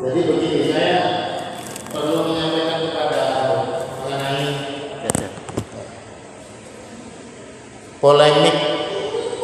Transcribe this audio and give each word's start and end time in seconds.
Jadi 0.00 0.20
begini 0.24 0.72
perlu 1.92 2.32
menyampaikan 2.32 2.88
kepada 2.88 3.20
mengenai 4.00 4.48
polemik 8.00 8.56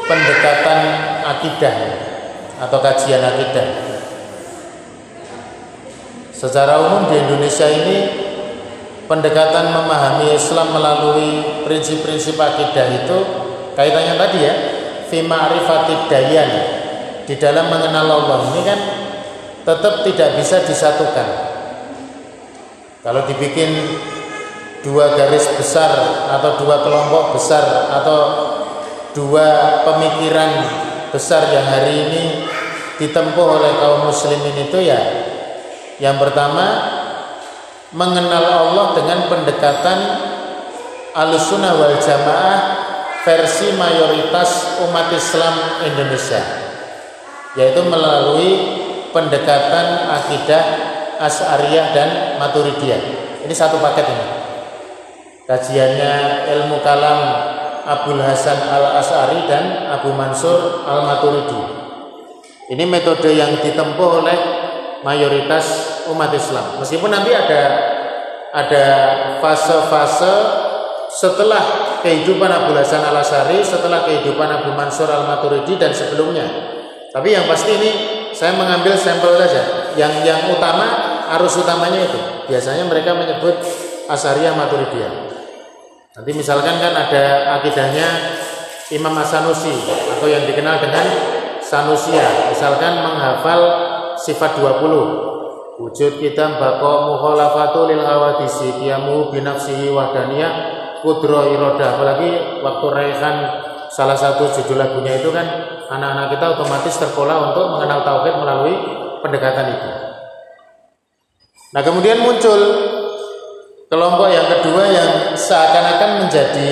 pendekatan 0.09 0.81
akidah 1.29 1.77
atau 2.57 2.79
kajian 2.81 3.21
akidah. 3.21 3.69
Secara 6.33 6.81
umum 6.89 7.13
di 7.13 7.21
Indonesia 7.21 7.69
ini 7.69 7.97
pendekatan 9.05 9.77
memahami 9.77 10.33
Islam 10.33 10.73
melalui 10.73 11.45
prinsip-prinsip 11.69 12.41
akidah 12.41 13.05
itu 13.05 13.19
kaitannya 13.77 14.17
tadi 14.17 14.39
ya, 14.41 14.55
fi 15.13 15.21
ma'rifatid 15.21 16.09
dayan 16.09 16.51
di 17.29 17.37
dalam 17.37 17.69
mengenal 17.69 18.09
Allah 18.09 18.41
ini 18.57 18.63
kan 18.65 18.96
tetap 19.67 20.07
tidak 20.07 20.39
bisa 20.39 20.63
disatukan. 20.63 21.29
Kalau 23.03 23.27
dibikin 23.27 23.71
dua 24.87 25.19
garis 25.19 25.51
besar 25.59 25.91
atau 26.31 26.63
dua 26.63 26.87
kelompok 26.87 27.35
besar 27.35 27.91
atau 27.91 28.19
dua 29.19 29.83
pemikiran 29.83 30.63
besar 31.11 31.51
yang 31.51 31.67
hari 31.67 32.07
ini 32.07 32.25
ditempuh 33.03 33.47
oleh 33.59 33.73
kaum 33.83 34.07
muslimin 34.07 34.71
itu 34.71 34.87
ya 34.87 34.99
yang 35.99 36.21
pertama 36.23 36.67
mengenal 37.91 38.45
Allah 38.47 38.87
dengan 38.95 39.27
pendekatan 39.27 39.99
alusuna 41.17 41.75
wal 41.75 41.97
jamaah 41.99 42.59
versi 43.27 43.75
mayoritas 43.75 44.83
umat 44.87 45.11
Islam 45.11 45.55
Indonesia 45.83 46.43
yaitu 47.59 47.83
melalui 47.83 48.86
pendekatan 49.17 50.13
akidah 50.13 50.65
Asy'ariyah 51.17 51.87
dan 51.97 52.09
Maturidiyah. 52.37 53.01
Ini 53.49 53.55
satu 53.57 53.81
paket 53.81 54.05
ini. 54.05 54.27
Kajiannya 55.49 56.45
ilmu 56.53 56.85
kalam 56.85 57.21
Abdul 57.89 58.21
Hasan 58.21 58.69
Al 58.69 59.01
Asy'ari 59.01 59.49
dan 59.49 59.89
Abu 59.89 60.13
Mansur 60.13 60.85
Al 60.85 61.09
Maturidi. 61.09 61.63
Ini 62.77 62.85
metode 62.85 63.33
yang 63.33 63.57
ditempuh 63.57 64.11
oleh 64.21 64.39
mayoritas 65.01 65.97
umat 66.13 66.35
Islam. 66.37 66.77
Meskipun 66.83 67.09
nanti 67.09 67.33
ada 67.33 67.63
ada 68.53 68.87
fase-fase 69.41 70.35
setelah 71.09 71.63
kehidupan 72.05 72.51
Abu 72.53 72.77
Hasan 72.77 73.01
Al 73.07 73.25
Asy'ari, 73.25 73.65
setelah 73.65 74.05
kehidupan 74.05 74.51
Abu 74.51 74.77
Mansur 74.77 75.09
Al 75.09 75.25
Maturidi 75.25 75.81
dan 75.81 75.95
sebelumnya. 75.97 76.45
Tapi 77.15 77.33
yang 77.33 77.49
pasti 77.49 77.71
ini 77.73 77.91
saya 78.37 78.53
mengambil 78.53 78.93
sampel 79.01 79.41
saja. 79.41 79.89
Yang 79.97 80.29
yang 80.29 80.41
utama 80.53 80.85
arus 81.41 81.57
utamanya 81.57 82.05
itu. 82.05 82.21
Biasanya 82.53 82.85
mereka 82.85 83.17
menyebut 83.17 83.57
Asaria 84.07 84.53
Maturidiyah. 84.53 85.33
Nanti 86.21 86.31
misalkan 86.37 86.77
kan 86.77 86.93
ada 86.93 87.25
akidahnya 87.61 88.09
Imam 88.93 89.17
Asanusi 89.17 89.73
atau 89.89 90.29
yang 90.29 90.45
dikenal 90.45 90.85
dengan 90.85 91.07
Sanusia. 91.65 92.53
Misalkan 92.53 93.01
menghafal 93.01 93.61
sifat 94.21 94.61
20. 94.61 95.81
Wujud 95.81 96.13
kita 96.21 96.57
bako 96.57 96.93
muholafatu 97.13 97.85
lil 97.89 98.01
hawadisi 98.01 98.81
kiamu 98.81 99.29
binafsihi 99.29 99.93
wahdaniyah 99.93 100.53
kudro 101.05 101.53
iroda 101.53 101.97
apalagi 102.01 102.61
waktu 102.65 102.87
raihan 102.97 103.37
salah 103.91 104.19
satu 104.19 104.51
judul 104.51 104.79
lagunya 104.79 105.19
itu 105.19 105.31
kan 105.31 105.47
anak-anak 105.91 106.35
kita 106.35 106.45
otomatis 106.59 106.95
terpola 106.99 107.53
untuk 107.53 107.79
mengenal 107.79 108.03
tauhid 108.03 108.35
melalui 108.39 108.75
pendekatan 109.23 109.67
itu. 109.75 109.91
Nah, 111.75 111.83
kemudian 111.83 112.23
muncul 112.23 112.61
kelompok 113.87 114.29
yang 114.31 114.47
kedua 114.49 114.83
yang 114.91 115.11
seakan-akan 115.35 116.27
menjadi 116.27 116.71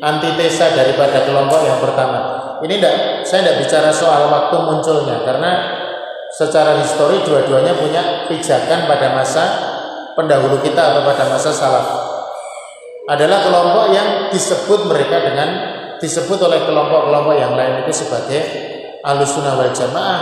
antitesa 0.00 0.72
daripada 0.72 1.24
kelompok 1.24 1.60
yang 1.64 1.78
pertama. 1.80 2.18
Ini 2.60 2.72
enggak, 2.76 2.96
saya 3.24 3.40
tidak 3.44 3.56
bicara 3.64 3.90
soal 3.92 4.28
waktu 4.28 4.56
munculnya 4.60 5.24
karena 5.24 5.52
secara 6.30 6.76
histori 6.80 7.24
dua-duanya 7.24 7.72
punya 7.76 8.02
pijakan 8.28 8.84
pada 8.84 9.16
masa 9.16 9.44
pendahulu 10.14 10.60
kita 10.60 10.78
atau 10.78 11.02
pada 11.08 11.24
masa 11.28 11.50
salaf. 11.52 11.88
Adalah 13.08 13.42
kelompok 13.42 13.84
yang 13.90 14.08
disebut 14.30 14.86
mereka 14.86 15.24
dengan 15.24 15.79
disebut 16.00 16.38
oleh 16.40 16.64
kelompok-kelompok 16.64 17.36
yang 17.36 17.52
lain 17.54 17.84
itu 17.84 17.92
sebagai 17.92 18.40
alusunah 19.04 19.60
wal 19.60 19.72
jamaah 19.72 20.20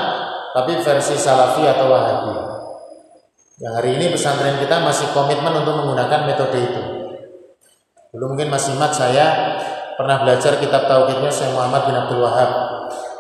tapi 0.53 0.83
versi 0.83 1.15
salafi 1.15 1.63
atau 1.65 1.87
wahabi. 1.87 2.35
Yang 3.59 3.73
hari 3.75 3.91
ini 3.99 4.07
pesantren 4.15 4.59
kita 4.59 4.83
masih 4.83 5.11
komitmen 5.15 5.51
untuk 5.63 5.83
menggunakan 5.83 6.27
metode 6.27 6.59
itu. 6.59 6.83
Dulu 8.15 8.35
mungkin 8.35 8.51
masih 8.51 8.79
ingat 8.79 8.93
saya 8.95 9.27
pernah 9.99 10.23
belajar 10.23 10.59
kitab 10.63 10.87
tauhidnya 10.87 11.31
Syekh 11.31 11.51
Muhammad 11.55 11.91
bin 11.91 11.95
Abdul 11.99 12.23
Wahab. 12.23 12.51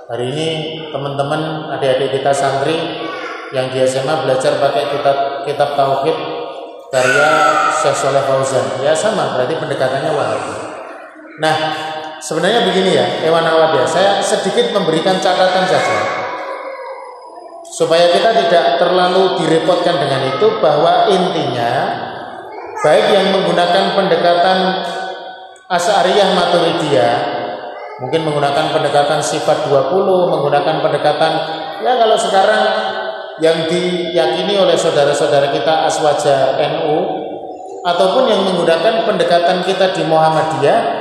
Hari 0.08 0.24
ini 0.30 0.48
teman-teman 0.94 1.74
adik-adik 1.74 2.22
kita 2.22 2.30
santri 2.30 2.78
yang 3.50 3.68
di 3.68 3.82
SMA 3.82 4.14
belajar 4.24 4.56
pakai 4.62 4.94
kitab 4.94 5.16
kitab 5.44 5.74
tauhid 5.74 6.16
karya 6.94 7.30
Syekh 7.82 7.96
Soleh 7.98 8.24
Fauzan. 8.24 8.78
Ya 8.80 8.94
sama 8.94 9.36
berarti 9.36 9.58
pendekatannya 9.58 10.10
wahabi. 10.14 10.54
Nah 11.42 11.56
Sebenarnya 12.18 12.66
begini 12.66 12.98
ya, 12.98 13.06
Ewan 13.22 13.46
Awad 13.46 13.78
ya, 13.78 13.86
saya 13.86 14.12
sedikit 14.18 14.74
memberikan 14.74 15.22
catatan 15.22 15.64
saja. 15.70 15.98
Supaya 17.62 18.10
kita 18.10 18.34
tidak 18.34 18.82
terlalu 18.82 19.38
direpotkan 19.38 20.02
dengan 20.02 20.34
itu 20.34 20.58
bahwa 20.58 21.06
intinya 21.06 21.72
baik 22.82 23.06
yang 23.14 23.26
menggunakan 23.38 23.94
pendekatan 23.94 24.58
Asy'ariyah 25.68 26.32
Maturidiyah 26.32 27.16
mungkin 28.02 28.24
menggunakan 28.24 28.72
pendekatan 28.72 29.20
sifat 29.22 29.68
20, 29.68 29.94
menggunakan 30.32 30.76
pendekatan 30.80 31.32
ya 31.82 31.92
kalau 31.98 32.14
sekarang 32.18 32.64
yang 33.38 33.66
diyakini 33.70 34.58
oleh 34.58 34.74
saudara-saudara 34.74 35.54
kita 35.54 35.86
Aswaja 35.86 36.58
NU 36.58 36.96
ataupun 37.86 38.26
yang 38.26 38.42
menggunakan 38.42 39.06
pendekatan 39.06 39.62
kita 39.62 39.94
di 39.94 40.02
Muhammadiyah 40.06 40.97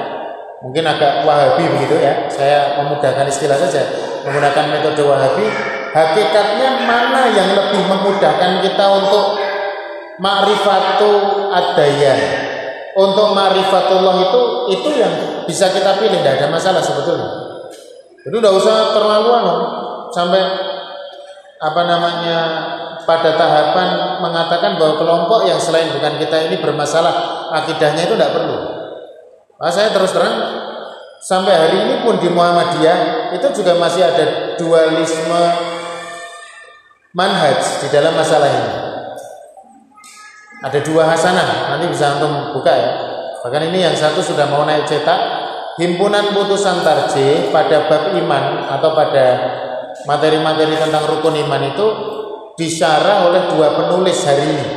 mungkin 0.62 0.84
agak 0.86 1.24
wahabi 1.24 1.66
begitu 1.78 2.02
ya. 2.02 2.26
Saya 2.30 2.78
memudahkan 2.82 3.26
istilah 3.30 3.58
saja. 3.58 3.84
Menggunakan 4.26 4.66
metode 4.74 5.02
wahabi 5.06 5.46
hakikatnya 5.94 6.86
mana 6.86 7.32
yang 7.32 7.50
lebih 7.56 7.82
memudahkan 7.88 8.62
kita 8.62 8.86
untuk 9.02 9.40
ma'rifatu 10.20 11.12
adayan 11.54 12.20
untuk 12.98 13.38
ma'rifatullah 13.38 14.16
itu 14.30 14.42
itu 14.74 14.90
yang 14.98 15.14
bisa 15.46 15.70
kita 15.70 16.02
pilih 16.02 16.18
tidak 16.22 16.42
ada 16.42 16.48
masalah 16.50 16.82
sebetulnya. 16.82 17.30
Itu 18.26 18.36
tidak 18.42 18.54
usah 18.58 18.98
terlalu 18.98 19.30
anu 19.32 19.56
sampai 20.12 20.42
apa 21.58 21.82
namanya 21.86 22.40
pada 23.08 23.34
tahapan 23.40 24.20
mengatakan 24.22 24.78
bahwa 24.78 25.00
kelompok 25.00 25.48
yang 25.48 25.58
selain 25.58 25.90
bukan 25.96 26.20
kita 26.20 26.52
ini 26.52 26.60
bermasalah 26.60 27.48
akidahnya 27.56 28.06
itu 28.06 28.14
tidak 28.14 28.36
perlu 28.36 28.77
Nah, 29.58 29.74
saya 29.74 29.90
terus 29.90 30.14
terang 30.14 30.38
sampai 31.18 31.54
hari 31.54 31.78
ini 31.82 31.96
pun 32.06 32.22
di 32.22 32.30
Muhammadiyah 32.30 33.34
itu 33.34 33.48
juga 33.58 33.74
masih 33.82 34.06
ada 34.06 34.54
dualisme 34.54 35.42
manhaj 37.18 37.82
di 37.82 37.88
dalam 37.90 38.14
masalah 38.14 38.46
ini. 38.46 38.74
Ada 40.62 40.80
dua 40.86 41.10
hasanah, 41.10 41.74
nanti 41.74 41.86
bisa 41.90 42.18
untuk 42.18 42.62
buka 42.62 42.74
ya. 42.74 42.92
Bahkan 43.42 43.74
ini 43.74 43.86
yang 43.86 43.96
satu 43.98 44.22
sudah 44.22 44.50
mau 44.50 44.66
naik 44.66 44.90
cetak. 44.90 45.46
Himpunan 45.78 46.34
putusan 46.34 46.82
tarjih 46.82 47.54
pada 47.54 47.86
bab 47.86 48.10
iman 48.18 48.66
atau 48.66 48.98
pada 48.98 49.26
materi-materi 50.10 50.74
tentang 50.74 51.06
rukun 51.06 51.38
iman 51.46 51.62
itu 51.70 51.88
disyarah 52.58 53.30
oleh 53.30 53.46
dua 53.54 53.78
penulis 53.78 54.18
hari 54.26 54.58
ini 54.58 54.68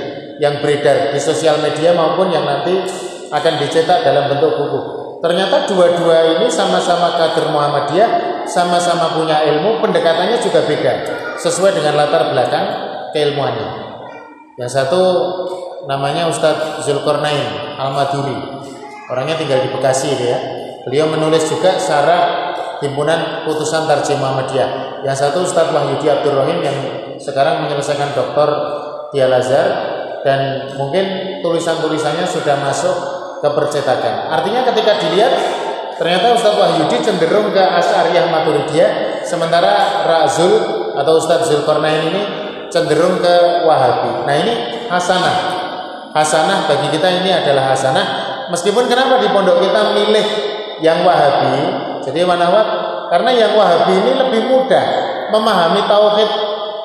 yang 0.44 0.60
beredar 0.60 1.08
di 1.08 1.16
sosial 1.16 1.56
media 1.64 1.96
maupun 1.96 2.28
yang 2.28 2.44
nanti 2.44 2.84
akan 3.30 3.52
dicetak 3.62 4.02
dalam 4.02 4.26
bentuk 4.30 4.58
buku. 4.58 4.80
Ternyata 5.20 5.68
dua-dua 5.68 6.40
ini 6.40 6.48
sama-sama 6.48 7.14
kader 7.14 7.52
Muhammadiyah, 7.52 8.10
sama-sama 8.48 9.12
punya 9.14 9.44
ilmu, 9.44 9.78
pendekatannya 9.84 10.40
juga 10.40 10.64
beda, 10.64 10.92
sesuai 11.36 11.76
dengan 11.76 12.00
latar 12.00 12.32
belakang 12.32 12.66
keilmuannya. 13.12 13.68
Yang 14.56 14.70
satu 14.80 15.02
namanya 15.84 16.28
Ustadz 16.28 16.84
Zulkarnain 16.84 17.76
Al-Maduri. 17.76 18.64
Orangnya 19.12 19.36
tinggal 19.36 19.60
di 19.64 19.70
Bekasi 19.72 20.16
ya. 20.16 20.38
Beliau 20.88 21.12
menulis 21.12 21.44
juga 21.44 21.76
syarah 21.76 22.56
himpunan 22.80 23.44
putusan 23.44 23.84
tarjih 23.84 24.16
Muhammadiyah. 24.16 25.04
Yang 25.04 25.16
satu 25.28 25.44
Ustadz 25.44 25.72
Wahyudi 25.72 26.08
Abdul 26.08 26.36
Rahim 26.36 26.64
yang 26.64 26.76
sekarang 27.20 27.68
menyelesaikan 27.68 28.16
doktor 28.16 28.48
di 29.12 29.20
Al 29.20 29.36
Azhar 29.36 29.68
dan 30.24 30.72
mungkin 30.76 31.04
tulisan-tulisannya 31.44 32.24
sudah 32.28 32.56
masuk 32.60 32.96
ke 33.40 33.48
percetakan. 33.48 34.28
Artinya 34.28 34.62
ketika 34.68 35.00
dilihat 35.00 35.32
ternyata 35.96 36.36
Ustadz 36.36 36.60
Wahyudi 36.60 36.96
cenderung 37.00 37.52
ke 37.52 37.60
Asy'ariyah 37.60 38.28
Maturidiyah 38.28 38.90
sementara 39.24 40.04
Razul 40.04 40.52
atau 40.96 41.12
Ustadz 41.16 41.48
Zulkarnain 41.48 42.12
ini 42.12 42.22
cenderung 42.68 43.18
ke 43.18 43.66
Wahabi. 43.66 44.28
Nah 44.28 44.34
ini 44.36 44.54
hasanah. 44.86 45.36
Hasanah 46.12 46.68
bagi 46.68 46.88
kita 46.92 47.08
ini 47.22 47.30
adalah 47.32 47.74
hasanah. 47.74 48.06
Meskipun 48.52 48.86
kenapa 48.90 49.22
di 49.22 49.28
pondok 49.32 49.62
kita 49.62 49.94
milih 49.96 50.26
yang 50.84 51.02
Wahabi? 51.02 51.58
Jadi 52.04 52.24
manawat 52.24 52.66
karena 53.10 53.30
yang 53.34 53.52
Wahabi 53.56 53.92
ini 54.04 54.12
lebih 54.14 54.42
mudah 54.46 54.84
memahami 55.32 55.86
tauhid 55.86 56.30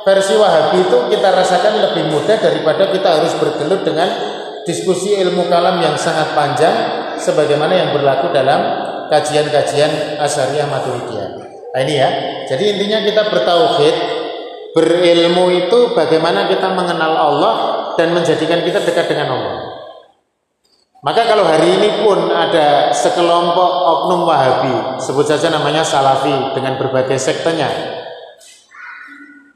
versi 0.05 0.37
Wahabi 0.37 0.85
itu 0.85 0.97
kita 1.09 1.33
rasakan 1.33 1.81
lebih 1.81 2.13
mudah 2.13 2.37
daripada 2.37 2.93
kita 2.93 3.07
harus 3.19 3.33
bergelut 3.41 3.81
dengan 3.81 4.34
diskusi 4.65 5.15
ilmu 5.21 5.47
kalam 5.47 5.79
yang 5.79 5.95
sangat 5.95 6.33
panjang 6.33 6.75
sebagaimana 7.21 7.73
yang 7.73 7.89
berlaku 7.93 8.33
dalam 8.33 8.59
kajian-kajian 9.07 10.19
Asyariah 10.19 10.67
Maturidiyah. 10.67 11.29
Nah 11.71 11.79
ini 11.85 11.93
ya. 11.95 12.09
Jadi 12.49 12.75
intinya 12.75 12.99
kita 13.05 13.29
bertauhid, 13.29 13.95
berilmu 14.73 15.53
itu 15.53 15.93
bagaimana 15.93 16.49
kita 16.49 16.73
mengenal 16.73 17.13
Allah 17.13 17.55
dan 17.95 18.11
menjadikan 18.11 18.65
kita 18.65 18.81
dekat 18.83 19.05
dengan 19.07 19.37
Allah. 19.37 19.55
Maka 21.05 21.21
kalau 21.29 21.45
hari 21.45 21.69
ini 21.69 22.01
pun 22.01 22.33
ada 22.33 22.89
sekelompok 22.89 23.71
oknum 23.85 24.25
Wahabi, 24.25 24.97
sebut 24.97 25.29
saja 25.29 25.53
namanya 25.53 25.85
Salafi 25.85 26.57
dengan 26.57 26.81
berbagai 26.81 27.21
sektenya. 27.21 27.69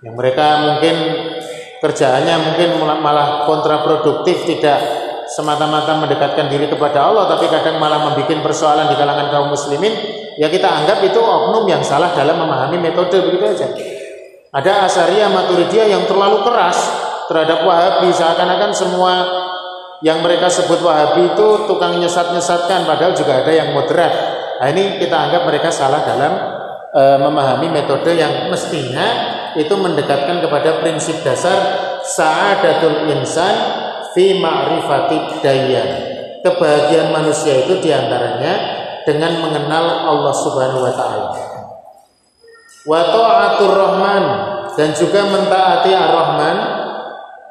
Yang 0.06 0.14
mereka 0.14 0.46
mungkin 0.62 0.96
kerjaannya 1.80 2.36
mungkin 2.44 2.70
malah 3.00 3.48
kontraproduktif, 3.48 4.44
tidak 4.48 4.80
semata-mata 5.30 5.96
mendekatkan 6.00 6.50
diri 6.52 6.68
kepada 6.68 7.08
Allah, 7.08 7.30
tapi 7.30 7.48
kadang 7.48 7.78
malah 7.78 8.12
membuat 8.12 8.42
persoalan 8.44 8.90
di 8.90 8.96
kalangan 8.98 9.28
kaum 9.30 9.50
muslimin, 9.54 9.94
ya 10.36 10.50
kita 10.50 10.66
anggap 10.66 11.00
itu 11.06 11.22
oknum 11.22 11.64
yang 11.70 11.86
salah 11.86 12.12
dalam 12.12 12.42
memahami 12.42 12.82
metode 12.82 13.22
begitu 13.22 13.46
aja. 13.46 13.68
Ada 14.50 14.90
Asaria 14.90 15.30
Maturidiyah 15.30 15.88
yang 15.94 16.04
terlalu 16.10 16.42
keras 16.42 16.82
terhadap 17.30 17.62
Wahabi, 17.62 18.10
seakan-akan 18.10 18.74
semua 18.74 19.14
yang 20.02 20.26
mereka 20.26 20.50
sebut 20.50 20.82
Wahabi 20.82 21.38
itu 21.38 21.48
tukang 21.70 22.02
nyesat-nyesatkan 22.02 22.90
padahal 22.90 23.14
juga 23.14 23.46
ada 23.46 23.52
yang 23.54 23.70
moderat. 23.78 24.14
Nah, 24.60 24.68
ini 24.74 24.98
kita 24.98 25.16
anggap 25.16 25.46
mereka 25.46 25.70
salah 25.70 26.02
dalam 26.02 26.34
e, 26.90 27.04
memahami 27.22 27.70
metode 27.70 28.18
yang 28.18 28.50
mestinya 28.50 29.38
itu 29.58 29.74
mendekatkan 29.74 30.44
kepada 30.44 30.84
prinsip 30.84 31.22
dasar 31.26 31.58
sa'adatul 32.04 33.10
insan 33.10 33.56
fi 34.14 34.38
ma'rifati 34.38 35.42
dayyan. 35.42 35.90
Kebahagiaan 36.46 37.10
manusia 37.12 37.66
itu 37.68 37.82
di 37.84 37.90
antaranya 37.92 38.54
dengan 39.04 39.42
mengenal 39.44 39.86
Allah 40.08 40.34
Subhanahu 40.36 40.86
wa 40.86 40.94
taala. 40.94 41.30
Wa 42.88 43.02
ta'atur 43.12 43.74
rahman 43.76 44.24
dan 44.74 44.96
juga 44.96 45.28
mentaati 45.28 45.92
ar-rahman 45.92 46.58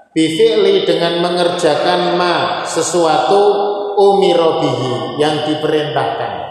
Bifi'li 0.09 0.89
dengan 0.89 1.21
mengerjakan 1.21 2.17
ma 2.17 2.65
sesuatu 2.65 3.39
umirobihi 3.95 5.21
yang 5.21 5.47
diperintahkan. 5.47 6.49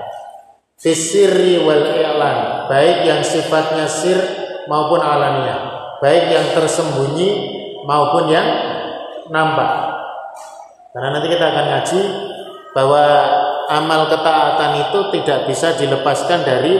Fisiri 0.78 1.66
wal 1.66 1.84
i'lan, 1.84 2.70
baik 2.70 3.10
yang 3.10 3.26
sifatnya 3.26 3.90
sir 3.90 4.47
maupun 4.68 5.00
alania, 5.00 5.58
baik 6.04 6.32
yang 6.32 6.48
tersembunyi 6.54 7.30
maupun 7.88 8.28
yang 8.28 8.48
nampak. 9.32 9.72
Karena 10.92 11.08
nanti 11.18 11.28
kita 11.32 11.46
akan 11.52 11.66
ngaji 11.72 12.02
bahwa 12.76 13.04
amal 13.68 14.08
ketaatan 14.12 14.72
itu 14.88 15.00
tidak 15.20 15.40
bisa 15.50 15.76
dilepaskan 15.76 16.46
dari 16.46 16.78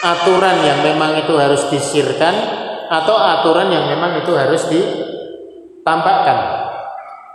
aturan 0.00 0.64
yang 0.64 0.80
memang 0.80 1.20
itu 1.20 1.36
harus 1.36 1.68
disirkan 1.68 2.34
atau 2.90 3.14
aturan 3.14 3.70
yang 3.70 3.86
memang 3.86 4.18
itu 4.18 4.32
harus 4.34 4.66
di 4.66 4.80
tampakkan. 5.86 6.68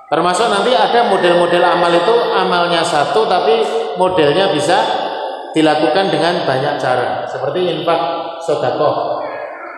Termasuk 0.05 0.47
nanti 0.53 0.69
ada 0.77 1.09
model-model 1.09 1.63
amal 1.65 1.89
itu 1.89 2.13
amalnya 2.37 2.85
satu 2.85 3.25
tapi 3.25 3.65
modelnya 3.97 4.53
bisa 4.53 4.77
dilakukan 5.55 6.13
dengan 6.13 6.45
banyak 6.45 6.77
cara. 6.77 7.25
Seperti 7.25 7.73
infak 7.73 8.01
sodakoh. 8.45 9.24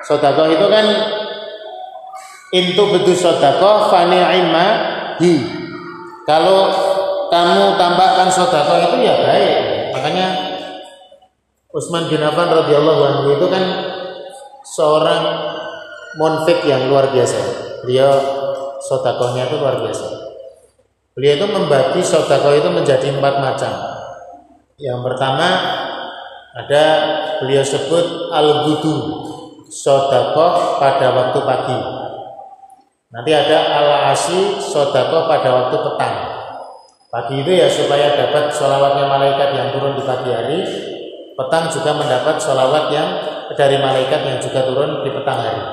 Sodakoh 0.06 0.48
itu 0.52 0.66
kan 0.70 0.86
intu 2.54 2.84
betul 2.94 3.16
sodakoh 3.18 3.90
fani'ima 3.90 4.68
hi. 5.18 5.34
Kalau 6.28 6.70
kamu 7.32 7.80
tampakkan 7.80 8.28
sodakoh 8.32 8.78
itu 8.92 8.96
ya 9.04 9.16
baik. 9.24 9.56
Makanya 9.96 10.28
Utsman 11.72 12.08
bin 12.08 12.24
Affan 12.24 12.50
radhiyallahu 12.50 13.02
anhu 13.04 13.28
itu 13.38 13.46
kan 13.52 13.64
seorang 14.64 15.24
monfik 16.16 16.64
yang 16.66 16.88
luar 16.88 17.12
biasa. 17.12 17.40
Beliau 17.84 18.12
sodakohnya 18.84 19.48
itu 19.52 19.56
luar 19.60 19.84
biasa. 19.84 20.06
Beliau 21.18 21.34
itu 21.38 21.48
membagi 21.50 22.02
sodakoh 22.06 22.54
itu 22.56 22.70
menjadi 22.72 23.10
empat 23.10 23.36
macam. 23.42 23.74
Yang 24.78 25.00
pertama 25.02 25.48
ada 26.54 26.84
beliau 27.42 27.66
sebut 27.66 28.34
al-gudu 28.34 28.96
sodakoh 29.70 30.80
pada 30.80 31.12
waktu 31.12 31.40
pagi. 31.44 31.80
Nanti 33.08 33.32
ada 33.32 33.58
al-asi 33.80 34.60
sodakoh 34.60 35.32
pada 35.32 35.50
waktu 35.52 35.78
petang. 35.80 36.16
Pagi 37.08 37.36
itu 37.40 37.52
ya 37.56 37.72
supaya 37.72 38.20
dapat 38.20 38.52
sholawatnya 38.52 39.08
malaikat 39.08 39.50
yang 39.56 39.68
turun 39.72 39.96
di 39.96 40.04
pagi 40.04 40.30
hari. 40.32 40.60
Petang 41.38 41.72
juga 41.72 41.96
mendapat 41.96 42.36
sholawat 42.42 42.92
yang 42.92 43.10
dari 43.56 43.80
malaikat 43.80 44.22
yang 44.28 44.38
juga 44.44 44.68
turun 44.68 45.08
di 45.08 45.10
petang 45.16 45.40
hari. 45.40 45.64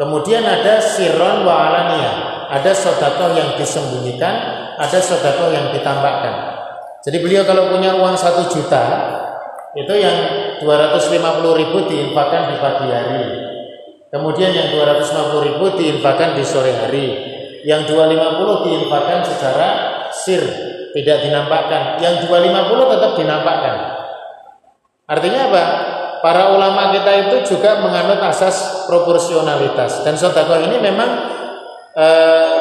Kemudian 0.00 0.46
ada 0.46 0.80
siron 0.80 1.44
wa 1.44 1.68
alania. 1.68 2.12
Ada 2.48 2.72
sodakoh 2.72 3.36
yang 3.36 3.60
disembunyikan, 3.60 4.34
ada 4.80 4.98
sodakoh 5.04 5.52
yang 5.52 5.68
ditampakkan. 5.68 6.56
Jadi 7.04 7.20
beliau 7.20 7.44
kalau 7.44 7.68
punya 7.68 7.92
uang 7.92 8.16
satu 8.16 8.48
juta, 8.48 8.84
itu 9.78 9.94
yang 9.94 10.18
250 10.58 11.60
ribu 11.62 11.78
diinfakkan 11.86 12.50
di 12.50 12.56
pagi 12.58 12.86
hari. 12.90 13.24
Kemudian 14.10 14.50
yang 14.50 14.68
250 14.74 15.46
ribu 15.46 15.64
diinfakkan 15.78 16.34
di 16.34 16.42
sore 16.42 16.74
hari. 16.74 17.06
Yang 17.62 17.94
250 17.94 18.66
diinfakkan 18.66 19.18
secara 19.22 19.68
sir, 20.10 20.42
tidak 20.98 21.22
dinampakkan. 21.22 22.02
Yang 22.02 22.26
250 22.26 22.92
tetap 22.98 23.12
dinampakkan. 23.14 23.76
Artinya 25.06 25.40
apa? 25.46 25.64
para 26.18 26.50
ulama 26.50 26.90
kita 26.90 27.30
itu 27.30 27.54
juga 27.54 27.78
menganut 27.78 28.18
asas 28.26 28.86
proporsionalitas 28.90 30.02
dan 30.02 30.18
sodako 30.18 30.58
ini 30.58 30.82
memang 30.82 31.10
e, 31.94 32.06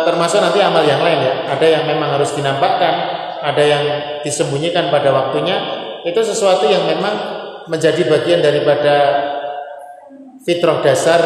termasuk 0.05 0.39
nanti 0.41 0.61
amal 0.61 0.85
yang 0.85 1.01
lain 1.01 1.19
ya 1.25 1.33
ada 1.57 1.65
yang 1.65 1.83
memang 1.89 2.17
harus 2.17 2.37
dinampakkan 2.37 2.93
ada 3.41 3.63
yang 3.63 3.83
disembunyikan 4.21 4.93
pada 4.93 5.09
waktunya 5.09 5.86
itu 6.07 6.19
sesuatu 6.23 6.63
yang 6.65 6.87
memang 6.87 7.15
menjadi 7.67 8.07
bagian 8.07 8.39
daripada 8.39 8.95
fitrah 10.47 10.79
dasar 10.79 11.19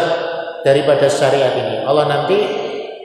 daripada 0.65 1.05
syariat 1.05 1.53
ini 1.53 1.85
Allah 1.85 2.09
nanti 2.09 2.37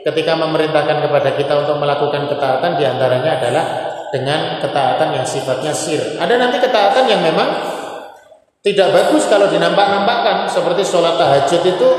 ketika 0.01 0.33
memerintahkan 0.33 1.05
kepada 1.05 1.29
kita 1.37 1.53
untuk 1.61 1.77
melakukan 1.77 2.25
ketaatan 2.25 2.81
di 2.81 2.83
antaranya 2.89 3.31
adalah 3.37 3.65
dengan 4.09 4.57
ketaatan 4.57 5.21
yang 5.21 5.25
sifatnya 5.27 5.69
sir 5.69 6.17
ada 6.17 6.33
nanti 6.41 6.57
ketaatan 6.57 7.05
yang 7.05 7.21
memang 7.21 7.49
tidak 8.65 8.89
bagus 8.91 9.29
kalau 9.29 9.47
dinampak-nampakkan 9.47 10.49
seperti 10.49 10.81
sholat 10.81 11.15
tahajud 11.15 11.61
itu 11.61 11.89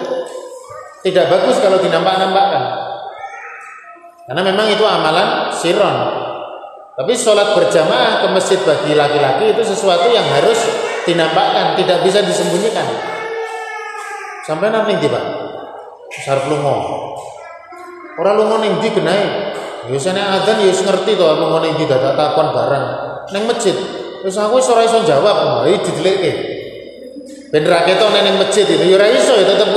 tidak 1.07 1.31
bagus 1.31 1.57
kalau 1.63 1.79
dinampak-nampakkan. 1.79 2.63
Karena 4.29 4.43
memang 4.45 4.67
itu 4.69 4.85
amalan 4.85 5.49
siron. 5.55 6.18
Tapi 6.99 7.15
sholat 7.15 7.55
berjamaah 7.55 8.27
ke 8.27 8.35
masjid 8.35 8.59
bagi 8.67 8.99
laki-laki 8.99 9.55
itu 9.55 9.63
sesuatu 9.63 10.11
yang 10.11 10.27
harus 10.35 10.67
dinampakkan, 11.07 11.79
tidak 11.79 12.03
bisa 12.03 12.19
disembunyikan. 12.27 12.83
Sampai 14.43 14.75
nanti 14.75 14.99
tiba, 14.99 15.23
besar 16.11 16.43
pelungo. 16.43 16.75
Orang 18.19 18.35
lungo 18.43 18.59
neng 18.59 18.83
di 18.83 18.91
kenai. 18.91 19.55
Biasanya 19.87 20.43
adzan 20.43 20.59
ya 20.59 20.75
ngerti 20.75 21.15
tuh 21.15 21.39
lungo 21.39 21.63
neng 21.63 21.79
di 21.79 21.87
dadak 21.87 22.19
takon 22.19 22.51
barang. 22.51 22.87
Neng 23.31 23.47
masjid. 23.47 23.79
Terus 24.19 24.35
aku 24.35 24.59
sore 24.59 24.91
iso 24.91 25.07
jawab, 25.07 25.71
iki 25.71 25.79
didileke. 25.87 26.33
Ben 27.55 27.63
ra 27.63 27.87
neng 27.87 28.43
masjid 28.43 28.67
itu 28.67 28.85
ya 28.91 28.99
ora 28.99 29.07
iso 29.07 29.39
ya 29.39 29.47
tetep 29.47 29.71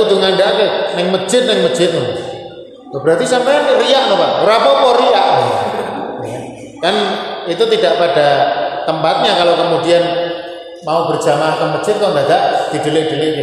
neng 0.98 1.06
masjid 1.14 1.46
neng 1.46 1.70
masjid. 1.70 1.88
Berarti 2.92 3.24
sampai 3.30 3.62
riak 3.78 4.10
no 4.10 4.18
Pak. 4.18 4.30
Ora. 4.42 4.56
Kan 6.82 6.94
itu 7.46 7.62
tidak 7.78 7.94
pada 7.94 8.28
tempatnya 8.82 9.38
kalau 9.38 9.54
kemudian 9.54 10.02
mau 10.82 11.06
berjamaah 11.06 11.54
ke 11.62 11.64
masjid 11.78 11.94
kok 11.94 12.10
enggak 12.10 12.42
didelik-delik 12.74 13.38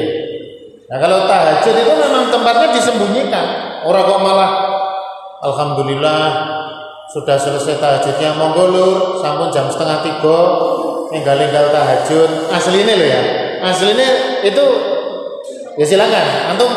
Nah 0.89 0.98
kalau 1.00 1.24
tahajud 1.24 1.72
itu 1.72 1.93
memang 1.96 2.27
tempatnya 2.27 2.67
disembunyikan. 2.75 3.46
Orang 3.88 4.03
kok 4.10 4.19
malah 4.19 4.51
Alhamdulillah 5.39 6.24
sudah 7.15 7.39
selesai 7.39 7.79
tahajudnya 7.79 8.36
monggo 8.36 8.69
lur 8.69 8.98
sampun 9.24 9.48
jam 9.50 9.72
setengah 9.72 10.03
tiga 10.03 10.39
enggal-enggal 11.10 11.72
tahajud 11.74 12.51
asli 12.53 12.86
ini 12.86 12.93
loh 12.93 13.08
ya 13.08 13.22
aslinya 13.65 14.10
itu 14.46 14.65
ya 15.79 15.86
silakan 15.89 16.53
antum 16.53 16.69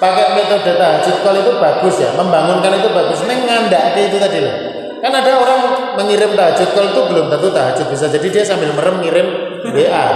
pakai 0.00 0.32
metode 0.32 0.72
tahajud 0.80 1.16
call 1.20 1.36
itu 1.36 1.52
bagus 1.60 1.94
ya, 2.00 2.10
membangunkan 2.16 2.72
itu 2.80 2.88
bagus. 2.88 3.20
Neng 3.28 3.44
ngandak 3.44 3.92
itu 4.00 4.16
tadi 4.16 4.38
loh. 4.40 4.54
Kan 5.00 5.12
ada 5.16 5.32
orang 5.40 5.60
mengirim 5.96 6.36
tahajud 6.36 6.76
call 6.76 6.92
itu 6.92 7.02
belum 7.08 7.26
tentu 7.32 7.48
tahajud 7.48 7.86
bisa 7.88 8.06
jadi 8.12 8.26
dia 8.28 8.44
sambil 8.44 8.72
merem 8.76 9.00
ngirim 9.00 9.28
WA. 9.72 10.06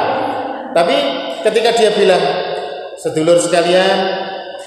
Tapi 0.77 0.97
ketika 1.41 1.71
dia 1.73 1.91
bilang 1.97 2.21
sedulur 3.01 3.41
sekalian 3.41 3.99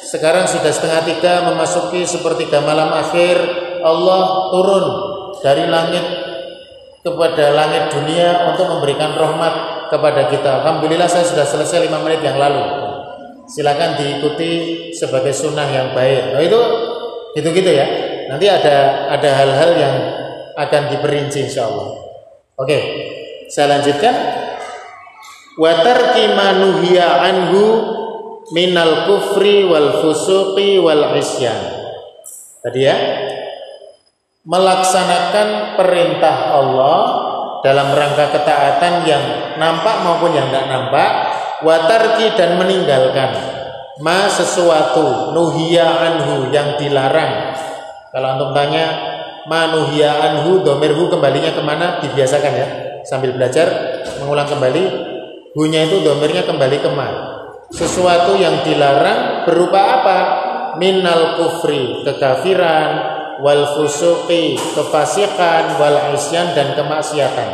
sekarang 0.07 0.47
sudah 0.47 0.71
setengah 0.71 1.01
tiga 1.05 1.33
memasuki 1.51 2.07
sepertiga 2.07 2.63
malam 2.63 2.89
akhir 2.95 3.37
Allah 3.83 4.49
turun 4.55 4.85
dari 5.43 5.67
langit 5.67 6.05
kepada 7.03 7.53
langit 7.53 7.93
dunia 7.93 8.51
untuk 8.51 8.67
memberikan 8.71 9.13
rahmat 9.15 9.87
kepada 9.91 10.31
kita. 10.31 10.63
Alhamdulillah 10.63 11.07
saya 11.07 11.27
sudah 11.27 11.45
selesai 11.45 11.87
lima 11.87 12.01
menit 12.03 12.23
yang 12.23 12.39
lalu. 12.39 12.63
Silakan 13.47 13.95
diikuti 13.95 14.51
sebagai 14.91 15.31
sunnah 15.31 15.67
yang 15.71 15.95
baik. 15.95 16.35
Nah 16.35 16.41
itu 16.43 16.59
gitu-gitu 17.35 17.71
ya. 17.71 18.06
Nanti 18.27 18.45
ada 18.51 19.07
ada 19.11 19.29
hal-hal 19.31 19.71
yang 19.75 19.95
akan 20.57 20.81
diperinci 20.91 21.47
insya 21.47 21.69
Allah. 21.69 21.95
Oke, 22.57 22.77
saya 23.47 23.77
lanjutkan. 23.77 24.15
Watar 25.57 26.13
kimanuhia 26.13 27.17
anhu 27.17 27.63
minal 28.53 29.09
kufri 29.09 29.65
wal 29.65 30.05
fusuqi 30.05 30.77
wal 30.77 31.17
isyan. 31.17 31.57
Tadi 32.61 32.79
ya, 32.81 32.97
melaksanakan 34.45 35.75
perintah 35.75 36.55
Allah 36.55 37.01
dalam 37.65 37.91
rangka 37.91 38.31
ketaatan 38.37 38.93
yang 39.03 39.23
nampak 39.57 40.05
maupun 40.05 40.31
yang 40.31 40.47
tidak 40.47 40.71
nampak 40.71 41.09
watarki 41.65 42.31
dan 42.37 42.55
meninggalkan 42.55 43.33
ma 43.99 44.29
sesuatu 44.29 45.33
nuhia 45.33 45.89
anhu 45.89 46.53
yang 46.53 46.77
dilarang 46.77 47.57
kalau 48.17 48.33
antum 48.33 48.49
tanya 48.49 48.97
ma 49.45 49.69
nuhia 49.69 50.09
anhu 50.09 50.65
domirhu 50.65 51.05
kembalinya 51.05 51.53
ke 51.53 51.61
mana? 51.61 52.01
Dibiasakan 52.01 52.49
ya 52.57 52.67
sambil 53.05 53.37
belajar 53.37 53.69
mengulang 54.17 54.49
kembali 54.49 54.83
hunya 55.53 55.85
itu 55.85 56.01
domirnya 56.01 56.41
kembali 56.49 56.81
ke 56.81 56.89
ma 56.97 57.07
sesuatu 57.69 58.33
yang 58.41 58.65
dilarang 58.65 59.45
berupa 59.45 60.01
apa? 60.01 60.19
Minal 60.81 61.37
kufri 61.37 62.01
kekafiran 62.09 62.89
wal 63.45 63.77
fusuqi 63.77 64.57
kefasikan 64.73 65.77
wal 65.77 66.17
isyan 66.17 66.57
dan 66.57 66.73
kemaksiatan. 66.73 67.49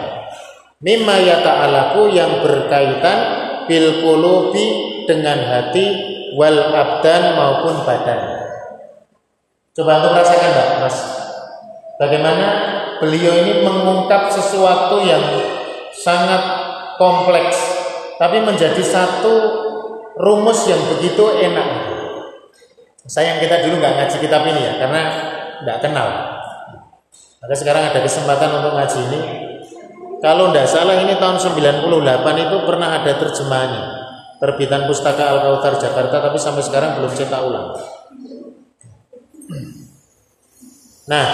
Mimma 0.80 1.20
yata'alaku 1.20 2.08
yang 2.16 2.40
berkaitan 2.40 3.20
bil 3.68 4.00
dengan 5.12 5.40
hati 5.44 5.88
wal 6.40 6.56
abdan 6.56 7.36
maupun 7.36 7.84
badan 7.84 8.33
coba 9.74 9.92
untuk 10.02 10.14
rasakan 10.18 10.50
Mbak 10.54 10.70
Mas 10.86 10.98
bagaimana 11.98 12.46
beliau 13.02 13.34
ini 13.44 13.66
mengungkap 13.66 14.30
sesuatu 14.30 15.02
yang 15.02 15.24
sangat 15.98 16.42
kompleks 17.02 17.58
tapi 18.22 18.42
menjadi 18.42 18.82
satu 18.86 19.34
rumus 20.18 20.70
yang 20.70 20.80
begitu 20.94 21.26
enak 21.42 21.94
sayang 23.10 23.42
kita 23.44 23.68
dulu 23.68 23.84
nggak 23.84 23.94
ngaji 24.00 24.18
kitab 24.22 24.48
ini 24.48 24.62
ya 24.64 24.74
karena 24.80 25.02
tidak 25.64 25.80
kenal. 25.80 26.10
Maka 27.40 27.56
sekarang 27.56 27.84
ada 27.92 28.00
kesempatan 28.04 28.50
untuk 28.60 28.76
ngaji 28.76 29.00
ini. 29.12 29.20
Kalau 30.20 30.52
tidak 30.52 30.68
salah 30.72 30.96
ini 31.04 31.20
tahun 31.20 31.36
98 31.40 31.84
itu 32.48 32.58
pernah 32.64 33.00
ada 33.00 33.12
terjemahannya. 33.16 33.84
Terbitan 34.40 34.88
Pustaka 34.88 35.24
Al-Kautar 35.36 35.80
Jakarta 35.80 36.20
tapi 36.20 36.36
sampai 36.36 36.64
sekarang 36.64 37.00
belum 37.00 37.12
cetak 37.16 37.42
ulang. 37.44 37.76
Nah, 41.04 41.28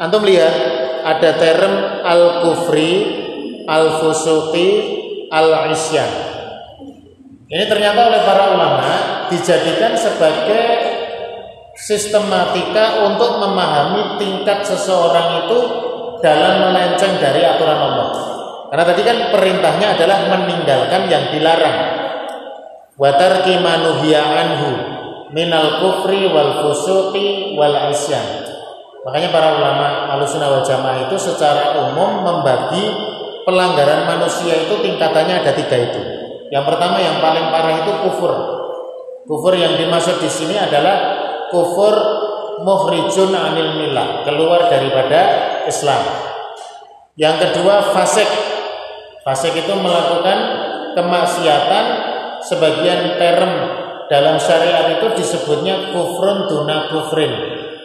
antum 0.00 0.24
lihat 0.24 0.54
ada 1.02 1.30
term 1.36 1.74
al-kufri, 2.02 2.92
al-fusuqi, 3.68 4.68
al-isyan. 5.28 6.10
Ini 7.52 7.68
ternyata 7.68 8.08
oleh 8.08 8.20
para 8.24 8.56
ulama 8.56 8.92
dijadikan 9.28 9.92
sebagai 9.92 10.64
sistematika 11.76 13.04
untuk 13.04 13.36
memahami 13.44 14.16
tingkat 14.16 14.64
seseorang 14.64 15.44
itu 15.44 15.58
dalam 16.24 16.72
melenceng 16.72 17.20
dari 17.20 17.44
aturan 17.44 17.76
Allah. 17.76 18.08
Karena 18.72 18.84
tadi 18.88 19.02
kan 19.04 19.18
perintahnya 19.28 20.00
adalah 20.00 20.18
meninggalkan 20.32 21.02
yang 21.12 21.28
dilarang. 21.28 22.01
Watarki 23.02 23.58
manuhia 23.58 24.22
anhu 24.22 24.70
minal 25.34 25.82
kufri 25.82 26.30
wal 26.30 26.62
fusuqi 26.62 27.58
wal 27.58 27.90
isyan. 27.90 28.46
Makanya 29.02 29.34
para 29.34 29.58
ulama 29.58 30.06
alusuna 30.14 30.46
wal 30.46 30.62
jamaah 30.62 31.10
itu 31.10 31.18
secara 31.18 31.82
umum 31.82 32.22
membagi 32.22 32.94
pelanggaran 33.42 34.06
manusia 34.06 34.54
itu 34.54 34.78
tingkatannya 34.78 35.42
ada 35.42 35.50
tiga 35.50 35.74
itu. 35.82 36.00
Yang 36.54 36.64
pertama 36.70 37.02
yang 37.02 37.18
paling 37.18 37.50
parah 37.50 37.82
itu 37.82 37.92
kufur. 38.06 38.32
Kufur 39.26 39.58
yang 39.58 39.74
dimaksud 39.74 40.22
di 40.22 40.30
sini 40.30 40.54
adalah 40.54 41.18
kufur 41.50 41.98
muhrijun 42.62 43.34
anil 43.34 43.82
milah, 43.82 44.22
keluar 44.22 44.70
daripada 44.70 45.20
Islam. 45.66 46.06
Yang 47.18 47.50
kedua 47.50 47.90
fasik. 47.90 48.30
Fasik 49.26 49.58
itu 49.58 49.74
melakukan 49.74 50.38
kemaksiatan 50.94 51.84
sebagian 52.44 53.18
term 53.18 53.52
dalam 54.10 54.36
syariat 54.36 54.98
itu 54.98 55.06
disebutnya 55.16 55.94
kufrun 55.94 56.50
duna 56.50 56.92
kufrin. 56.92 57.32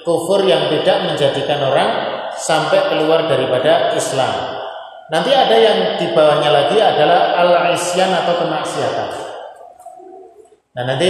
Kufur 0.03 0.43
yang 0.47 0.71
tidak 0.71 1.03
menjadikan 1.03 1.59
orang 1.67 1.89
sampai 2.35 2.91
keluar 2.91 3.27
daripada 3.27 3.91
Islam. 3.95 4.59
Nanti 5.07 5.31
ada 5.31 5.55
yang 5.55 5.77
di 5.99 6.11
bawahnya 6.11 6.51
lagi 6.51 6.77
adalah 6.79 7.35
al-isyan 7.39 8.11
atau 8.11 8.43
kemaksiatan. 8.43 9.09
Nah 10.75 10.83
nanti 10.83 11.09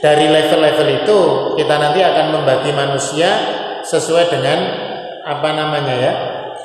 dari 0.00 0.26
level-level 0.28 0.88
itu 1.04 1.18
kita 1.60 1.74
nanti 1.76 2.00
akan 2.02 2.26
membagi 2.40 2.72
manusia 2.72 3.30
sesuai 3.84 4.32
dengan 4.32 4.58
apa 5.22 5.50
namanya 5.54 5.94
ya 5.94 6.12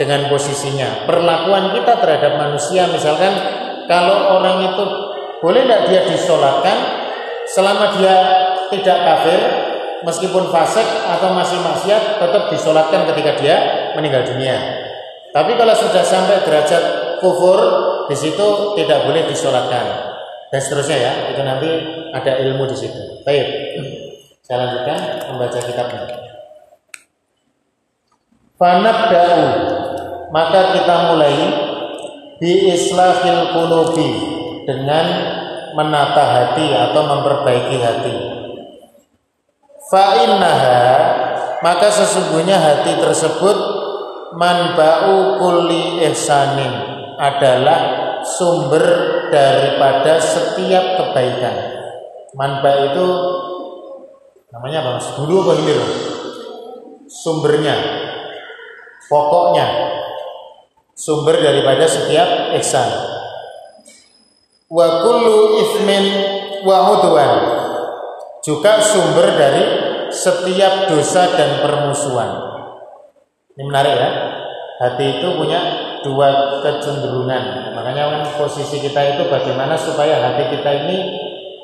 dengan 0.02 0.26
posisinya 0.30 1.06
perlakuan 1.06 1.74
kita 1.74 1.94
terhadap 2.02 2.38
manusia 2.38 2.90
misalkan 2.90 3.34
kalau 3.86 4.42
orang 4.42 4.74
itu 4.74 4.84
boleh 5.42 5.66
tidak 5.66 5.82
dia 5.90 6.02
disolatkan 6.10 6.78
selama 7.48 7.96
dia 7.98 8.16
tidak 8.74 8.98
kafir 9.06 9.40
meskipun 10.04 10.50
fasik 10.52 10.86
atau 10.86 11.34
masih 11.34 11.58
maksiat 11.64 12.22
tetap 12.22 12.44
disolatkan 12.52 13.08
ketika 13.14 13.32
dia 13.40 13.56
meninggal 13.96 14.26
dunia? 14.26 14.58
Tapi 15.32 15.54
kalau 15.54 15.76
sudah 15.76 16.02
sampai 16.02 16.42
derajat 16.42 16.84
kufur 17.22 17.60
di 18.10 18.16
situ 18.16 18.78
tidak 18.80 19.06
boleh 19.06 19.28
disolatkan. 19.30 19.86
Dan 20.48 20.60
seterusnya 20.64 20.98
ya 20.98 21.12
itu 21.36 21.42
nanti 21.44 21.70
ada 22.16 22.40
ilmu 22.40 22.64
di 22.72 22.78
situ. 22.80 23.20
Baik, 23.28 23.48
saya 24.48 24.64
lanjutkan 24.64 25.00
membaca 25.28 25.60
kitabnya. 25.60 26.02
Fanabda'u. 28.56 29.44
Maka 30.32 30.60
kita 30.76 30.96
mulai. 31.14 31.36
Bi 32.38 32.70
islahil 32.70 33.50
qulubi 33.50 34.37
dengan 34.68 35.06
menata 35.80 36.24
hati 36.28 36.68
atau 36.76 37.02
memperbaiki 37.08 37.78
hati. 37.80 38.16
Fa 39.88 40.20
innaha 40.20 40.84
maka 41.64 41.90
sesungguhnya 41.90 42.60
hati 42.60 43.00
tersebut 43.02 43.58
manba'u 44.38 45.42
kulli 45.42 46.06
ihsanin 46.06 46.70
adalah 47.18 47.80
sumber 48.22 48.86
daripada 49.34 50.22
setiap 50.22 51.02
kebaikan. 51.02 51.56
Manba 52.38 52.94
itu 52.94 53.08
namanya 54.54 54.86
apa? 54.86 54.92
Dulu 55.18 55.38
apa? 55.50 55.56
Sumbernya, 57.08 57.76
pokoknya, 59.10 59.66
sumber 60.94 61.40
daripada 61.42 61.88
setiap 61.88 62.54
ihsan. 62.62 63.17
Wa 64.68 64.88
kullu 65.00 65.64
ithmin 65.64 66.06
wa 66.68 67.00
udwan 67.00 67.32
juga 68.44 68.84
sumber 68.84 69.36
dari 69.36 69.64
setiap 70.12 70.92
dosa 70.92 71.32
dan 71.36 71.64
permusuhan. 71.64 72.32
Ini 73.56 73.64
menarik 73.64 73.96
ya. 73.96 74.10
Hati 74.78 75.20
itu 75.20 75.28
punya 75.36 75.60
dua 76.06 76.62
kecenderungan. 76.62 77.74
Makanya 77.74 78.04
kan 78.12 78.22
posisi 78.38 78.78
kita 78.84 79.18
itu 79.18 79.26
bagaimana 79.28 79.74
supaya 79.74 80.22
hati 80.22 80.54
kita 80.54 80.72
ini 80.86 80.98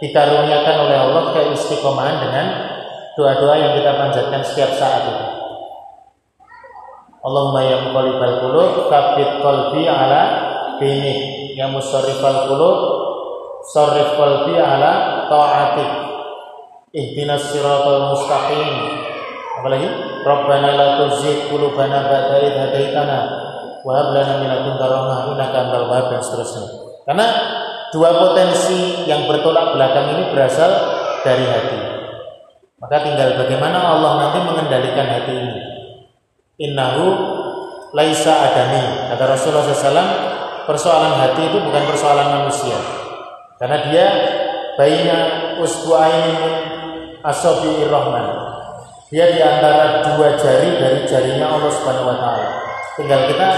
dikaruniakan 0.01 0.75
oleh 0.89 0.97
Allah 0.97 1.23
keistiqomahan 1.31 2.17
dengan 2.25 2.45
doa-doa 3.15 3.55
yang 3.55 3.71
kita 3.77 3.91
panjatkan 3.93 4.41
setiap 4.41 4.71
saat 4.75 5.01
itu. 5.07 5.25
Allahumma 7.23 7.63
ya 7.63 7.79
qulub 7.95 8.91
tsabbit 8.91 9.29
qalbi 9.39 9.87
ala 9.87 10.21
dinik 10.81 11.42
ya 11.53 11.69
musarrifal 11.69 12.49
qulub 12.49 12.77
sarrif 13.63 14.19
qalbi 14.19 14.59
ala 14.59 15.25
ta'atik. 15.31 15.91
Ihdinas 16.93 17.49
siratal 17.49 18.13
mustaqim. 18.13 18.69
Apalagi 19.57 19.87
rabbana 20.21 20.69
la 20.75 20.87
tuzigh 21.01 21.49
qulubana 21.49 22.05
ba'da 22.05 22.37
idh 22.43 22.57
hadaitana 22.57 23.19
wa 23.81 23.91
hab 23.97 24.13
lana 24.13 24.33
min 24.43 24.49
ladunka 24.51 24.85
rahmah 24.85 25.17
innaka 25.33 25.57
antal 25.69 25.85
wahhab 25.89 26.11
dan 26.13 26.21
seterusnya. 26.21 26.65
Karena 27.07 27.27
dua 27.95 28.09
potensi 28.17 29.07
yang 29.09 29.25
bertolak 29.25 29.73
belakang 29.73 30.17
ini 30.17 30.23
berasal 30.33 30.71
dari 31.23 31.45
hati. 31.47 31.79
Maka 32.83 32.99
tinggal 32.99 33.39
bagaimana 33.39 33.79
Allah 33.95 34.11
nanti 34.27 34.39
mengendalikan 34.43 35.07
hati 35.07 35.33
ini. 35.33 35.57
Innahu 36.67 37.05
laisa 37.95 38.33
adami 38.51 39.09
kata 39.09 39.23
Rasulullah 39.23 39.65
SAW 39.65 40.32
persoalan 40.65 41.19
hati 41.19 41.51
itu 41.51 41.57
bukan 41.59 41.83
persoalan 41.87 42.27
manusia 42.41 42.77
karena 43.63 43.77
dia 43.87 44.07
baina 44.75 45.17
usbu'aini 45.61 46.73
asabi 47.23 47.87
rahman. 47.87 48.27
Dia 49.13 49.29
di 49.29 49.39
antara 49.39 50.01
dua 50.03 50.35
jari 50.35 50.73
dari 50.81 51.05
jarinya 51.05 51.53
Allah 51.53 51.69
Subhanahu 51.69 52.09
wa 52.09 52.17
taala. 52.17 52.49
Tinggal 52.97 53.29
kita 53.29 53.49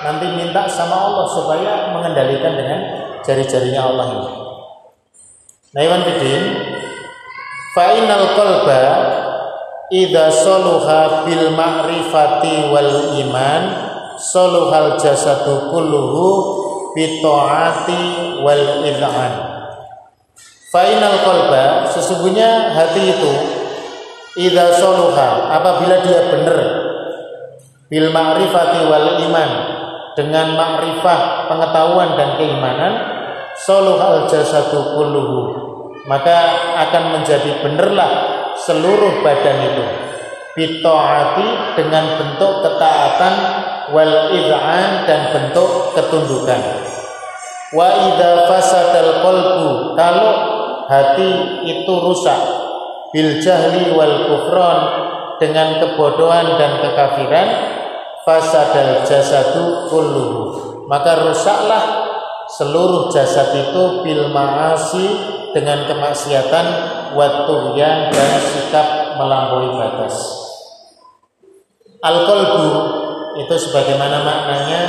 nanti 0.00 0.26
minta 0.32 0.64
sama 0.66 0.96
Allah 0.96 1.26
supaya 1.28 1.72
mengendalikan 1.92 2.56
dengan 2.56 2.80
jari-jarinya 3.20 3.80
Allah 3.84 4.06
ini. 4.16 4.32
Nah, 5.74 5.80
Iwan 5.84 6.02
Bidin, 6.08 6.42
fa'inal 7.76 8.26
qalba 8.32 8.82
idza 9.92 10.32
saluha 10.32 11.28
bil 11.28 11.52
ma'rifati 11.52 12.72
wal 12.72 12.92
iman 13.20 13.62
saluhal 14.32 14.96
jasadu 14.96 15.68
kulluhu 15.68 16.26
bitoati 16.96 18.40
wal 18.40 18.86
idhan. 18.86 19.32
Final 20.72 21.14
kolba 21.22 21.86
sesungguhnya 21.92 22.72
hati 22.74 23.02
itu 23.14 23.32
idza 24.34 24.74
soluha 24.80 25.54
apabila 25.54 26.02
dia 26.02 26.26
benar 26.34 26.58
bil 27.86 28.10
ma'rifati 28.10 28.80
wal 28.90 29.22
iman 29.22 29.50
dengan 30.18 30.58
ma'rifah 30.58 31.46
pengetahuan 31.46 32.18
dan 32.18 32.34
keimanan 32.34 32.92
soluhal 33.54 34.26
jasadu 34.26 34.98
kulluhu 34.98 35.42
maka 36.10 36.58
akan 36.90 37.20
menjadi 37.20 37.62
benerlah 37.62 38.12
seluruh 38.58 39.22
badan 39.22 39.58
itu 39.70 39.84
bitoati 40.58 41.78
dengan 41.78 42.18
bentuk 42.18 42.62
ketaatan 42.66 43.34
wal 43.92 44.32
id'an 44.32 45.04
dan 45.04 45.20
bentuk 45.34 45.92
ketundukan. 45.92 46.60
Wa 47.74 47.88
idza 48.12 48.46
fasadal 48.46 49.20
qalbu 49.20 49.98
kalau 49.98 50.32
hati 50.86 51.60
itu 51.66 51.92
rusak 51.92 52.40
bil 53.10 53.42
jahli 53.42 53.90
wal 53.92 54.30
kufron 54.30 54.78
dengan 55.42 55.82
kebodohan 55.82 56.54
dan 56.56 56.78
kekafiran 56.80 57.48
fasadal 58.22 59.02
jasadu 59.02 59.90
kulluhu. 59.90 60.42
Maka 60.86 61.26
rusaklah 61.26 61.84
seluruh 62.54 63.08
jasad 63.10 63.50
itu 63.56 64.04
bil 64.04 64.30
ma'asi 64.30 65.06
dengan 65.56 65.86
kemaksiatan 65.88 66.66
watuhyan 67.16 68.10
dan 68.12 68.30
sikap 68.42 69.16
melampaui 69.16 69.70
batas. 69.78 70.14
Al 72.04 72.28
qalbu 72.28 72.68
itu 73.40 73.54
sebagaimana 73.58 74.22
maknanya 74.22 74.80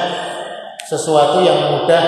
sesuatu 0.85 1.41
yang 1.41 1.73
mudah 1.73 2.03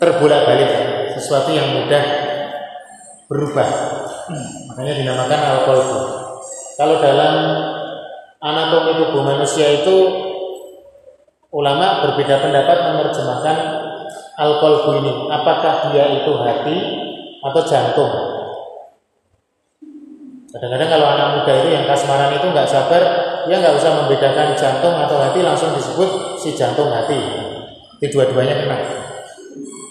terbolak-balik 0.00 0.70
sesuatu 1.14 1.52
yang 1.54 1.70
mudah 1.76 2.02
berubah. 3.30 3.68
Makanya 4.72 4.94
dinamakan 5.00 5.40
alkohol 5.40 6.04
kalau 6.74 6.98
dalam 6.98 7.34
anatomi 8.42 8.92
tubuh 8.98 9.22
manusia 9.22 9.80
itu 9.80 9.96
ulama 11.54 12.02
berbeda 12.02 12.42
pendapat 12.42 12.78
menerjemahkan 12.92 13.56
alkohol 14.34 14.98
ini. 15.00 15.30
Apakah 15.30 15.94
dia 15.94 16.10
itu 16.18 16.32
hati 16.42 16.76
atau 17.44 17.60
jantung? 17.62 18.12
Kadang-kadang 20.50 20.90
kalau 20.90 21.06
anak 21.18 21.28
muda 21.38 21.52
itu 21.62 21.68
yang 21.74 21.84
kasmaran 21.86 22.34
itu 22.34 22.46
nggak 22.50 22.70
sabar 22.70 23.02
dia 23.46 23.56
nggak 23.60 23.76
usah 23.76 24.04
membedakan 24.04 24.56
jantung 24.56 24.96
atau 24.96 25.16
hati 25.20 25.40
langsung 25.44 25.72
disebut 25.76 26.40
si 26.40 26.52
jantung 26.56 26.90
hati 26.90 27.18
di 27.98 28.06
dua-duanya 28.10 28.64
kena 28.64 28.76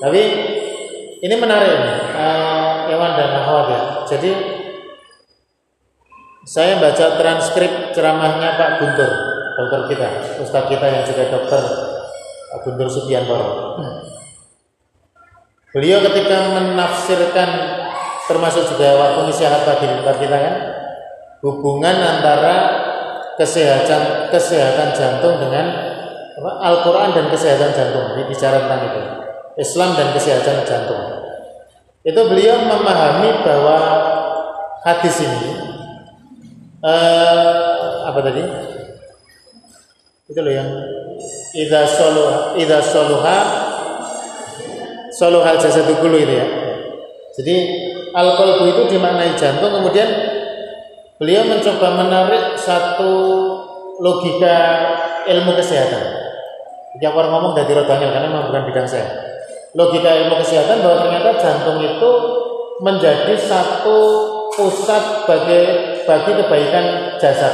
tapi 0.03 0.21
ini 1.23 1.35
menarik 1.39 1.79
uh, 2.11 2.91
Ewan 2.91 3.15
dan 3.15 3.31
Ahwat 3.31 3.67
ya. 3.71 3.81
Jadi 4.03 4.31
saya 6.43 6.75
baca 6.83 7.15
transkrip 7.15 7.95
ceramahnya 7.95 8.59
Pak 8.59 8.71
Guntur, 8.83 9.11
dokter 9.55 9.81
kita, 9.95 10.07
ustadz 10.43 10.67
kita 10.67 10.83
yang 10.91 11.03
juga 11.07 11.31
dokter 11.31 11.63
Guntur 12.67 12.91
Subianto. 12.91 13.39
Beliau 15.71 16.03
ketika 16.03 16.51
menafsirkan 16.59 17.49
termasuk 18.27 18.75
juga 18.75 18.99
waktu 18.99 19.31
nasihat 19.31 19.63
pagi 19.63 19.87
di 19.87 19.95
tempat 20.03 20.17
kita 20.19 20.37
kan 20.37 20.55
hubungan 21.39 21.95
antara 21.95 22.55
kesehatan 23.39 24.29
kesehatan 24.29 24.93
jantung 24.93 25.41
dengan 25.41 25.65
Al-Quran 26.43 27.13
dan 27.13 27.25
kesehatan 27.29 27.71
jantung. 27.71 28.17
Ini 28.17 28.23
bicara 28.27 28.65
tentang 28.65 28.81
itu. 28.89 29.01
Islam 29.61 29.93
dan 29.93 30.07
kesehatan 30.11 30.65
jantung. 30.65 31.01
Itu 32.03 32.21
beliau 32.27 32.67
memahami 32.67 33.45
bahwa 33.45 33.77
hadis 34.83 35.23
ini 35.23 35.51
uh, 36.83 38.09
apa 38.11 38.19
tadi? 38.27 38.43
Itu 40.27 40.39
loh 40.41 40.53
yang 40.53 40.69
idza 41.53 41.85
soluha 41.85 42.57
idza 42.59 42.79
soluha 42.81 43.37
soluhal 45.13 45.55
jasadu 45.61 45.95
kullu 46.01 46.17
itu 46.17 46.33
ya. 46.33 46.47
Jadi 47.39 47.55
al 48.13 48.29
itu 48.67 48.81
dimaknai 48.93 49.37
jantung 49.37 49.73
kemudian 49.73 50.32
beliau 51.21 51.45
mencoba 51.45 51.87
menarik 52.01 52.57
satu 52.57 53.13
logika 54.01 54.57
ilmu 55.29 55.53
kesehatan. 55.57 56.21
Yang 57.01 57.13
orang 57.17 57.31
ngomong 57.33 57.53
dari 57.57 57.73
rodanya 57.73 58.07
karena 58.13 58.27
memang 58.29 58.53
bukan 58.53 58.63
bidang 58.69 58.85
saya 58.85 59.33
logika 59.73 60.09
ilmu 60.13 60.37
kesehatan 60.37 60.85
bahwa 60.85 60.97
ternyata 61.05 61.29
jantung 61.41 61.81
itu 61.81 62.11
menjadi 62.81 63.33
satu 63.37 63.99
pusat 64.53 65.25
bagi 65.25 65.61
bagi 66.05 66.31
kebaikan 66.37 67.17
jasad. 67.17 67.53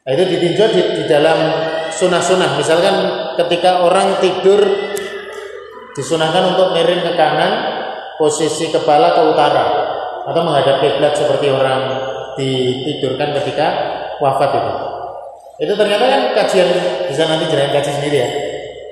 Nah, 0.00 0.10
itu 0.16 0.24
ditinjau 0.26 0.68
di, 0.74 0.82
di 0.96 1.04
dalam 1.06 1.38
sunah-sunah. 1.94 2.58
Misalkan 2.58 2.96
ketika 3.38 3.86
orang 3.86 4.18
tidur 4.18 4.58
disunahkan 5.94 6.56
untuk 6.56 6.74
miring 6.74 7.04
ke 7.04 7.12
kanan, 7.14 7.52
posisi 8.18 8.74
kepala 8.74 9.14
ke 9.14 9.22
utara 9.30 9.64
atau 10.30 10.40
menghadap 10.46 10.78
kiblat 10.78 11.12
seperti 11.18 11.50
orang 11.50 11.98
ditidurkan 12.38 13.34
ketika 13.42 13.66
wafat 14.22 14.50
itu. 14.54 14.72
Itu 15.60 15.72
ternyata 15.76 16.04
kan 16.06 16.22
kajian 16.38 16.68
bisa 17.10 17.26
nanti 17.28 17.50
jalan 17.50 17.68
kaji 17.74 17.90
sendiri 17.90 18.16
ya 18.16 18.30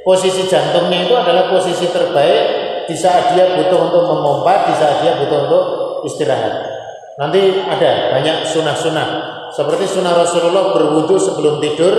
posisi 0.09 0.48
jantungnya 0.48 1.05
itu 1.05 1.12
adalah 1.12 1.53
posisi 1.53 1.85
terbaik 1.92 2.44
di 2.88 2.96
saat 2.96 3.37
dia 3.37 3.53
butuh 3.53 3.92
untuk 3.92 4.09
memompa, 4.09 4.72
di 4.72 4.74
saat 4.81 5.05
dia 5.05 5.20
butuh 5.20 5.38
untuk 5.44 5.64
istirahat. 6.09 6.57
Nanti 7.20 7.61
ada 7.68 8.16
banyak 8.16 8.48
sunnah-sunnah 8.48 9.09
seperti 9.53 9.85
sunnah 9.85 10.16
Rasulullah 10.16 10.72
berwudu 10.72 11.20
sebelum 11.20 11.61
tidur 11.61 11.94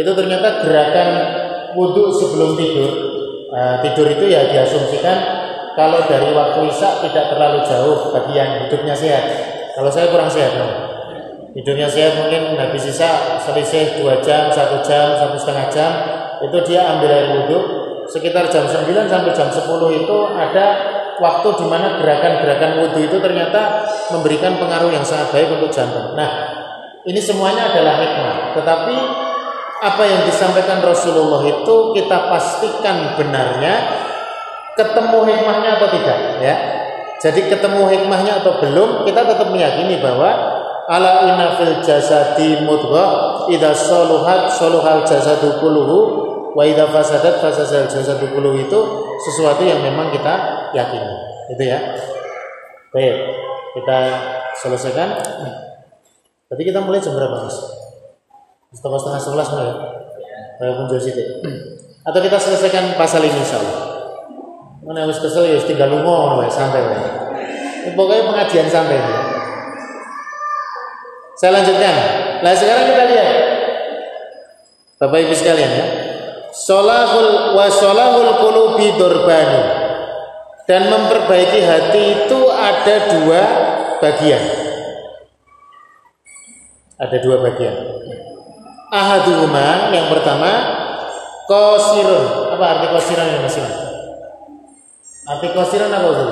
itu 0.00 0.10
ternyata 0.16 0.64
gerakan 0.64 1.08
wudhu 1.76 2.08
sebelum 2.08 2.56
tidur 2.56 2.90
nah, 3.52 3.80
tidur 3.84 4.08
itu 4.12 4.28
ya 4.28 4.48
diasumsikan 4.48 5.16
kalau 5.74 6.04
dari 6.04 6.30
waktu 6.32 6.68
isya 6.68 7.00
tidak 7.04 7.32
terlalu 7.32 7.60
jauh 7.64 8.12
bagi 8.12 8.32
yang 8.36 8.66
hidupnya 8.66 8.94
sehat 8.96 9.24
kalau 9.72 9.88
saya 9.88 10.12
kurang 10.12 10.28
sehat 10.28 10.52
no. 10.56 10.68
hidupnya 11.56 11.88
sehat 11.88 12.16
mungkin 12.20 12.56
habis 12.56 12.88
isya 12.88 13.40
selisih 13.40 14.00
dua 14.00 14.20
jam 14.20 14.52
satu 14.52 14.84
jam 14.84 15.16
satu 15.16 15.36
setengah 15.36 15.66
jam 15.72 15.92
itu 16.42 16.56
dia 16.66 16.82
ambil 16.96 17.10
air 17.10 17.28
wudhu 17.38 17.82
sekitar 18.10 18.50
jam 18.50 18.66
9 18.66 18.82
sampai 19.06 19.32
jam 19.32 19.48
10 19.48 19.62
itu 19.94 20.16
ada 20.34 20.66
waktu 21.22 21.48
di 21.54 21.66
mana 21.70 22.02
gerakan-gerakan 22.02 22.82
wudhu 22.82 23.00
itu 23.06 23.16
ternyata 23.22 23.86
memberikan 24.10 24.58
pengaruh 24.58 24.90
yang 24.90 25.06
sangat 25.06 25.30
baik 25.30 25.54
untuk 25.54 25.70
jantung. 25.70 26.18
Nah, 26.18 26.30
ini 27.06 27.20
semuanya 27.22 27.70
adalah 27.70 27.94
hikmah. 28.02 28.36
Tetapi 28.58 28.96
apa 29.82 30.02
yang 30.06 30.22
disampaikan 30.26 30.78
Rasulullah 30.82 31.42
itu 31.42 31.74
kita 31.94 32.30
pastikan 32.30 33.18
benarnya 33.18 33.74
ketemu 34.76 35.18
hikmahnya 35.28 35.70
atau 35.78 35.88
tidak 35.92 36.18
ya. 36.40 36.54
Jadi 37.22 37.46
ketemu 37.46 37.86
hikmahnya 37.86 38.42
atau 38.42 38.58
belum 38.58 39.06
kita 39.06 39.22
tetap 39.22 39.48
meyakini 39.54 40.02
bahwa 40.02 40.58
ala 40.90 41.30
inna 41.30 41.54
fil 41.54 41.78
jasadi 41.78 42.66
mudghah 42.66 43.46
idza 43.46 43.70
saluhat 43.70 44.50
saluhal 44.50 45.06
jasadu 45.06 45.62
kulluhu 45.62 45.98
wa 46.52 46.62
idza 46.66 46.90
fasadat 46.90 47.38
fasasal 47.38 47.86
jasadu 47.86 48.26
kullu 48.34 48.58
itu 48.58 48.78
sesuatu 49.22 49.62
yang 49.62 49.78
memang 49.80 50.10
kita 50.10 50.34
yakini. 50.74 51.14
Itu 51.54 51.62
ya. 51.62 51.78
Baik, 52.90 53.16
kita 53.78 53.98
selesaikan. 54.58 55.08
Tadi 56.50 56.62
kita 56.68 56.84
mulai 56.84 57.00
jam 57.00 57.16
berapa, 57.16 57.48
Mas? 57.48 57.56
Setengah 58.76 59.00
setengah 59.00 59.20
sebelas 59.20 59.48
mulai. 59.48 59.72
Kayak 60.60 60.74
pun 60.76 60.86
jadi. 60.92 61.22
Atau 62.04 62.20
kita 62.20 62.36
selesaikan 62.36 62.98
pasal 63.00 63.24
ini 63.24 63.32
insyaallah. 63.40 63.91
Mana 64.82 65.06
harus 65.06 65.22
kesel 65.22 65.46
ya 65.46 65.62
tinggal 65.62 65.94
lungo 65.94 66.42
santai 66.50 66.82
ya. 66.82 66.98
Pokoknya 67.94 68.26
pengajian 68.34 68.66
santai 68.66 68.98
ya. 68.98 69.14
Saya 71.38 71.58
lanjutkan. 71.58 71.94
Nah 72.42 72.52
sekarang 72.54 72.84
kita 72.90 73.02
lihat 73.06 73.30
Bapak 74.98 75.18
Ibu 75.22 75.34
sekalian 75.34 75.70
ya. 75.70 75.86
Solahul 76.50 77.54
wa 77.58 77.66
solahul 77.70 78.30
qulubi 78.42 78.94
durbani. 78.98 79.82
Dan 80.66 80.90
memperbaiki 80.90 81.58
hati 81.62 82.02
itu 82.26 82.40
ada 82.50 82.96
dua 83.10 83.42
bagian. 83.98 84.42
Ada 87.02 87.18
dua 87.18 87.42
bagian. 87.42 87.74
Ahaduhuma 88.94 89.90
yang 89.90 90.06
pertama 90.06 90.50
kosirun. 91.50 92.54
Apa 92.54 92.64
arti 92.78 92.86
ini 92.94 93.42
masih? 93.42 93.81
Arti 95.22 95.54
kosirun 95.54 95.94
apa 95.94 96.08
itu? 96.10 96.26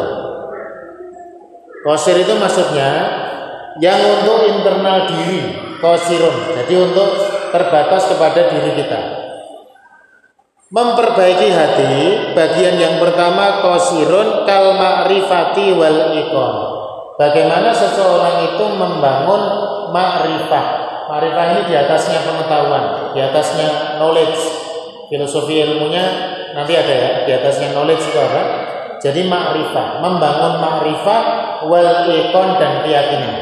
Kosir 1.86 2.16
itu 2.18 2.34
maksudnya 2.34 2.90
yang 3.78 4.02
untuk 4.18 4.50
internal 4.50 5.06
diri, 5.06 5.54
kosirun. 5.78 6.58
Jadi 6.58 6.74
untuk 6.74 7.08
terbatas 7.54 8.10
kepada 8.10 8.50
diri 8.50 8.74
kita. 8.82 9.00
Memperbaiki 10.70 11.48
hati, 11.50 11.94
bagian 12.34 12.78
yang 12.78 12.94
pertama 13.02 13.62
kosirun 13.62 14.42
kal 14.46 14.74
ma'rifati 14.74 15.74
wal 15.74 16.14
ikon. 16.14 16.54
Bagaimana 17.14 17.70
seseorang 17.74 18.54
itu 18.54 18.64
membangun 18.74 19.42
ma'rifah. 19.94 20.66
Ma'rifah 21.10 21.44
ini 21.54 21.60
di 21.70 21.74
atasnya 21.78 22.22
pengetahuan, 22.26 23.14
di 23.14 23.22
atasnya 23.22 23.98
knowledge. 24.02 24.38
Filosofi 25.10 25.58
ilmunya 25.58 26.06
nanti 26.54 26.74
ada 26.74 26.94
ya, 26.94 27.10
di 27.26 27.30
atasnya 27.34 27.74
knowledge 27.74 28.06
itu 28.06 28.18
apa? 28.18 28.42
Jadi 29.00 29.24
ma'rifah, 29.24 30.04
membangun 30.04 30.54
ma'rifah 30.60 31.22
wal 31.64 31.90
ikon 32.04 32.48
dan 32.60 32.84
keyakinan. 32.84 33.36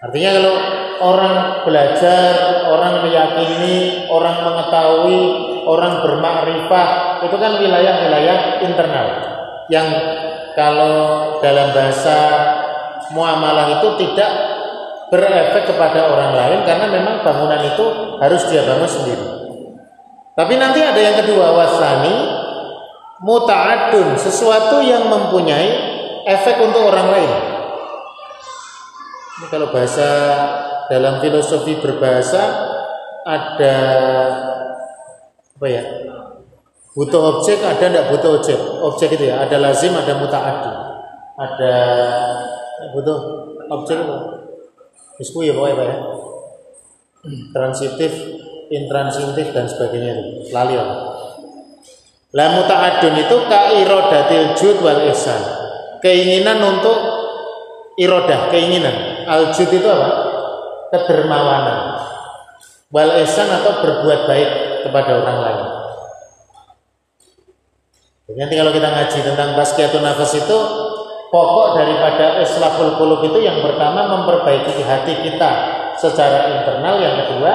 Artinya 0.00 0.30
kalau 0.36 0.56
orang 1.00 1.36
belajar, 1.64 2.32
orang 2.68 3.04
meyakini, 3.04 4.08
orang 4.08 4.36
mengetahui, 4.44 5.20
orang 5.64 6.04
bermakrifat, 6.04 6.90
itu 7.24 7.36
kan 7.36 7.52
wilayah-wilayah 7.60 8.64
internal 8.64 9.08
yang 9.68 9.88
kalau 10.56 10.96
dalam 11.44 11.72
bahasa 11.72 12.18
muamalah 13.12 13.80
itu 13.80 13.88
tidak 14.04 14.30
berefek 15.12 15.68
kepada 15.68 16.06
orang 16.06 16.32
lain 16.32 16.58
karena 16.64 16.86
memang 16.88 17.20
bangunan 17.20 17.60
itu 17.60 17.84
harus 18.20 18.42
dia 18.48 18.64
bangun 18.64 18.88
sendiri. 18.88 19.26
Tapi 20.32 20.54
nanti 20.56 20.80
ada 20.80 20.96
yang 20.96 21.16
kedua 21.20 21.52
wasani 21.52 22.39
muta'adun 23.20 24.16
sesuatu 24.16 24.80
yang 24.80 25.08
mempunyai 25.12 25.70
efek 26.24 26.56
untuk 26.60 26.88
orang 26.88 27.08
lain. 27.12 27.32
Ini 29.40 29.46
kalau 29.48 29.72
bahasa 29.72 30.08
dalam 30.88 31.20
filosofi 31.20 31.80
berbahasa 31.80 32.42
ada 33.24 33.76
apa 35.56 35.66
ya? 35.68 35.84
Butuh 36.90 37.38
objek 37.38 37.62
ada 37.62 37.78
tidak 37.78 38.10
butuh 38.10 38.40
objek? 38.40 38.58
Objek 38.58 39.14
itu 39.14 39.30
ya, 39.30 39.46
ada 39.46 39.56
lazim, 39.62 39.94
ada 39.94 40.16
mutaaddi. 40.18 40.72
Ada 41.40 41.74
butuh 42.92 43.18
objek 43.70 43.96
itu. 44.00 44.16
Isku 45.20 45.44
ya 45.44 45.52
pokoknya 45.52 45.76
Pak 45.76 45.86
ya. 45.86 45.96
Transitif, 47.52 48.12
intransitif 48.72 49.46
dan 49.52 49.68
sebagainya 49.68 50.10
itu. 50.16 50.24
Lali 50.50 50.74
ya. 50.74 50.84
La 52.30 52.54
muta'adun 52.54 53.14
itu 53.18 53.36
kairodatil 53.50 54.54
jud 54.54 54.78
wal 54.86 55.02
ihsan. 55.10 55.42
Keinginan 55.98 56.62
untuk 56.62 56.96
irodah, 57.98 58.48
keinginan 58.48 59.10
Aljud 59.30 59.70
itu 59.70 59.86
apa? 59.86 60.08
Kedermawanan. 60.90 61.78
Wal 62.90 63.22
esan 63.22 63.46
atau 63.46 63.78
berbuat 63.78 64.26
baik 64.26 64.50
kepada 64.86 65.10
orang 65.22 65.38
lain. 65.38 65.66
Jadi 68.26 68.38
nanti 68.38 68.54
kalau 68.58 68.72
kita 68.74 68.88
ngaji 68.90 69.18
tentang 69.26 69.48
tazkiyatun 69.58 70.02
nafas 70.02 70.34
itu 70.38 70.58
pokok 71.30 71.68
daripada 71.78 72.42
islahul 72.42 72.98
qulub 72.98 73.22
itu 73.26 73.38
yang 73.42 73.62
pertama 73.62 74.06
memperbaiki 74.06 74.82
hati 74.82 75.14
kita 75.22 75.50
secara 75.98 76.58
internal, 76.58 76.98
yang 76.98 77.14
kedua 77.26 77.52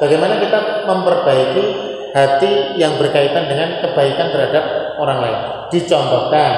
bagaimana 0.00 0.40
kita 0.40 0.84
memperbaiki 0.88 1.93
hati 2.14 2.78
yang 2.78 2.94
berkaitan 2.94 3.50
dengan 3.50 3.82
kebaikan 3.82 4.30
terhadap 4.30 4.64
orang 5.02 5.18
lain. 5.18 5.38
Dicontohkan 5.74 6.52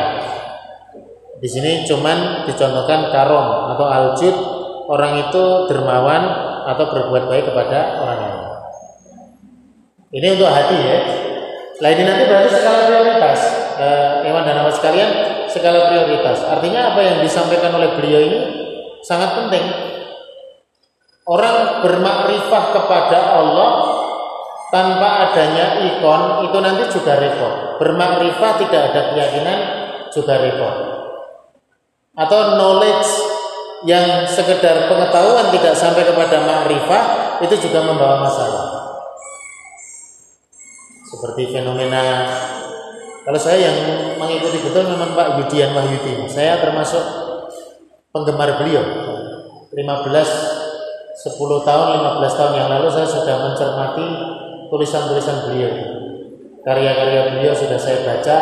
di 1.40 1.48
sini 1.48 1.88
cuman 1.88 2.44
dicontohkan 2.44 3.08
karom 3.08 3.72
atau 3.72 3.86
aljud 3.88 4.36
orang 4.92 5.28
itu 5.28 5.44
dermawan 5.72 6.22
atau 6.68 6.84
berbuat 6.92 7.24
baik 7.32 7.44
kepada 7.48 8.04
orang 8.04 8.18
lain. 8.20 8.40
Ini 10.16 10.26
untuk 10.36 10.48
hati 10.52 10.76
ya. 10.76 10.98
Lah 11.76 11.90
ini 11.92 12.02
nanti 12.04 12.22
berarti 12.28 12.48
skala 12.52 12.88
prioritas. 12.88 13.40
Eh, 13.76 14.24
dan 14.24 14.56
awas 14.64 14.80
sekalian, 14.80 15.10
skala 15.52 15.92
prioritas. 15.92 16.40
Artinya 16.48 16.92
apa 16.92 17.00
yang 17.04 17.16
disampaikan 17.20 17.72
oleh 17.76 17.96
beliau 17.96 18.20
ini 18.24 18.40
sangat 19.04 19.36
penting. 19.36 19.64
Orang 21.26 21.82
bermakrifah 21.84 22.64
kepada 22.70 23.18
Allah 23.34 23.70
tanpa 24.70 25.30
adanya 25.30 25.78
ikon 25.82 26.50
itu 26.50 26.58
nanti 26.58 26.84
juga 26.90 27.18
repot. 27.18 27.78
Bermakrifah 27.78 28.52
tidak 28.66 28.82
ada 28.92 29.00
keyakinan 29.14 29.58
juga 30.10 30.34
repot. 30.42 30.74
Atau 32.16 32.56
knowledge 32.56 33.10
yang 33.84 34.24
sekedar 34.24 34.88
pengetahuan 34.88 35.52
tidak 35.52 35.76
sampai 35.76 36.02
kepada 36.02 36.42
ma'rifah 36.42 37.04
itu 37.44 37.54
juga 37.68 37.84
membawa 37.84 38.24
masalah. 38.24 38.64
Seperti 41.06 41.54
fenomena 41.54 42.26
kalau 43.26 43.42
saya 43.42 43.58
yang 43.58 43.78
mengikuti 44.22 44.62
betul 44.62 44.86
memang 44.86 45.18
Pak 45.18 45.42
Yudian 45.42 45.74
Wahyudi. 45.74 46.30
Saya 46.30 46.62
termasuk 46.62 47.02
penggemar 48.14 48.54
beliau. 48.62 48.86
15 49.74 49.74
10 51.26 51.66
tahun, 51.66 51.86
15 52.22 52.38
tahun 52.38 52.52
yang 52.54 52.68
lalu 52.70 52.86
saya 52.86 53.08
sudah 53.08 53.36
mencermati 53.50 54.06
tulisan-tulisan 54.68 55.50
beliau. 55.50 55.72
Karya-karya 56.66 57.20
beliau 57.34 57.54
sudah 57.54 57.78
saya 57.78 58.02
baca 58.02 58.38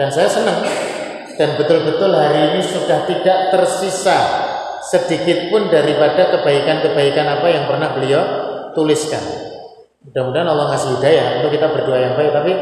dan 0.00 0.08
saya 0.08 0.28
senang 0.28 0.64
dan 1.34 1.58
betul-betul 1.58 2.14
hari 2.14 2.54
ini 2.54 2.60
sudah 2.62 3.04
tidak 3.10 3.50
tersisa 3.50 4.18
sedikit 4.84 5.50
pun 5.50 5.66
daripada 5.72 6.30
kebaikan-kebaikan 6.38 7.26
apa 7.40 7.46
yang 7.50 7.64
pernah 7.66 7.90
beliau 7.96 8.22
tuliskan. 8.76 9.20
Mudah-mudahan 10.04 10.46
Allah 10.46 10.66
ngasih 10.76 10.90
hidayah 11.00 11.26
untuk 11.40 11.50
kita 11.56 11.66
berdoa 11.72 11.98
yang 11.98 12.14
baik, 12.14 12.30
tapi 12.30 12.52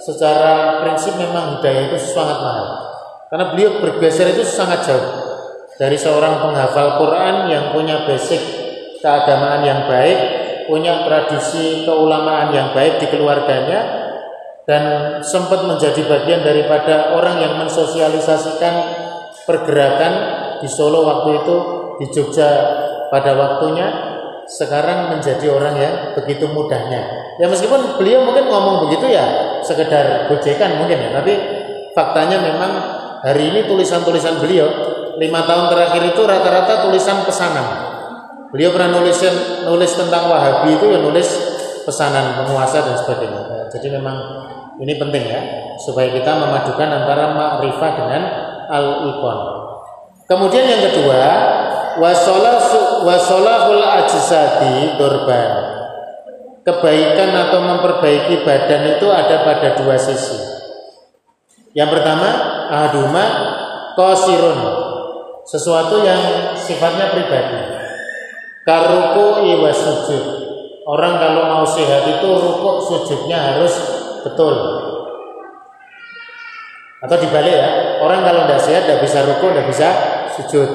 secara 0.00 0.80
prinsip 0.80 1.14
memang 1.20 1.60
hidayah 1.60 1.92
itu 1.92 1.96
sangat 2.00 2.38
mahal. 2.40 2.66
Karena 3.28 3.44
beliau 3.52 3.70
bergeser 3.84 4.32
itu 4.32 4.42
sangat 4.42 4.88
jauh 4.88 5.06
dari 5.76 5.98
seorang 6.00 6.40
penghafal 6.40 6.96
Quran 6.96 7.52
yang 7.52 7.64
punya 7.76 8.08
basic 8.08 8.40
keagamaan 9.04 9.60
yang 9.60 9.80
baik, 9.84 10.18
punya 10.66 11.06
tradisi 11.06 11.86
keulamaan 11.86 12.52
yang 12.52 12.74
baik 12.76 12.98
di 13.02 13.06
keluarganya, 13.10 14.06
dan 14.66 14.82
sempat 15.22 15.62
menjadi 15.62 16.02
bagian 16.10 16.42
daripada 16.42 17.14
orang 17.14 17.38
yang 17.38 17.54
mensosialisasikan 17.62 18.74
pergerakan 19.46 20.12
di 20.58 20.66
Solo 20.66 21.06
waktu 21.06 21.38
itu 21.38 21.56
di 22.02 22.06
Jogja 22.10 22.50
pada 23.08 23.38
waktunya 23.38 23.86
sekarang 24.46 25.14
menjadi 25.14 25.46
orang 25.54 25.74
yang 25.78 25.94
begitu 26.18 26.50
mudahnya. 26.50 27.02
Ya 27.38 27.46
meskipun 27.46 27.98
beliau 27.98 28.26
mungkin 28.26 28.50
ngomong 28.50 28.90
begitu 28.90 29.10
ya 29.10 29.58
sekedar 29.62 30.30
gojekan 30.30 30.82
mungkin 30.82 30.98
ya 30.98 31.10
tapi 31.14 31.34
faktanya 31.94 32.42
memang 32.42 32.72
hari 33.22 33.54
ini 33.54 33.60
tulisan-tulisan 33.70 34.42
beliau 34.42 34.66
lima 35.18 35.46
tahun 35.46 35.72
terakhir 35.72 36.02
itu 36.14 36.22
rata-rata 36.26 36.86
tulisan 36.86 37.22
pesanan 37.22 37.85
beliau 38.54 38.70
pernah 38.74 39.00
nulis 39.00 39.18
nulis 39.66 39.92
tentang 39.94 40.30
Wahabi 40.30 40.78
itu 40.78 40.86
ya 40.90 40.98
nulis 41.02 41.28
pesanan 41.82 42.38
penguasa 42.42 42.82
dan 42.82 42.94
sebagainya 42.98 43.70
jadi 43.70 43.98
memang 43.98 44.16
ini 44.76 44.92
penting 45.00 45.24
ya, 45.24 45.40
supaya 45.80 46.12
kita 46.12 46.36
memadukan 46.36 46.88
antara 46.88 47.32
ma'rifah 47.32 47.92
dengan 47.96 48.22
al-ikon. 48.68 49.38
Kemudian 50.28 50.68
yang 50.68 50.82
kedua, 50.92 51.22
wasolahul 53.04 53.84
ajsadi 53.84 55.00
dorban. 55.00 55.74
kebaikan 56.66 57.30
atau 57.30 57.62
memperbaiki 57.62 58.42
badan 58.42 58.98
itu 58.98 59.06
ada 59.06 59.46
pada 59.46 59.78
dua 59.78 59.94
sisi. 59.94 60.34
Yang 61.78 61.94
pertama, 61.94 62.26
ahaduma 62.66 63.24
kosirun, 63.94 64.58
sesuatu 65.46 66.02
yang 66.02 66.18
sifatnya 66.58 67.14
pribadi. 67.14 67.75
Karuku 68.66 69.46
iwa 69.46 69.70
sujud. 69.70 70.24
Orang 70.86 71.22
kalau 71.22 71.42
mau 71.54 71.66
sehat 71.66 72.02
itu 72.18 72.26
rukuk 72.26 72.82
sujudnya 72.82 73.54
harus 73.54 73.74
betul. 74.26 74.54
Atau 76.98 77.16
dibalik 77.22 77.54
ya, 77.54 77.68
orang 78.02 78.26
kalau 78.26 78.42
tidak 78.46 78.62
sehat 78.66 78.82
tidak 78.90 79.06
bisa 79.06 79.22
rukuk, 79.22 79.54
tidak 79.54 79.66
bisa 79.70 79.88
sujud. 80.34 80.68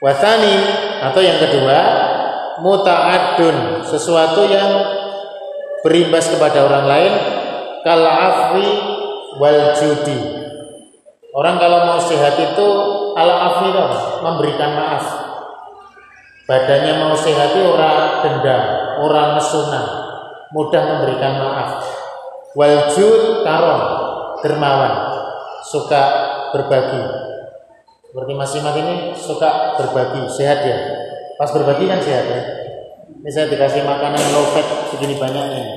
Wasani 0.00 0.56
atau 1.04 1.20
yang 1.20 1.36
kedua 1.42 1.78
muta'adun 2.64 3.84
sesuatu 3.84 4.48
yang 4.48 4.70
berimbas 5.84 6.32
kepada 6.32 6.64
orang 6.64 6.86
lain 6.88 7.12
kal 7.84 8.00
afwi 8.00 8.68
wal 9.36 9.76
judi. 9.76 10.18
Orang 11.36 11.60
kalau 11.60 11.84
mau 11.84 12.00
sehat 12.00 12.34
itu 12.40 12.68
ala 13.18 13.58
itu 13.66 13.84
memberikan 14.22 14.70
maaf. 14.78 15.04
Badannya 16.46 16.92
mau 17.02 17.12
sehat 17.12 17.52
itu 17.52 17.60
orang 17.60 18.24
dendam, 18.24 18.62
orang 19.04 19.36
nesunan, 19.36 19.84
mudah 20.54 20.82
memberikan 20.96 21.36
maaf. 21.36 21.84
Wal 22.56 22.88
jud 22.94 23.44
karom, 23.44 23.82
dermawan, 24.40 24.94
suka 25.66 26.02
berbagi. 26.56 27.04
Seperti 28.08 28.32
Mas 28.32 28.56
ini 28.56 29.12
suka 29.12 29.76
berbagi, 29.76 30.24
sehat 30.32 30.64
ya. 30.64 30.78
Pas 31.36 31.52
berbagi 31.52 31.84
kan 31.84 32.00
sehat 32.00 32.24
ya. 32.24 32.42
Ini 33.18 33.28
saya 33.28 33.52
dikasih 33.52 33.84
makanan 33.84 34.22
low 34.32 34.48
fat 34.56 34.64
segini 34.88 35.20
banyaknya. 35.20 35.76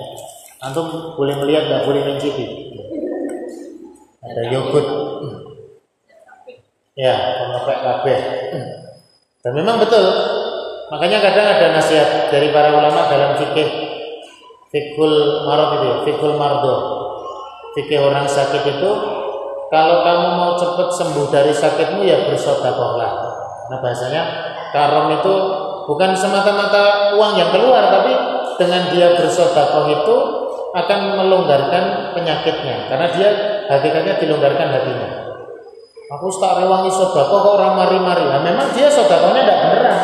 Antum 0.64 1.18
boleh 1.20 1.36
melihat 1.44 1.68
nggak 1.68 1.84
boleh 1.84 2.02
mencicipi. 2.08 2.72
Ada 4.24 4.42
yogurt. 4.56 4.88
Ya, 7.00 7.40
pengepek 7.40 7.80
kabeh. 7.80 8.20
Dan 9.42 9.52
memang 9.56 9.80
betul. 9.80 10.04
Makanya 10.92 11.24
kadang 11.24 11.48
ada 11.48 11.72
nasihat 11.72 12.28
dari 12.28 12.52
para 12.52 12.76
ulama 12.76 13.08
dalam 13.08 13.40
fikih 13.40 13.70
fikul 14.72 15.48
marad 15.48 15.80
itu 15.80 15.86
ya, 15.88 15.96
fikul 16.04 16.36
mardo. 16.36 16.76
Fikih 17.80 18.04
orang 18.04 18.28
sakit 18.28 18.64
itu 18.68 18.92
kalau 19.72 20.04
kamu 20.04 20.28
mau 20.36 20.52
cepat 20.60 20.92
sembuh 20.92 21.32
dari 21.32 21.56
sakitmu 21.56 22.04
ya 22.04 22.28
bersodakohlah. 22.28 23.12
Nah 23.72 23.78
bahasanya 23.80 24.22
karom 24.76 25.16
itu 25.16 25.34
bukan 25.88 26.12
semata-mata 26.12 27.16
uang 27.16 27.40
yang 27.40 27.56
keluar, 27.56 27.88
tapi 27.88 28.12
dengan 28.60 28.92
dia 28.92 29.16
bersodakoh 29.16 29.88
itu 29.96 30.16
akan 30.76 31.20
melonggarkan 31.24 32.16
penyakitnya, 32.16 32.92
karena 32.92 33.08
dia 33.16 33.30
hakikatnya 33.72 34.20
dilonggarkan 34.20 34.68
hatinya. 34.76 35.10
Aku 36.12 36.28
tak 36.44 36.60
rewangi 36.60 36.92
sodakoh 36.92 37.40
kok 37.40 37.54
orang 37.56 37.80
mari-mari. 37.80 38.28
Nah, 38.28 38.44
memang 38.44 38.76
dia 38.76 38.92
sodakohnya 38.92 39.48
tidak 39.48 39.60
beneran, 39.64 40.00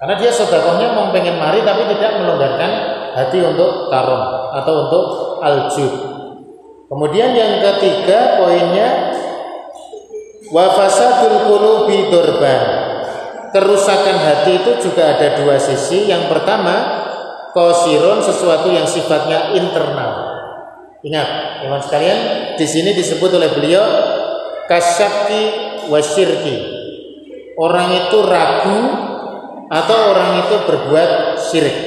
karena 0.00 0.14
dia 0.16 0.30
sodakohnya 0.32 0.96
mau 0.96 1.12
pengen 1.12 1.36
mari 1.36 1.60
tapi 1.60 1.84
tidak 1.92 2.24
melonggarkan 2.24 2.70
hati 3.12 3.38
untuk 3.44 3.92
karom 3.92 4.24
atau 4.56 4.74
untuk 4.88 5.04
aljud. 5.44 5.92
Kemudian 6.88 7.36
yang 7.36 7.60
ketiga 7.60 8.40
poinnya 8.40 9.12
wafasadul 10.48 11.52
qulubi 11.52 12.08
dorban. 12.08 12.88
Kerusakan 13.52 14.16
hati 14.24 14.62
itu 14.64 14.72
juga 14.88 15.20
ada 15.20 15.36
dua 15.36 15.60
sisi. 15.60 16.08
Yang 16.08 16.32
pertama, 16.32 17.04
kosiron 17.52 18.24
sesuatu 18.24 18.72
yang 18.72 18.88
sifatnya 18.88 19.52
internal. 19.52 20.32
Ingat, 21.04 21.28
teman 21.60 21.80
sekalian, 21.82 22.18
di 22.56 22.66
sini 22.68 22.96
disebut 22.96 23.30
oleh 23.36 23.50
beliau 23.52 23.84
kasyaki 24.70 25.42
wasyirki. 25.90 26.78
Orang 27.58 27.90
itu 27.90 28.18
ragu 28.22 28.80
atau 29.66 29.98
orang 30.14 30.46
itu 30.46 30.54
berbuat 30.62 31.10
syirik. 31.50 31.78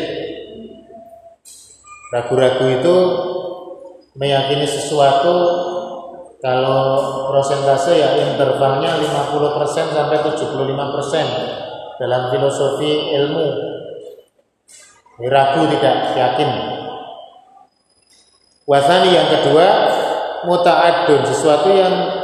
Ragu-ragu 2.11 2.67
itu 2.69 2.95
meyakini 4.19 4.67
sesuatu 4.67 5.33
kalau 6.43 6.83
prosentase 7.31 7.97
ya 7.97 8.19
intervalnya 8.19 8.99
50% 8.99 9.95
sampai 9.95 10.17
75% 10.21 11.97
dalam 11.97 12.21
filosofi 12.29 13.15
ilmu 13.15 13.47
ragu 15.23 15.63
tidak 15.71 16.19
yakin 16.19 16.49
wasani 18.67 19.15
yang 19.15 19.29
kedua 19.39 19.67
muta'adun 20.43 21.21
sesuatu 21.31 21.71
yang 21.71 22.22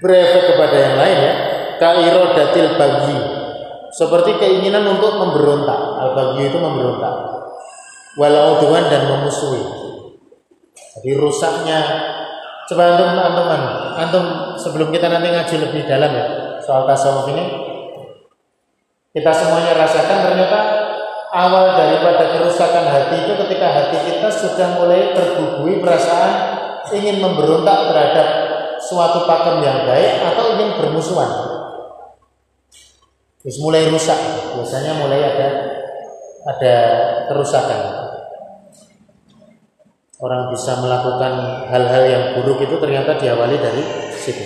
berefek 0.00 0.54
kepada 0.54 0.76
yang 0.76 0.96
lain 1.00 1.18
ya. 1.20 1.34
Datil 1.76 2.80
bagi 2.80 3.18
seperti 3.92 4.40
keinginan 4.40 4.84
untuk 4.96 5.20
memberontak. 5.20 5.80
Al 6.00 6.10
bagi 6.16 6.48
itu 6.48 6.56
memberontak. 6.56 7.14
Walau 8.16 8.60
dan 8.64 9.02
memusuhi. 9.12 9.62
Jadi 10.72 11.10
rusaknya. 11.20 11.80
Coba 12.66 12.98
antum 12.98 13.14
antum 13.14 13.46
antum 13.94 14.24
sebelum 14.58 14.90
kita 14.90 15.06
nanti 15.06 15.30
ngaji 15.30 15.54
lebih 15.62 15.86
dalam 15.86 16.10
ya 16.10 16.26
soal 16.58 16.82
tasawuf 16.88 17.30
ini. 17.30 17.44
Kita 19.14 19.30
semuanya 19.32 19.78
rasakan 19.78 20.18
ternyata 20.28 20.60
awal 21.30 21.78
daripada 21.78 22.36
kerusakan 22.36 22.84
hati 22.90 23.28
itu 23.28 23.32
ketika 23.46 23.68
hati 23.70 23.96
kita 24.02 24.28
sudah 24.28 24.68
mulai 24.80 25.14
terbubuhi 25.14 25.78
perasaan 25.80 26.32
ingin 26.92 27.22
memberontak 27.22 27.92
terhadap 27.92 28.28
suatu 28.86 29.26
pakem 29.26 29.62
yang 29.66 29.84
baik 29.84 30.22
atau 30.22 30.54
ingin 30.56 30.78
bermusuhan. 30.78 31.30
Terus 33.42 33.58
mulai 33.62 33.90
rusak, 33.90 34.18
biasanya 34.58 34.98
mulai 35.02 35.20
ada 35.22 35.48
ada 36.46 36.74
kerusakan 37.26 38.06
orang 40.16 40.48
bisa 40.48 40.80
melakukan 40.80 41.32
hal-hal 41.68 42.04
yang 42.08 42.24
buruk 42.38 42.64
itu 42.64 42.80
ternyata 42.80 43.20
diawali 43.20 43.56
dari 43.60 43.82
situ. 44.16 44.44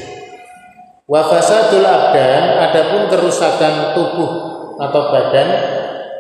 Wafasadul 1.11 1.87
abdan, 1.87 2.71
adapun 2.71 3.11
kerusakan 3.11 3.99
tubuh 3.99 4.31
atau 4.79 5.03
badan 5.11 5.49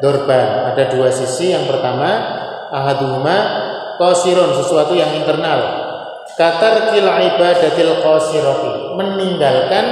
dorban 0.03 0.75
ada 0.75 0.91
dua 0.91 1.15
sisi. 1.15 1.55
Yang 1.55 1.71
pertama 1.71 2.11
ahaduhuma 2.75 3.37
kosiron 3.99 4.51
sesuatu 4.55 4.99
yang 4.99 5.15
internal. 5.15 5.80
Katar 6.38 6.95
kil 6.95 7.07
ibadatil 7.07 8.03
kosiroti 8.03 8.95
meninggalkan 8.99 9.85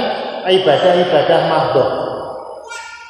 ibadah-ibadah 0.47 1.39
mahdoh. 1.51 1.89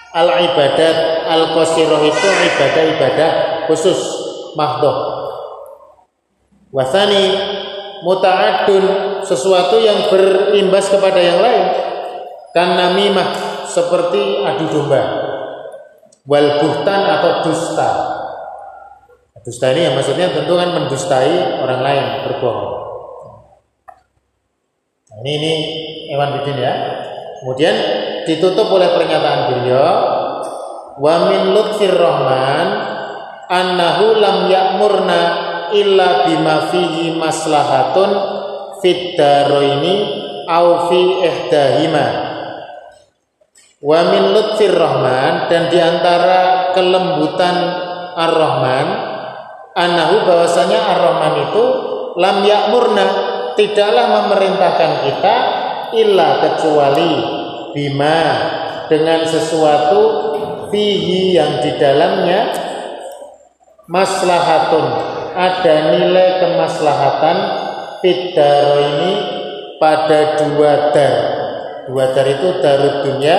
Al 0.09 0.29
ibadat 0.41 0.97
al 1.29 1.53
kosiroh 1.53 2.01
itu 2.01 2.29
ibadah-ibadah 2.49 3.31
khusus 3.69 3.99
mahdoh 4.57 5.19
Wasani 6.69 7.33
muta'adun 8.05 8.85
sesuatu 9.25 9.81
yang 9.81 10.05
berimbas 10.13 10.85
kepada 10.93 11.17
yang 11.17 11.41
lain. 11.41 11.65
Kan 12.53 12.77
namimah 12.77 13.29
seperti 13.65 14.45
adu 14.45 14.65
domba. 14.69 15.01
Wal 16.29 16.61
buhtan 16.61 17.01
atau 17.09 17.31
dusta. 17.49 17.89
Dusta 19.41 19.73
ini 19.73 19.89
yang 19.89 19.95
maksudnya 19.97 20.29
tentu 20.29 20.53
kan 20.53 20.69
mendustai 20.77 21.57
orang 21.65 21.81
lain 21.81 22.05
berbohong. 22.29 22.88
Ini 25.19 25.31
ini 25.35 25.53
hewan 26.07 26.39
bidin 26.39 26.57
ya. 26.57 26.73
Kemudian 27.43 27.75
ditutup 28.23 28.71
oleh 28.71 28.87
pernyataan 28.95 29.41
beliau 29.51 29.91
wa 30.99 31.15
min 31.31 31.55
lutfir 31.55 31.95
rahman 31.95 32.67
annahu 33.47 34.19
lam 34.19 34.51
ya'murna 34.51 35.21
illa 35.71 36.27
bima 36.27 36.67
fihi 36.67 37.15
maslahatun 37.15 38.09
fid 38.83 39.15
ini 39.15 39.95
au 40.47 40.91
fi 40.91 40.99
ihdahima 41.23 42.07
wa 43.79 43.99
min 44.11 44.23
lutfir 44.35 44.75
rahman 44.75 45.47
dan 45.47 45.71
di 45.71 45.79
antara 45.79 46.71
kelembutan 46.75 47.55
ar-rahman 48.19 48.87
anahu 49.71 50.27
bahwasanya 50.27 50.79
ar-rahman 50.83 51.33
itu 51.47 51.63
lam 52.19 52.43
ya'murna 52.43 53.38
tidaklah 53.59 54.07
memerintahkan 54.23 54.91
kita 55.03 55.35
illa 55.91 56.39
kecuali 56.39 57.11
bima 57.75 58.23
dengan 58.87 59.27
sesuatu 59.27 60.01
fihi 60.71 61.35
yang 61.35 61.59
di 61.59 61.75
dalamnya 61.75 62.55
maslahatun 63.91 64.85
ada 65.35 65.75
nilai 65.91 66.39
kemaslahatan 66.39 67.37
fitdaro 67.99 68.75
ini 68.79 69.13
pada 69.75 70.39
dua 70.39 70.95
dar. 70.95 71.15
Dua 71.91 72.15
dar 72.15 72.27
itu 72.31 72.47
darul 72.63 72.95
dunia 73.03 73.37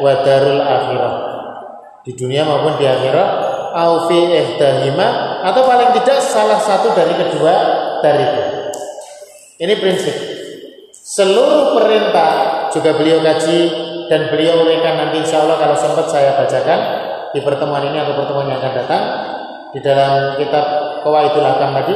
wa 0.00 0.12
darul 0.24 0.62
akhirah. 0.64 1.16
di 2.06 2.16
dunia 2.16 2.40
maupun 2.40 2.80
di 2.80 2.88
akhirat 2.88 3.30
au 3.76 4.08
fi 4.08 4.32
atau 5.44 5.62
paling 5.68 5.92
tidak 6.00 6.24
salah 6.24 6.56
satu 6.56 6.96
dari 6.96 7.12
kedua 7.12 7.54
dari 8.00 8.24
itu. 8.24 8.57
Ini 9.58 9.74
prinsip. 9.82 10.14
Seluruh 10.94 11.74
perintah 11.74 12.32
juga 12.70 12.94
beliau 12.94 13.18
kaji 13.18 13.60
dan 14.06 14.30
beliau 14.30 14.62
uraikan 14.62 14.94
nanti 14.94 15.26
insya 15.26 15.42
Allah 15.42 15.58
kalau 15.58 15.74
sempat 15.74 16.06
saya 16.06 16.38
bacakan 16.38 16.80
di 17.34 17.42
pertemuan 17.42 17.82
ini 17.90 17.98
atau 17.98 18.14
pertemuan 18.22 18.46
yang 18.46 18.62
akan 18.62 18.72
datang 18.78 19.02
di 19.74 19.80
dalam 19.82 20.38
kitab 20.38 20.64
Qawaidul 21.02 21.42
Hakam 21.42 21.74
tadi 21.74 21.94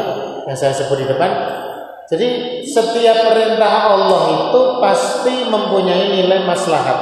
yang 0.51 0.57
saya 0.59 0.75
sebut 0.75 1.01
di 1.01 1.07
depan. 1.07 1.31
Jadi 2.11 2.29
setiap 2.67 3.31
perintah 3.31 3.95
Allah 3.95 4.23
itu 4.51 4.61
pasti 4.83 5.47
mempunyai 5.47 6.19
nilai 6.19 6.43
maslahat. 6.43 6.99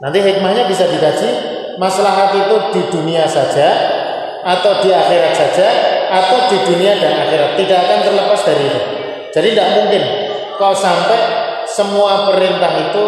Nanti 0.00 0.18
hikmahnya 0.24 0.64
bisa 0.64 0.88
dikaji 0.88 1.28
maslahat 1.76 2.32
itu 2.32 2.56
di 2.72 2.82
dunia 2.88 3.28
saja 3.28 3.68
atau 4.40 4.80
di 4.80 4.88
akhirat 4.88 5.34
saja 5.36 5.68
atau 6.10 6.50
di 6.50 6.58
dunia 6.66 6.98
dan 6.98 7.14
akhirat 7.22 7.54
tidak 7.54 7.78
akan 7.86 7.98
terlepas 8.02 8.40
dari 8.42 8.62
itu. 8.66 8.80
Jadi 9.30 9.46
tidak 9.54 9.68
mungkin 9.78 10.02
kalau 10.58 10.74
sampai 10.74 11.20
semua 11.70 12.26
perintah 12.26 12.72
itu 12.90 13.04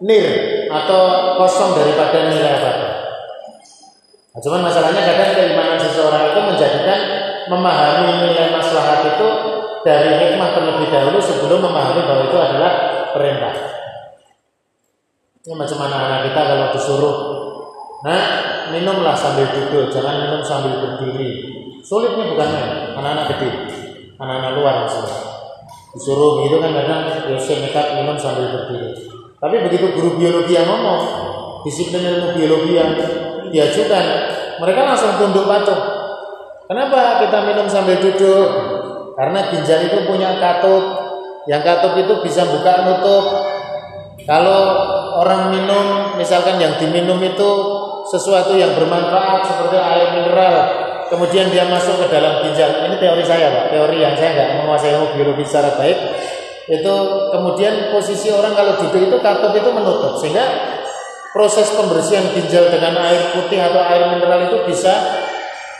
nir 0.00 0.26
atau 0.72 1.00
kosong 1.36 1.76
daripada 1.76 2.32
nilai 2.32 2.52
apa. 2.56 2.72
Nah, 4.32 4.40
cuman 4.40 4.60
masalahnya 4.64 5.02
kadang 5.04 5.30
keimanan 5.36 5.76
seseorang 5.76 6.32
itu 6.32 6.40
menjadikan 6.40 7.00
memahami 7.50 8.28
nilai 8.28 8.54
maslahat 8.54 9.04
itu 9.04 9.28
dari 9.82 10.10
hikmah 10.14 10.54
terlebih 10.54 10.88
dahulu 10.88 11.18
sebelum 11.18 11.60
memahami 11.64 12.02
bahwa 12.06 12.22
itu 12.28 12.38
adalah 12.38 12.72
perintah. 13.12 13.54
Ini 15.48 15.54
macam 15.56 15.78
mana 15.80 15.96
anak 15.96 16.20
kita 16.28 16.40
kalau 16.44 16.66
disuruh, 16.76 17.16
nah 18.04 18.22
minumlah 18.68 19.16
sambil 19.16 19.48
duduk, 19.48 19.88
jangan 19.88 20.28
minum 20.28 20.44
sambil 20.44 20.76
berdiri. 20.76 21.57
Sulitnya 21.82 22.24
bukan 22.30 22.48
main, 22.48 22.70
anak-anak 22.98 23.26
gede, 23.36 23.50
anak-anak 24.18 24.50
luar 24.58 24.74
misalnya. 24.84 25.18
Disuruh 25.94 26.44
gitu 26.44 26.60
kan 26.60 26.70
kadang 26.76 27.00
biasa 27.26 27.52
nekat 27.64 27.86
minum 27.96 28.16
sambil 28.20 28.52
berdiri. 28.52 28.92
Tapi 29.38 29.56
begitu 29.64 29.86
guru 29.94 30.18
biologi 30.18 30.52
yang 30.58 30.66
ngomong, 30.66 31.00
disiplin 31.62 32.02
ilmu 32.02 32.34
biologi 32.34 32.72
yang 32.74 32.90
diajukan, 33.48 34.04
mereka 34.58 34.80
langsung 34.84 35.14
tunduk 35.16 35.46
patuh. 35.46 35.78
Kenapa 36.68 37.24
kita 37.24 37.38
minum 37.48 37.66
sambil 37.70 37.96
duduk? 38.02 38.48
Karena 39.16 39.48
ginjal 39.48 39.88
itu 39.88 39.98
punya 40.04 40.36
katup, 40.36 40.82
yang 41.48 41.64
katup 41.64 41.96
itu 41.96 42.12
bisa 42.20 42.44
buka 42.44 42.84
nutup. 42.84 43.24
Kalau 44.28 44.60
orang 45.24 45.48
minum, 45.54 46.14
misalkan 46.20 46.60
yang 46.60 46.76
diminum 46.76 47.16
itu 47.24 47.50
sesuatu 48.04 48.52
yang 48.58 48.76
bermanfaat 48.76 49.40
seperti 49.48 49.76
air 49.80 50.08
mineral, 50.20 50.54
kemudian 51.08 51.48
dia 51.52 51.66
masuk 51.68 52.00
ke 52.04 52.06
dalam 52.12 52.44
ginjal. 52.44 52.86
Ini 52.88 52.96
teori 52.96 53.24
saya, 53.24 53.50
Pak. 53.52 53.64
Teori 53.74 53.96
yang 54.00 54.14
saya 54.14 54.30
nggak 54.36 54.50
menguasai 54.62 54.92
ilmu 54.94 55.06
biologi 55.16 55.44
secara 55.44 55.74
baik. 55.76 55.98
Itu 56.68 56.94
kemudian 57.32 57.92
posisi 57.92 58.28
orang 58.28 58.52
kalau 58.52 58.76
duduk 58.76 59.00
itu 59.08 59.16
katup 59.24 59.56
itu 59.56 59.70
menutup 59.72 60.20
sehingga 60.20 60.44
proses 61.32 61.72
pembersihan 61.72 62.28
ginjal 62.36 62.68
dengan 62.68 62.92
air 63.08 63.32
putih 63.32 63.56
atau 63.56 63.80
air 63.88 64.12
mineral 64.12 64.52
itu 64.52 64.68
bisa 64.68 64.92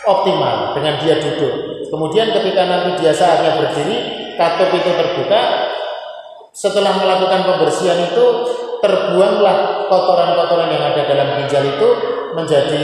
optimal 0.08 0.72
dengan 0.72 0.96
dia 1.04 1.20
duduk. 1.20 1.84
Kemudian 1.92 2.32
ketika 2.32 2.64
nanti 2.64 3.04
dia 3.04 3.12
saatnya 3.12 3.60
berdiri, 3.60 3.96
katup 4.40 4.72
itu 4.72 4.90
terbuka. 4.92 5.40
Setelah 6.56 6.96
melakukan 6.96 7.44
pembersihan 7.44 8.02
itu 8.02 8.24
terbuanglah 8.80 9.86
kotoran-kotoran 9.92 10.72
yang 10.72 10.84
ada 10.90 11.02
dalam 11.06 11.28
ginjal 11.38 11.64
itu 11.68 11.88
menjadi 12.34 12.82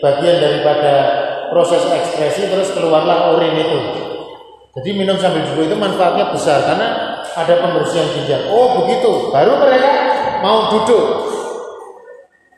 bagian 0.00 0.36
daripada 0.40 0.94
proses 1.50 1.82
ekspresi 1.84 2.48
terus 2.48 2.70
keluarlah 2.72 3.34
urin 3.36 3.54
itu. 3.58 3.78
Jadi 4.70 4.90
minum 4.94 5.18
sambil 5.18 5.42
duduk 5.50 5.66
itu 5.66 5.76
manfaatnya 5.76 6.30
besar 6.30 6.62
karena 6.62 7.18
ada 7.34 7.54
pembersihan 7.58 8.06
ginjal. 8.14 8.46
Oh 8.54 8.82
begitu, 8.82 9.34
baru 9.34 9.58
mereka 9.58 9.90
mau 10.40 10.70
duduk. 10.70 11.26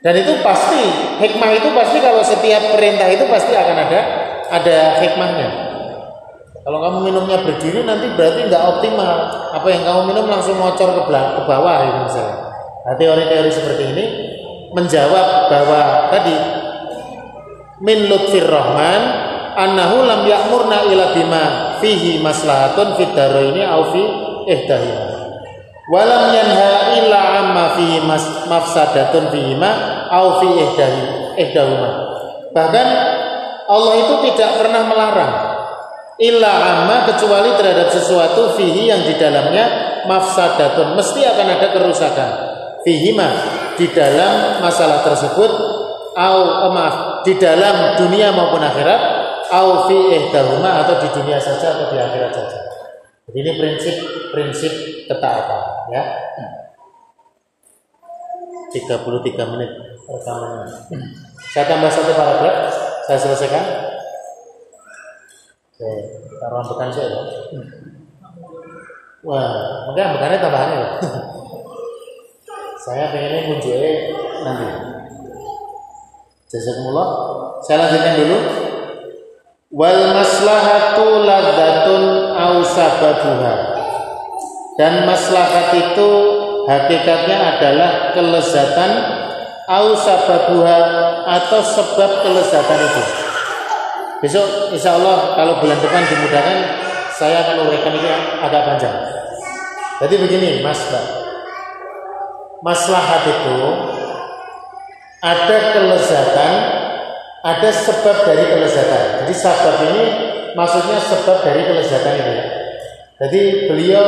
Dan 0.02 0.18
itu 0.18 0.32
pasti 0.44 0.82
hikmah 1.22 1.50
itu 1.56 1.68
pasti 1.72 1.98
kalau 2.02 2.20
setiap 2.20 2.74
perintah 2.74 3.08
itu 3.08 3.24
pasti 3.30 3.54
akan 3.54 3.76
ada 3.88 4.00
ada 4.50 4.78
hikmahnya. 5.00 5.48
Kalau 6.62 6.78
kamu 6.78 6.98
minumnya 7.10 7.38
berdiri 7.42 7.82
nanti 7.82 8.12
berarti 8.14 8.46
nggak 8.46 8.62
optimal. 8.76 9.10
Apa 9.56 9.66
yang 9.72 9.82
kamu 9.82 10.00
minum 10.14 10.26
langsung 10.30 10.58
ngocor 10.60 10.94
ke, 10.94 11.02
ke 11.10 11.42
bawah 11.48 11.76
itu 11.86 11.98
misalnya. 12.06 12.36
Nah, 12.82 12.94
teori-teori 12.98 13.50
seperti 13.50 13.84
ini 13.94 14.04
menjawab 14.74 15.50
bahwa 15.50 16.10
tadi 16.10 16.34
min 17.82 18.06
lutfir 18.06 18.46
rahman 18.46 19.02
annahu 19.58 20.06
lam 20.06 20.22
ya'murna 20.24 20.86
ila 20.88 21.04
bima 21.12 21.44
fihi 21.82 22.22
maslahatun 22.22 22.94
fid 22.94 23.12
ini 23.52 23.62
au 23.66 23.90
fi 23.90 24.02
ihdahima 24.48 25.22
walam 25.90 26.30
yanha 26.30 26.94
illa 27.02 27.20
amma 27.42 27.74
fi 27.74 27.98
mas, 28.06 28.46
mafsadatun 28.46 29.34
ma 29.58 29.70
au 30.08 30.38
fi 30.38 30.48
ihdahi 30.48 31.02
ihdahuma. 31.42 31.90
Bahkan 32.52 32.88
Allah 33.66 33.94
itu 34.04 34.14
tidak 34.30 34.60
pernah 34.60 34.82
melarang 34.86 35.34
illa 36.20 36.52
amma 36.76 37.08
kecuali 37.08 37.56
terhadap 37.56 37.88
sesuatu 37.90 38.54
fihi 38.54 38.92
yang 38.92 39.02
di 39.02 39.16
dalamnya 39.16 39.64
mafsadatun. 40.06 40.94
Mesti 40.94 41.20
akan 41.24 41.46
ada 41.60 41.68
kerusakan 41.72 42.30
ma 43.16 43.28
di 43.74 43.86
dalam 43.90 44.64
masalah 44.64 45.02
tersebut. 45.02 45.50
Au 46.12 46.68
oh 46.68 46.72
maaf 46.76 47.11
di 47.22 47.38
dalam 47.38 47.98
dunia 47.98 48.34
maupun 48.34 48.62
akhirat 48.62 49.00
au 49.52 49.86
fi 49.90 49.96
ihdahuma 50.16 50.86
atau 50.86 50.98
di 51.02 51.08
dunia 51.12 51.38
saja 51.38 51.76
atau 51.76 51.86
di 51.92 51.98
akhirat 51.98 52.32
saja. 52.32 52.58
Jadi 53.28 53.38
ini 53.38 53.52
prinsip-prinsip 53.58 54.72
ketaatan 55.06 55.62
ya. 55.94 56.02
33 58.72 59.52
menit 59.52 59.70
rekamannya. 60.08 60.64
Saya 61.52 61.64
tambah 61.68 61.92
satu 61.92 62.12
paragraf, 62.16 62.72
saya 63.04 63.18
selesaikan. 63.20 63.64
Oke, 65.76 65.90
bekan 66.40 66.88
saya 66.88 67.08
ya. 67.12 67.20
Wah, 69.22 69.86
mungkin 69.86 70.18
bekannya 70.18 70.38
tambahannya 70.40 70.76
ya. 70.80 70.90
saya 72.88 73.04
pengennya 73.14 73.46
munculnya 73.52 73.92
nanti. 74.42 74.91
Jazakumullah. 76.52 77.08
Saya 77.64 77.88
lanjutkan 77.88 78.14
dulu. 78.20 78.38
Wal 79.72 80.12
maslahatu 80.12 81.24
ladzatun 81.24 82.02
au 82.36 82.60
sababuha. 82.60 83.54
Dan 84.76 85.08
maslahat 85.08 85.72
itu 85.72 86.08
hakikatnya 86.68 87.56
adalah 87.56 88.12
kelezatan 88.12 88.90
au 89.64 89.96
sababuha 89.96 90.78
atau 91.24 91.60
sebab 91.64 92.20
kelezatan 92.20 92.78
itu. 92.84 93.02
Besok 94.20 94.76
insya 94.76 95.00
Allah 95.00 95.32
kalau 95.32 95.56
bulan 95.58 95.80
depan 95.80 96.04
dimudahkan 96.04 96.58
saya 97.16 97.48
akan 97.48 97.64
uraikan 97.64 97.96
ini 97.96 98.08
agak 98.44 98.62
panjang. 98.68 98.96
Jadi 100.04 100.14
begini 100.20 100.48
Mas 100.60 100.78
Mbak. 100.84 101.04
Maslahat 102.62 103.22
itu 103.26 103.56
ada 105.22 105.58
kelezatan, 105.70 106.52
ada 107.46 107.70
sebab 107.70 108.26
dari 108.26 108.44
kelezatan. 108.50 109.22
Jadi 109.22 109.32
sebab 109.38 109.76
ini 109.86 110.04
maksudnya 110.58 110.98
sebab 110.98 111.46
dari 111.46 111.62
kelezatan 111.62 112.14
ini. 112.26 112.36
Jadi 113.22 113.42
beliau 113.70 114.02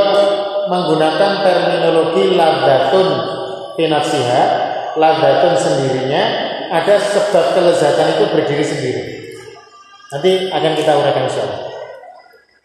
menggunakan 0.66 1.46
terminologi 1.46 2.34
ladatun 2.34 3.08
finafsiha, 3.78 4.42
ladatun 4.98 5.54
sendirinya, 5.54 6.22
ada 6.74 6.98
sebab 6.98 7.54
kelezatan 7.54 8.18
itu 8.18 8.24
berdiri 8.34 8.64
sendiri. 8.66 9.02
Nanti 10.10 10.50
akan 10.50 10.72
kita 10.74 10.98
uraikan 10.98 11.30
insyaallah. 11.30 11.62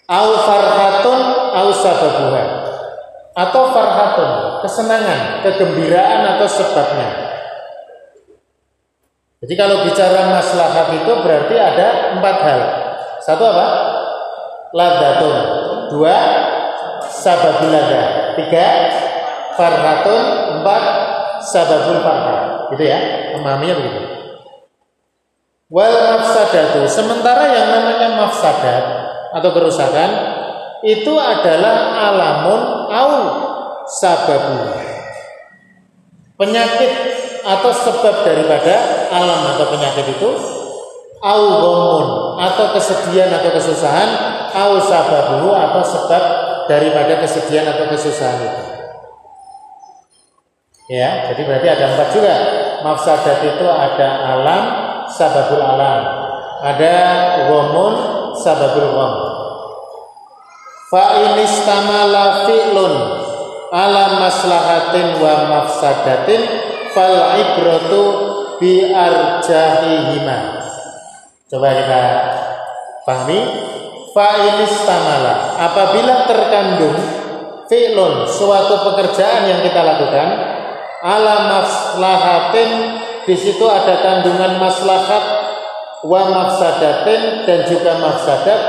Au 0.09 0.29
farhatun 0.41 1.19
au 1.53 1.69
sababuha. 1.69 2.43
Atau 3.37 3.71
farhatun, 3.71 4.65
kesenangan, 4.65 5.45
kegembiraan 5.45 6.33
atau 6.35 6.49
sebabnya. 6.49 7.28
Jadi 9.39 9.53
kalau 9.55 9.87
bicara 9.87 10.35
maslahat 10.35 10.91
itu 10.99 11.11
berarti 11.23 11.55
ada 11.55 12.19
empat 12.19 12.37
hal. 12.43 12.61
Satu 13.23 13.43
apa? 13.47 13.67
Ladatun. 14.75 15.35
Dua, 15.95 16.17
sababul 17.07 17.71
lada. 17.71 18.35
Tiga, 18.35 18.67
farhatun. 19.55 20.23
Empat, 20.59 20.83
sababul 21.39 22.03
farhat. 22.03 22.75
Gitu 22.75 22.83
ya, 22.83 22.99
memahaminya 23.39 23.75
begitu. 23.79 24.01
Wal 25.71 25.95
mafsadatu. 26.19 26.83
Sementara 26.91 27.47
yang 27.47 27.67
namanya 27.71 28.19
mafsadat 28.19 28.83
atau 29.39 29.49
kerusakan 29.55 30.09
itu 30.83 31.15
adalah 31.15 31.95
alamun 32.11 32.91
au 32.91 33.11
sababul. 33.87 34.67
Penyakit 36.35 36.91
atau 37.49 37.71
sebab 37.73 38.15
daripada 38.21 38.75
alam 39.09 39.41
atau 39.57 39.65
penyakit 39.73 40.05
itu 40.13 40.29
au 41.19 41.45
atau 42.37 42.65
kesedihan 42.77 43.33
atau 43.33 43.49
kesusahan 43.51 44.09
au 44.53 44.77
sababuhu 44.77 45.51
atau 45.51 45.81
sebab 45.81 46.23
daripada 46.69 47.17
kesedihan 47.25 47.73
atau 47.73 47.89
kesusahan 47.89 48.39
itu. 48.45 48.63
Ya 50.89 51.33
jadi 51.33 51.41
berarti 51.45 51.67
ada 51.69 51.85
empat 51.97 52.07
juga. 52.13 52.35
Mafsadat 52.79 53.43
itu 53.43 53.65
ada 53.67 54.07
alam 54.39 54.63
sababul 55.11 55.59
alam. 55.59 56.01
Ada 56.59 56.95
gomun 57.51 57.93
sababul 58.35 58.87
gom 58.93 59.13
fa 60.89 61.21
inistamala 61.21 62.49
fi'lun 62.49 62.93
ala 63.69 64.17
maslahatin 64.17 65.21
wa 65.21 65.33
mafsadatin 65.45 66.41
fal 66.91 67.37
ibratu 67.37 68.03
bi 68.59 68.89
arjahihima. 68.91 70.37
Coba 71.49 71.67
kita 71.73 72.03
pahami. 73.07 73.39
Fa 74.09 74.41
inistamala 74.41 75.53
apabila 75.61 76.25
terkandung 76.25 76.97
fi'lun 77.69 78.25
suatu 78.25 78.81
pekerjaan 78.89 79.45
yang 79.45 79.61
kita 79.61 79.85
lakukan 79.85 80.27
ala 81.05 81.35
maslahatin 81.47 82.99
di 83.23 83.35
situ 83.37 83.61
ada 83.69 84.01
kandungan 84.01 84.57
maslahat 84.57 85.23
wa 86.01 86.21
mafsadatin 86.25 87.45
dan 87.45 87.69
juga 87.69 88.01
mafsadat 88.01 88.61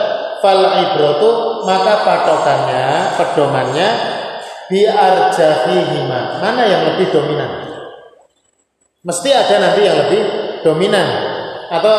fal 0.44 0.60
ibratu 0.60 1.64
maka 1.64 2.04
patokannya 2.04 3.16
pedomannya 3.16 3.88
biar 4.68 5.32
jahihima 5.32 6.38
mana 6.38 6.62
yang 6.68 6.82
lebih 6.92 7.08
dominan 7.08 7.69
mesti 9.04 9.28
ada 9.32 9.54
nanti 9.60 9.80
yang 9.84 9.96
lebih 10.06 10.20
dominan 10.64 11.08
atau 11.70 11.94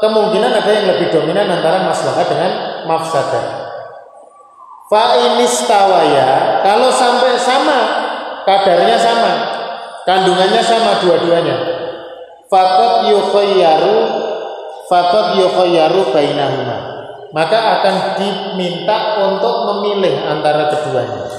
kemungkinan 0.00 0.52
ada 0.54 0.70
yang 0.70 0.86
lebih 0.96 1.12
dominan 1.12 1.48
antara 1.48 1.84
maslahat 1.84 2.26
dengan 2.28 2.52
mafsadat 2.88 3.46
fa 4.88 5.04
inistawaya 5.20 6.60
kalau 6.64 6.88
sampai 6.88 7.36
sama 7.36 7.78
kadarnya 8.48 8.96
sama 8.96 9.60
Kandungannya 10.10 10.62
sama 10.64 10.98
dua-duanya. 11.04 11.56
Fakot 12.50 13.14
yukhayyaru 13.14 13.96
fakot 14.88 15.38
yukhayyaru 15.38 16.10
bainahuma. 16.10 16.78
Maka 17.30 17.78
akan 17.78 18.18
diminta 18.18 19.22
untuk 19.22 19.70
memilih 19.70 20.18
antara 20.26 20.66
keduanya. 20.66 21.30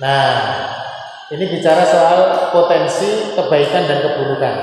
Nah, 0.00 0.24
ini 1.32 1.44
bicara 1.48 1.82
soal 1.82 2.52
potensi 2.52 3.32
kebaikan 3.32 3.88
dan 3.88 4.04
keburukan. 4.04 4.54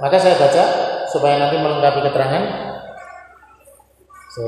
Maka 0.00 0.16
saya 0.16 0.40
baca 0.40 0.64
supaya 1.06 1.36
nanti 1.36 1.60
melengkapi 1.60 2.00
keterangan. 2.00 2.44
So. 4.32 4.42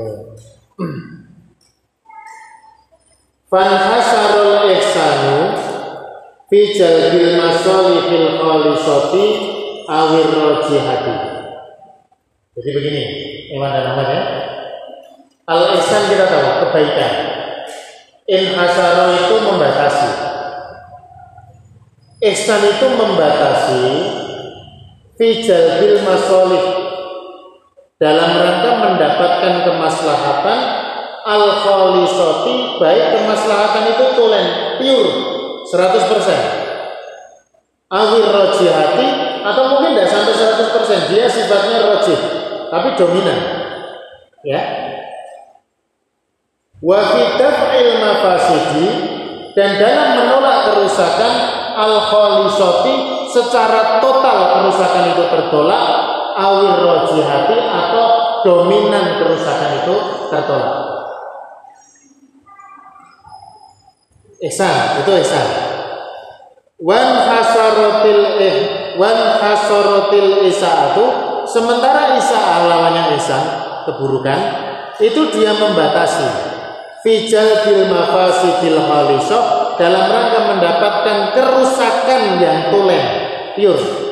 Fanhasarul 3.47 4.67
ihsanu 4.75 5.55
fi 6.51 6.59
jalbil 6.75 7.39
masalihil 7.39 8.39
khalisati 8.39 9.25
awir 9.87 10.31
rojihati 10.31 11.15
jadi 12.55 12.69
begini 12.71 13.03
iman 13.55 13.71
dan 13.71 13.85
aman 13.95 14.07
ya 14.07 14.21
al 15.47 15.75
ihsan 15.79 16.11
kita 16.11 16.27
tahu 16.27 16.67
kebaikan 16.67 17.13
in 18.31 18.55
hasaro 18.55 19.15
itu 19.15 19.35
membatasi 19.43 20.11
ihsan 22.21 22.61
itu 22.65 22.87
membatasi 22.97 23.85
fi 25.17 25.27
jalbil 25.45 26.01
masalih 26.01 26.63
dalam 27.97 28.37
rangka 28.37 28.71
mendapatkan 28.77 29.53
kemaslahatan 29.65 30.59
al 31.25 31.43
khalisati 31.61 32.81
baik 32.81 33.21
kemaslahatan 33.21 33.83
itu 33.93 34.05
tulen 34.17 34.45
pure 34.81 35.11
100% 35.69 37.93
awir 37.93 38.25
roji 38.25 38.65
hati 38.65 39.07
atau 39.45 39.63
mungkin 39.75 39.95
tidak 39.95 40.09
sampai 40.09 40.33
100% 40.33 41.13
dia 41.13 41.29
sifatnya 41.29 41.85
roji 41.85 42.15
tapi 42.67 42.99
dominan 42.99 43.39
ya. 44.43 44.61
Wa 46.77 47.01
il 47.73 47.89
mafasidi 47.97 48.87
dan 49.57 49.81
dalam 49.81 50.21
menolak 50.21 50.69
kerusakan 50.69 51.33
al 51.77 51.93
kholisoti 52.09 52.95
secara 53.29 54.01
total 54.01 54.37
kerusakan 54.57 55.13
itu 55.13 55.23
tertolak 55.29 55.85
awir 56.33 56.73
roji 56.81 57.21
hati 57.21 57.57
atau 57.61 58.05
dominan 58.41 59.21
kerusakan 59.21 59.85
itu 59.85 59.95
tertolak. 60.33 60.73
Ihsan 64.37 65.01
itu 65.05 65.11
ihsan. 65.21 65.47
Wan 66.77 67.09
hasarotil 67.25 68.37
eh 68.37 68.55
wan 69.01 69.41
hasarotil 69.41 70.45
isaatu 70.45 71.05
sementara 71.49 72.17
isa 72.21 72.37
lawannya 72.69 73.17
ihsan 73.17 73.43
keburukan 73.89 74.39
itu 74.97 75.21
dia 75.33 75.53
membatasi. 75.57 76.57
Fijal 77.05 77.65
bil 77.65 77.87
mafasidil 77.93 78.81
halisoh 78.81 79.66
dalam 79.77 80.05
rangka 80.09 80.39
mendapatkan 80.57 81.17
kerusakan 81.37 82.21
yang 82.41 82.73
tulen 82.73 83.05
pure 83.53 84.07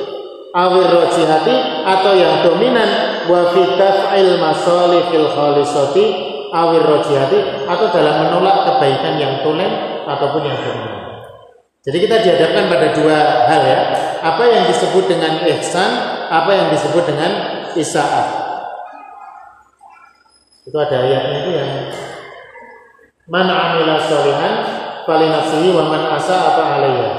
awir 0.56 0.88
rojihati 0.88 1.84
atau 1.84 2.16
yang 2.16 2.46
dominan 2.48 2.90
wa 3.28 3.52
fitaf'il 3.52 4.40
masalihil 4.40 5.28
khalisati 5.36 6.06
awir 6.56 6.86
rojihati 6.86 7.68
atau 7.68 7.92
dalam 7.92 8.24
menolak 8.24 8.64
kebaikan 8.64 9.20
yang 9.20 9.44
tulen 9.44 9.70
ataupun 10.08 10.48
yang 10.48 10.56
dominan. 10.56 11.06
Jadi 11.86 11.98
kita 12.02 12.16
dihadapkan 12.24 12.66
pada 12.66 12.88
dua 12.98 13.18
hal 13.46 13.62
ya. 13.62 13.80
Apa 14.26 14.42
yang 14.50 14.66
disebut 14.66 15.06
dengan 15.06 15.46
ihsan, 15.54 15.92
apa 16.34 16.50
yang 16.50 16.68
disebut 16.74 17.04
dengan 17.06 17.32
isaat. 17.78 18.28
Itu 20.66 20.74
ada 20.82 20.98
ayatnya 21.06 21.38
itu 21.46 21.52
yang 21.54 21.72
man 23.30 23.46
amila 23.46 24.02
sholihan 24.02 24.85
fali 25.06 25.30
nafsihi 25.30 25.70
wa 25.72 25.86
man 25.88 26.02
asa 26.18 26.54
apa 26.54 26.64
alaiya. 26.82 27.12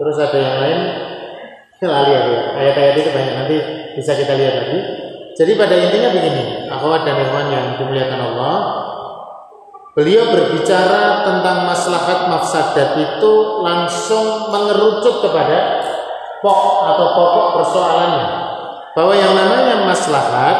Terus 0.00 0.16
ada 0.18 0.38
yang 0.38 0.56
lain 0.64 0.80
lali 1.78 2.10
ya. 2.10 2.20
Ayat-ayat 2.58 2.94
itu 2.98 3.10
banyak 3.14 3.34
nanti 3.38 3.56
bisa 3.94 4.12
kita 4.18 4.34
lihat 4.34 4.54
lagi. 4.66 4.80
Jadi 5.38 5.52
pada 5.54 5.74
intinya 5.78 6.10
begini, 6.10 6.66
akhwat 6.66 7.06
dan 7.06 7.22
ikhwan 7.22 7.46
yang 7.54 7.78
dimuliakan 7.78 8.34
Allah, 8.34 8.56
Beliau 9.98 10.30
berbicara 10.30 11.26
tentang 11.26 11.66
maslahat 11.66 12.30
mafsadat 12.30 12.94
itu 13.02 13.32
langsung 13.66 14.46
mengerucut 14.46 15.26
kepada 15.26 15.82
pokok 16.38 16.76
atau 16.94 17.06
pokok 17.18 17.46
persoalannya. 17.58 18.26
Bahwa 18.94 19.14
yang 19.18 19.34
namanya 19.34 19.82
maslahat 19.90 20.58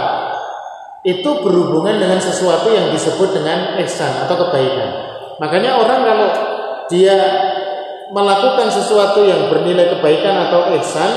itu 1.06 1.30
berhubungan 1.38 2.02
dengan 2.02 2.18
sesuatu 2.18 2.66
yang 2.74 2.90
disebut 2.90 3.30
dengan 3.30 3.78
ihsan 3.86 4.26
atau 4.26 4.34
kebaikan. 4.42 4.90
Makanya 5.38 5.86
orang 5.86 6.02
kalau 6.02 6.28
dia 6.88 7.16
melakukan 8.08 8.72
sesuatu 8.72 9.24
yang 9.24 9.52
bernilai 9.52 9.92
kebaikan 9.96 10.48
atau 10.48 10.72
ihsan, 10.80 11.10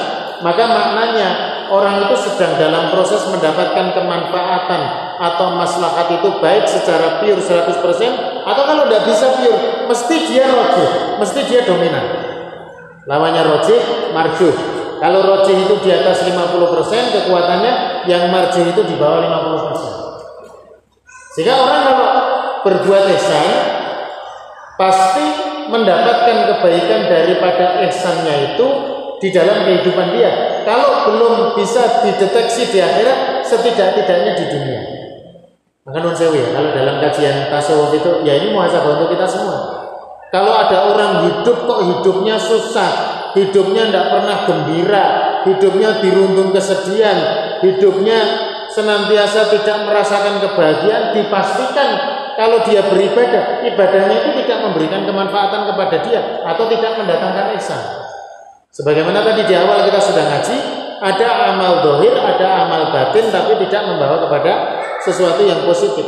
maka 0.43 0.67
maknanya 0.67 1.29
orang 1.71 2.03
itu 2.03 2.15
sedang 2.27 2.59
dalam 2.59 2.91
proses 2.91 3.23
mendapatkan 3.31 3.95
kemanfaatan 3.95 4.81
atau 5.21 5.55
maslahat 5.55 6.07
itu 6.19 6.29
baik 6.43 6.67
secara 6.67 7.23
pure 7.23 7.39
100% 7.39 7.79
atau 8.43 8.63
kalau 8.67 8.83
tidak 8.89 9.03
bisa 9.07 9.27
pure 9.39 9.87
mesti 9.87 10.15
dia 10.27 10.45
roji, 10.51 10.85
mesti 11.21 11.39
dia 11.47 11.61
dominan. 11.63 12.05
Lawannya 13.07 13.43
roji, 13.47 13.75
marju. 14.13 14.49
Kalau 15.01 15.25
roji 15.25 15.57
itu 15.57 15.81
di 15.81 15.89
atas 15.89 16.21
50% 16.21 16.37
kekuatannya, 17.17 18.05
yang 18.05 18.29
marju 18.29 18.61
itu 18.69 18.81
di 18.85 18.93
bawah 19.01 19.25
50%. 19.73 20.01
Sehingga 21.33 21.57
orang 21.57 21.81
kalau 21.87 22.09
berbuat 22.61 23.09
ihsan 23.17 23.49
pasti 24.77 25.50
mendapatkan 25.71 26.37
kebaikan 26.51 27.07
daripada 27.07 27.79
ihsannya 27.87 28.53
itu 28.53 28.67
di 29.23 29.29
dalam 29.31 29.63
kehidupan 29.63 30.11
dia. 30.17 30.61
Kalau 30.67 31.07
belum 31.07 31.55
bisa 31.55 32.03
dideteksi 32.03 32.75
di 32.75 32.79
akhirat, 32.83 33.47
setidak-tidaknya 33.47 34.31
di 34.35 34.45
dunia. 34.51 34.81
Maka 35.81 35.97
non 35.97 36.13
sewi 36.13 36.37
ya, 36.37 36.53
kalau 36.53 36.69
dalam 36.75 37.01
kajian 37.01 37.49
tasawuf 37.49 37.89
itu, 37.97 38.21
ya 38.21 38.37
ini 38.37 38.53
muhasabah 38.53 39.01
untuk 39.01 39.17
kita 39.17 39.25
semua. 39.25 39.57
Kalau 40.29 40.53
ada 40.53 40.93
orang 40.93 41.11
hidup 41.25 41.57
kok 41.65 41.81
hidupnya 41.81 42.37
susah, 42.37 42.91
hidupnya 43.33 43.89
tidak 43.89 44.05
pernah 44.13 44.37
gembira, 44.45 45.05
hidupnya 45.43 45.99
dirundung 45.99 46.53
kesedihan, 46.53 47.17
hidupnya 47.65 48.19
senantiasa 48.71 49.51
tidak 49.51 49.89
merasakan 49.89 50.39
kebahagiaan, 50.39 51.17
dipastikan 51.17 51.89
kalau 52.37 52.63
dia 52.63 52.81
beribadah, 52.85 53.65
ibadahnya 53.65 54.15
itu 54.23 54.29
tidak 54.43 54.59
memberikan 54.63 55.03
kemanfaatan 55.03 55.67
kepada 55.73 55.97
dia 56.05 56.21
atau 56.47 56.63
tidak 56.71 56.97
mendatangkan 56.99 57.55
ihsan. 57.59 57.81
Sebagaimana 58.71 59.19
tadi 59.25 59.43
di 59.45 59.55
awal 59.57 59.83
kita 59.83 59.99
sudah 59.99 60.23
ngaji, 60.31 60.55
ada 61.01 61.27
amal 61.51 61.83
dohir, 61.83 62.15
ada 62.15 62.67
amal 62.67 62.93
batin, 62.95 63.27
tapi 63.27 63.59
tidak 63.67 63.83
membawa 63.89 64.21
kepada 64.23 64.79
sesuatu 65.03 65.43
yang 65.43 65.65
positif. 65.67 66.07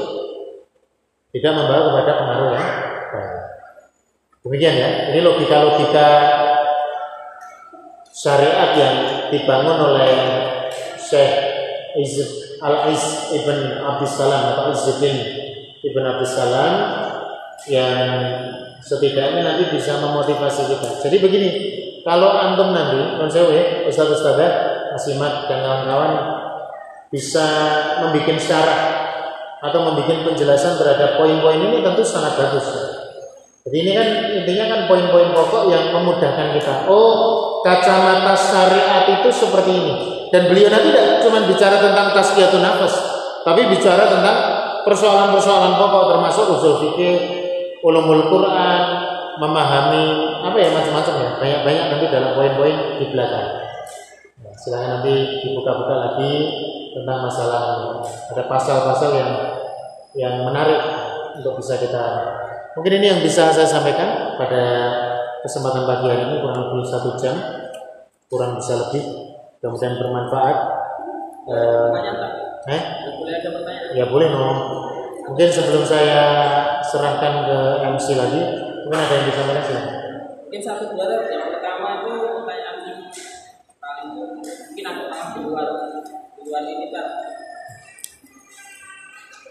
Tidak 1.34 1.53
membawa 1.53 1.91
kepada 1.91 2.11
pengaruh 2.24 2.47
yang 2.53 2.67
baik. 3.09 3.32
Demikian 4.47 4.76
ya, 4.80 4.89
ini 5.11 5.19
logika-logika 5.26 6.07
syariat 8.13 8.71
yang 8.78 8.95
dibangun 9.34 9.78
oleh 9.91 10.13
Syekh 10.95 11.34
Al-Iz 12.63 13.34
Ibn 13.34 13.57
Abdussalam 13.84 14.41
atau 14.55 14.71
Izzuddin 14.71 15.42
Ibn 15.84 16.03
Abdussalam 16.15 16.73
yang 17.67 17.95
setidaknya 18.79 19.43
nanti 19.43 19.63
bisa 19.75 19.99
memotivasi 19.99 20.71
kita. 20.71 20.89
Jadi 21.03 21.17
begini, 21.19 21.49
kalau 22.07 22.31
antum 22.36 22.71
nanti, 22.71 23.19
non 23.19 23.27
sewe, 23.27 23.88
Ustaz 23.88 24.11
Ustazah, 24.11 24.51
Asimat 24.95 25.49
dan 25.49 25.63
kawan-kawan 25.65 26.11
bisa 27.09 27.47
membuat 28.03 28.39
syarat 28.39 28.81
atau 29.63 29.79
membuat 29.86 30.27
penjelasan 30.27 30.75
terhadap 30.75 31.17
poin-poin 31.17 31.59
ini 31.59 31.79
tentu 31.81 32.03
sangat 32.03 32.36
bagus. 32.36 32.67
Jadi 33.63 33.77
ini 33.79 33.91
kan 33.95 34.07
intinya 34.43 34.65
kan 34.67 34.79
poin-poin 34.91 35.31
pokok 35.31 35.71
yang 35.71 35.95
memudahkan 35.95 36.51
kita. 36.59 36.84
Oh, 36.91 37.63
kacamata 37.63 38.36
syariat 38.36 39.07
itu 39.07 39.29
seperti 39.31 39.71
ini. 39.71 39.93
Dan 40.36 40.51
beliau 40.51 40.67
nanti 40.67 40.91
tidak 40.91 41.23
cuma 41.23 41.47
bicara 41.47 41.79
tentang 41.79 42.11
tazkiyatun 42.11 42.59
nafas, 42.59 42.93
tapi 43.47 43.71
bicara 43.71 44.03
tentang 44.09 44.38
persoalan-persoalan 44.86 45.79
pokok 45.79 46.03
termasuk 46.15 46.45
usul 46.55 46.73
fikih, 46.79 47.17
ulumul 47.84 48.27
Quran, 48.31 48.81
memahami 49.39 50.03
apa 50.43 50.57
ya 50.59 50.69
macam-macam 50.71 51.13
ya. 51.19 51.29
Banyak-banyak 51.39 51.86
nanti 51.89 52.05
dalam 52.11 52.31
poin-poin 52.38 52.75
di 53.01 53.05
belakang. 53.09 53.47
Nah, 54.43 54.53
silahkan 54.59 54.89
nanti 54.99 55.13
dibuka-buka 55.41 55.95
lagi 55.95 56.34
tentang 56.93 57.25
masalah 57.25 57.61
ada 58.05 58.43
pasal-pasal 58.45 59.09
yang 59.17 59.31
yang 60.13 60.36
menarik 60.45 60.77
untuk 61.41 61.57
bisa 61.57 61.81
kita 61.81 62.05
mungkin 62.77 63.01
ini 63.01 63.17
yang 63.17 63.19
bisa 63.25 63.49
saya 63.49 63.65
sampaikan 63.65 64.38
pada 64.38 64.63
kesempatan 65.41 65.89
pagi 65.89 66.05
hari 66.05 66.21
ini 66.29 66.36
kurang 66.39 66.69
lebih 66.69 66.86
satu 66.86 67.17
jam. 67.17 67.34
Kurang 68.29 68.57
bisa 68.57 68.73
lebih 68.77 69.03
kemudian 69.61 69.93
bermanfaat 70.01 70.57
eh, 72.70 72.76
eh? 72.76 72.82
ya 73.97 74.05
boleh 74.07 74.28
no 74.32 74.51
mungkin 75.28 75.47
sebelum 75.49 75.84
saya 75.88 76.22
serahkan 76.84 77.34
ke 77.47 77.57
MC 77.95 78.07
lagi 78.20 78.64
Mungkin 78.84 78.99
ada 78.99 79.16
yang 79.16 79.28
bisa 79.32 79.41
menjelaskan? 79.47 79.84
Mungkin 80.43 80.59
satu 80.59 80.84
dua 80.91 81.05
yang 81.07 81.47
pertama 81.55 82.03
itu 82.03 82.14
pertanyaan 82.36 82.78
yang 82.84 82.99
paling 83.80 84.07
mungkin 84.11 84.84
aku 84.91 85.01
paham 85.07 85.28
di 85.32 85.39
luar 85.47 85.68
di 86.36 86.41
luar 86.43 86.64
ini 86.68 86.88
kan 86.91 87.07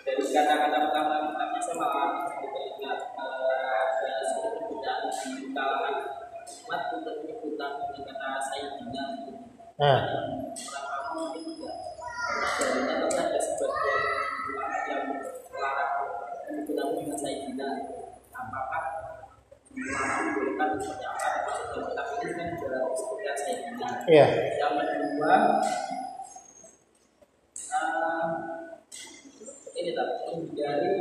dari 0.04 0.20
kata-kata 0.20 0.76
pertama 0.84 1.32
pertama 1.32 1.56
saya 1.64 1.76
malah 1.80 2.28
teringat 2.28 2.98
dari 4.04 4.24
sebuah 4.28 4.52
tidak 4.68 4.96
di 5.08 5.30
kalangan 5.56 5.94
umat 6.44 6.82
untuk 6.92 7.14
menyebutkan 7.24 7.72
kata 7.88 8.28
saya 8.44 8.68
tidak. 8.76 9.08
Itu 16.62 16.72
sebagian 22.92 23.38
yang 24.60 24.78
kedua, 24.78 25.34
uh, 27.72 28.28
ini 29.72 29.90
tak 29.96 30.06
menghindari 30.28 30.94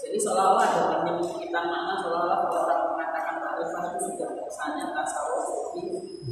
jadi 0.00 0.16
seolah-olah 0.16 0.64
ada 0.64 0.80
penyempitan 1.04 1.64
makna 1.70 1.94
seolah-olah 2.02 2.38
kalau 2.48 2.60
orang 2.66 2.80
mengatakan 2.96 3.36
itu 3.94 4.10
sudah 4.10 4.28
kesannya 4.42 4.86
tasawuf 4.96 5.76
di 5.76 5.82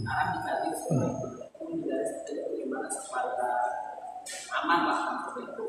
arah 0.03 0.27
negatif 0.35 0.75
menghindari 0.89 2.09
dari 2.27 2.41
bagaimana 2.49 2.89
supaya 2.91 3.51
aman 4.53 4.81
lah. 4.89 5.01
Seperti 5.29 5.41
itu 5.53 5.67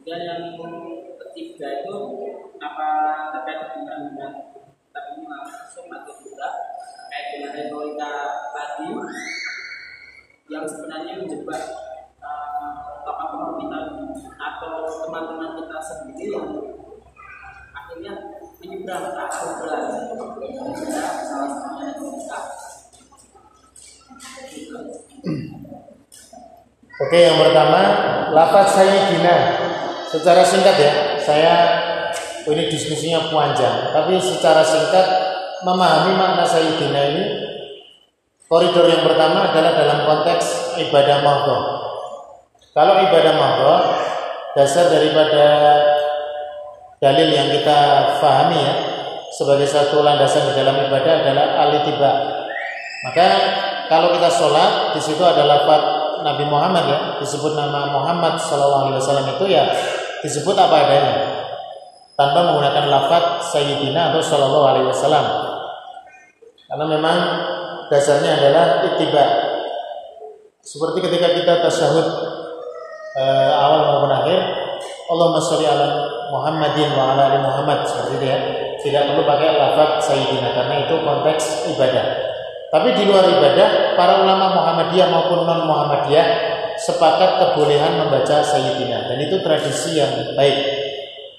kemudian 0.00 0.20
yang 0.24 0.42
ketiga 1.20 1.84
itu 1.84 1.98
apa 2.56 2.88
terkait 3.36 3.68
dengan 3.76 4.32
tapi 4.96 5.08
ini 5.20 5.28
langsung 5.28 5.92
atau 5.92 6.16
juga 6.24 6.48
terkait 7.04 7.26
dengan 7.36 7.52
retorika 7.52 8.12
tadi 8.56 8.96
yang 10.48 10.64
sebenarnya 10.64 11.20
menjebak 11.20 11.62
uh, 12.24 13.04
tokoh 13.04 13.60
kita 13.60 13.78
atau 14.40 14.88
teman-teman 15.04 15.60
kita 15.60 15.78
sendiri 15.84 16.32
yang 16.32 16.48
akhirnya 17.76 18.12
menyeberang 18.56 19.14
ke 19.14 19.56
belajar 19.60 21.12
salah 21.28 21.48
satunya 21.60 21.92
kita 21.92 22.38
Oke, 27.00 27.16
yang 27.16 27.40
pertama, 27.40 27.80
lafaz 28.36 28.76
Sayyidina. 28.76 29.36
Secara 30.10 30.44
singkat 30.44 30.76
ya, 30.76 30.92
saya 31.22 31.54
oh 32.44 32.52
ini 32.52 32.66
diskusinya 32.66 33.30
panjang, 33.30 33.94
tapi 33.94 34.18
secara 34.18 34.64
singkat 34.64 35.06
memahami 35.62 36.16
makna 36.16 36.44
sayyidina 36.44 37.00
ini 37.14 37.24
koridor 38.48 38.88
yang 38.88 39.04
pertama 39.04 39.52
adalah 39.52 39.76
dalam 39.76 39.98
konteks 40.08 40.76
ibadah 40.82 41.22
mahdha. 41.22 41.58
Kalau 42.74 42.94
ibadah 43.06 43.34
mahdha 43.38 43.74
dasar 44.58 44.90
daripada 44.90 45.46
dalil 46.98 47.28
yang 47.30 47.48
kita 47.54 47.78
fahami 48.18 48.58
ya 48.58 48.74
sebagai 49.30 49.68
satu 49.70 50.02
landasan 50.02 50.50
di 50.50 50.58
dalam 50.58 50.74
ibadah 50.90 51.12
adalah 51.22 51.46
alitiba. 51.68 52.12
Maka 53.06 53.28
kalau 53.86 54.12
kita 54.16 54.28
sholat 54.28 54.98
di 54.98 55.00
situ 55.00 55.22
ada 55.22 55.46
lafaz 55.46 55.99
Nabi 56.22 56.44
Muhammad 56.48 56.84
ya 56.86 56.98
disebut 57.20 57.56
nama 57.56 57.90
Muhammad 57.90 58.36
Shallallahu 58.38 58.92
Alaihi 58.92 59.00
Wasallam 59.02 59.26
itu 59.36 59.44
ya 59.50 59.64
disebut 60.20 60.56
apa 60.56 60.76
adanya 60.86 61.14
tanpa 62.20 62.52
menggunakan 62.52 62.84
lafaz 62.92 63.48
sayyidina 63.56 64.12
atau 64.12 64.20
sallallahu 64.20 64.66
alaihi 64.68 64.86
wasallam. 64.92 65.24
Karena 66.68 66.84
memang 66.84 67.18
dasarnya 67.88 68.36
adalah 68.36 68.84
ittiba. 68.92 69.24
Seperti 70.60 71.00
ketika 71.00 71.32
kita 71.32 71.52
tasyahud 71.64 72.06
eh, 73.16 73.50
awal 73.56 73.80
maupun 73.88 74.12
akhir, 74.12 74.36
Allahumma 75.08 75.40
sholli 75.40 75.64
ala 75.64 75.88
Muhammadin 76.28 76.92
wa 76.92 77.16
ala 77.16 77.32
ali 77.32 77.40
Muhammad 77.40 77.88
seperti 77.88 78.20
itu 78.20 78.26
ya. 78.28 78.38
Tidak 78.80 79.02
perlu 79.12 79.24
pakai 79.24 79.56
lafaz 79.56 80.12
sayyidina 80.12 80.52
karena 80.52 80.74
itu 80.84 80.94
konteks 81.00 81.72
ibadah. 81.72 82.29
Tapi 82.70 82.88
di 82.94 83.02
luar 83.02 83.26
ibadah, 83.26 83.98
para 83.98 84.22
ulama 84.22 84.54
Muhammadiyah 84.62 85.10
maupun 85.10 85.42
non 85.42 85.66
Muhammadiyah 85.66 86.26
sepakat 86.78 87.42
kebolehan 87.42 87.98
membaca 87.98 88.40
sayyidina. 88.46 89.10
Dan 89.10 89.18
itu 89.26 89.42
tradisi 89.42 89.98
yang 89.98 90.32
baik 90.38 90.58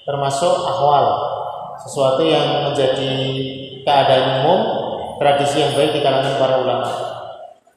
termasuk 0.04 0.52
ahwal 0.52 1.06
sesuatu 1.80 2.20
yang 2.20 2.68
menjadi 2.70 3.10
keadaan 3.82 4.44
umum 4.44 4.60
tradisi 5.18 5.64
yang 5.64 5.72
baik 5.72 5.96
di 5.96 6.00
kalangan 6.04 6.36
para 6.36 6.60
ulama. 6.60 6.90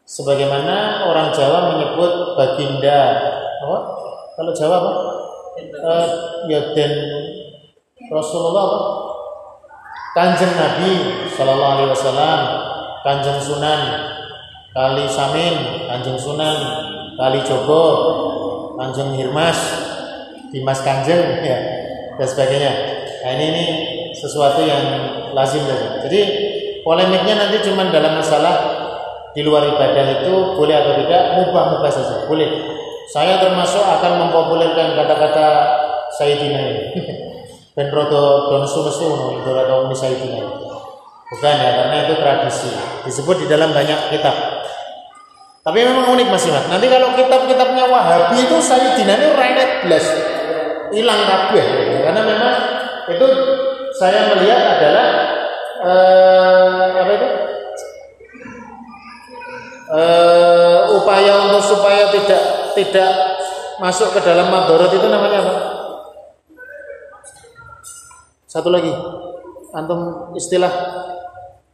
Sebagaimana 0.05 1.07
orang 1.09 1.33
Jawa 1.33 1.73
menyebut 1.73 2.37
baginda. 2.37 3.01
Apa? 3.65 3.77
Kalau 4.35 4.51
Jawa 4.53 4.75
apa? 4.83 4.93
Uh, 5.55 6.07
ya 6.51 6.75
dan 6.75 6.91
Rasulullah 8.11 8.63
apa? 8.67 8.79
Kanjeng 10.15 10.53
Nabi 10.53 10.91
Shallallahu 11.31 11.71
Alaihi 11.79 11.89
Wasallam 11.95 12.39
kanjeng 13.05 13.37
Sunan 13.37 13.81
kali 14.73 15.05
Samin 15.05 15.85
kanjeng 15.85 16.17
Sunan 16.17 16.57
kali 17.13 17.45
Jogo 17.45 17.85
kanjeng 18.81 19.13
Hirmas 19.13 19.85
Dimas 20.49 20.79
Kanjeng 20.81 21.43
ya 21.43 21.57
dan 22.15 22.27
sebagainya. 22.27 22.71
Nah 23.27 23.31
ini 23.35 23.45
ini 23.51 23.65
sesuatu 24.15 24.63
yang 24.63 24.83
lazim 25.35 25.67
saja. 25.67 25.99
Jadi 26.07 26.21
polemiknya 26.87 27.35
nanti 27.35 27.59
cuma 27.67 27.91
dalam 27.91 28.15
masalah 28.15 28.55
di 29.35 29.43
luar 29.43 29.67
ibadah 29.67 30.23
itu 30.23 30.55
boleh 30.55 30.75
atau 30.79 30.93
tidak 31.03 31.21
mubah-mubah 31.43 31.91
saja 31.91 32.23
boleh. 32.23 32.47
Saya 33.11 33.37
termasuk 33.37 33.83
akan 33.83 34.27
mempopulerkan 34.27 34.95
kata-kata 34.97 35.47
Sayyidina 36.15 36.59
ini. 36.71 36.83
Ben 37.75 37.91
rodo 37.91 38.55
don 38.55 38.63
itu 38.63 39.51
atau 39.51 39.77
uni 39.83 39.95
Sayyidina 39.95 40.39
ini. 40.39 40.64
Bukan 41.26 41.55
ya, 41.57 41.71
karena 41.73 41.95
itu 42.05 42.13
tradisi. 42.21 42.69
Disebut 43.09 43.45
di 43.45 43.47
dalam 43.49 43.73
banyak 43.73 44.13
kitab. 44.13 44.36
Tapi 45.65 45.82
memang 45.82 46.13
unik 46.13 46.28
Mas 46.30 46.45
Imat. 46.45 46.69
Nanti 46.69 46.86
kalau 46.86 47.17
kitab-kitabnya 47.17 47.89
Wahabi 47.89 48.38
itu 48.45 48.57
saya 48.61 48.93
ini 48.93 49.09
renet 49.34 49.89
belas. 49.89 50.05
Hilang 50.93 51.21
kabeh 51.26 51.65
ya. 51.65 51.97
karena 52.05 52.21
memang 52.21 52.55
itu 53.09 53.28
saya 53.97 54.30
melihat 54.30 54.61
adalah 54.78 55.07
eh, 55.82 56.86
apa 57.01 57.11
itu? 57.17 57.28
Eh, 59.86 60.80
upaya 61.01 61.34
untuk 61.49 61.65
supaya 61.65 62.13
tidak 62.13 62.41
tidak 62.78 63.11
masuk 63.82 64.13
ke 64.13 64.21
dalam 64.21 64.53
madorot 64.53 64.93
itu 64.93 65.07
namanya 65.09 65.41
apa? 65.41 65.53
Satu 68.45 68.69
lagi 68.69 68.93
antum 69.76 70.32
istilah 70.39 70.71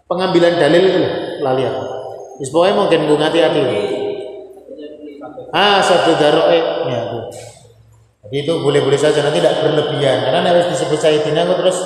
pengambilan 0.10 0.58
dalil 0.58 0.82
itu 0.82 0.97
loh, 0.97 1.14
lali 1.45 1.64
aku. 1.70 1.84
Pokoknya 2.41 2.74
mungkin 2.74 2.99
bunga 3.06 3.30
hati-hati. 3.30 3.62
Ah, 5.54 5.78
satu 5.86 6.18
daroe, 6.18 6.58
ya 6.89 6.99
itu. 7.06 7.20
Jadi 8.26 8.38
itu 8.47 8.54
boleh-boleh 8.64 8.97
saja 8.97 9.22
nanti 9.22 9.38
tidak 9.43 9.62
berlebihan 9.62 10.26
karena 10.26 10.41
harus 10.49 10.74
disebut 10.74 10.97
Sayyidina 10.97 11.45
aku 11.45 11.54
terus 11.62 11.78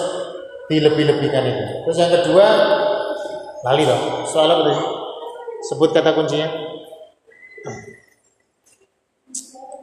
dilebih-lebihkan 0.72 1.44
itu. 1.44 1.64
Terus 1.90 1.98
yang 2.00 2.12
kedua, 2.14 2.46
lali 3.68 3.84
loh. 3.84 4.24
Soal 4.30 4.48
apa 4.48 4.62
tadi? 4.70 4.78
Sebut 5.66 5.90
kata 5.92 6.14
kuncinya. 6.16 6.50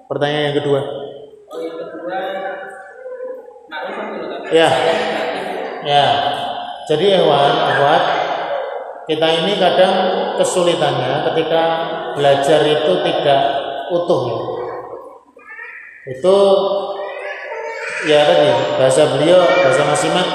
Pertanyaan 0.08 0.44
yang 0.52 0.56
kedua. 0.62 0.80
Oh, 1.50 1.58
yang 1.60 1.76
kedua? 1.76 2.16
Ya. 4.52 4.70
Ya. 5.82 6.06
Jadi 6.86 7.14
hewan, 7.14 7.52
akhwat, 7.54 8.02
kita 9.06 9.26
ini 9.42 9.58
kadang 9.58 9.94
kesulitannya 10.38 11.26
ketika 11.30 11.62
belajar 12.14 12.60
itu 12.66 12.92
tidak 13.06 13.40
utuh. 13.90 14.22
Itu 16.06 16.36
ya 18.10 18.26
tadi 18.26 18.50
bahasa 18.78 19.14
beliau, 19.14 19.42
bahasa 19.42 19.82
Masimat 19.86 20.28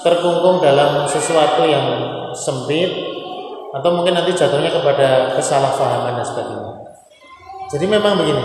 terkungkung 0.00 0.64
dalam 0.64 1.04
sesuatu 1.04 1.68
yang 1.68 1.86
sempit 2.32 2.88
atau 3.72 3.90
mungkin 3.92 4.16
nanti 4.16 4.32
jatuhnya 4.32 4.72
kepada 4.72 5.36
kesalahpahaman 5.36 6.20
dan 6.20 6.26
sebagainya. 6.26 6.72
Jadi 7.72 7.84
memang 7.88 8.20
begini, 8.20 8.44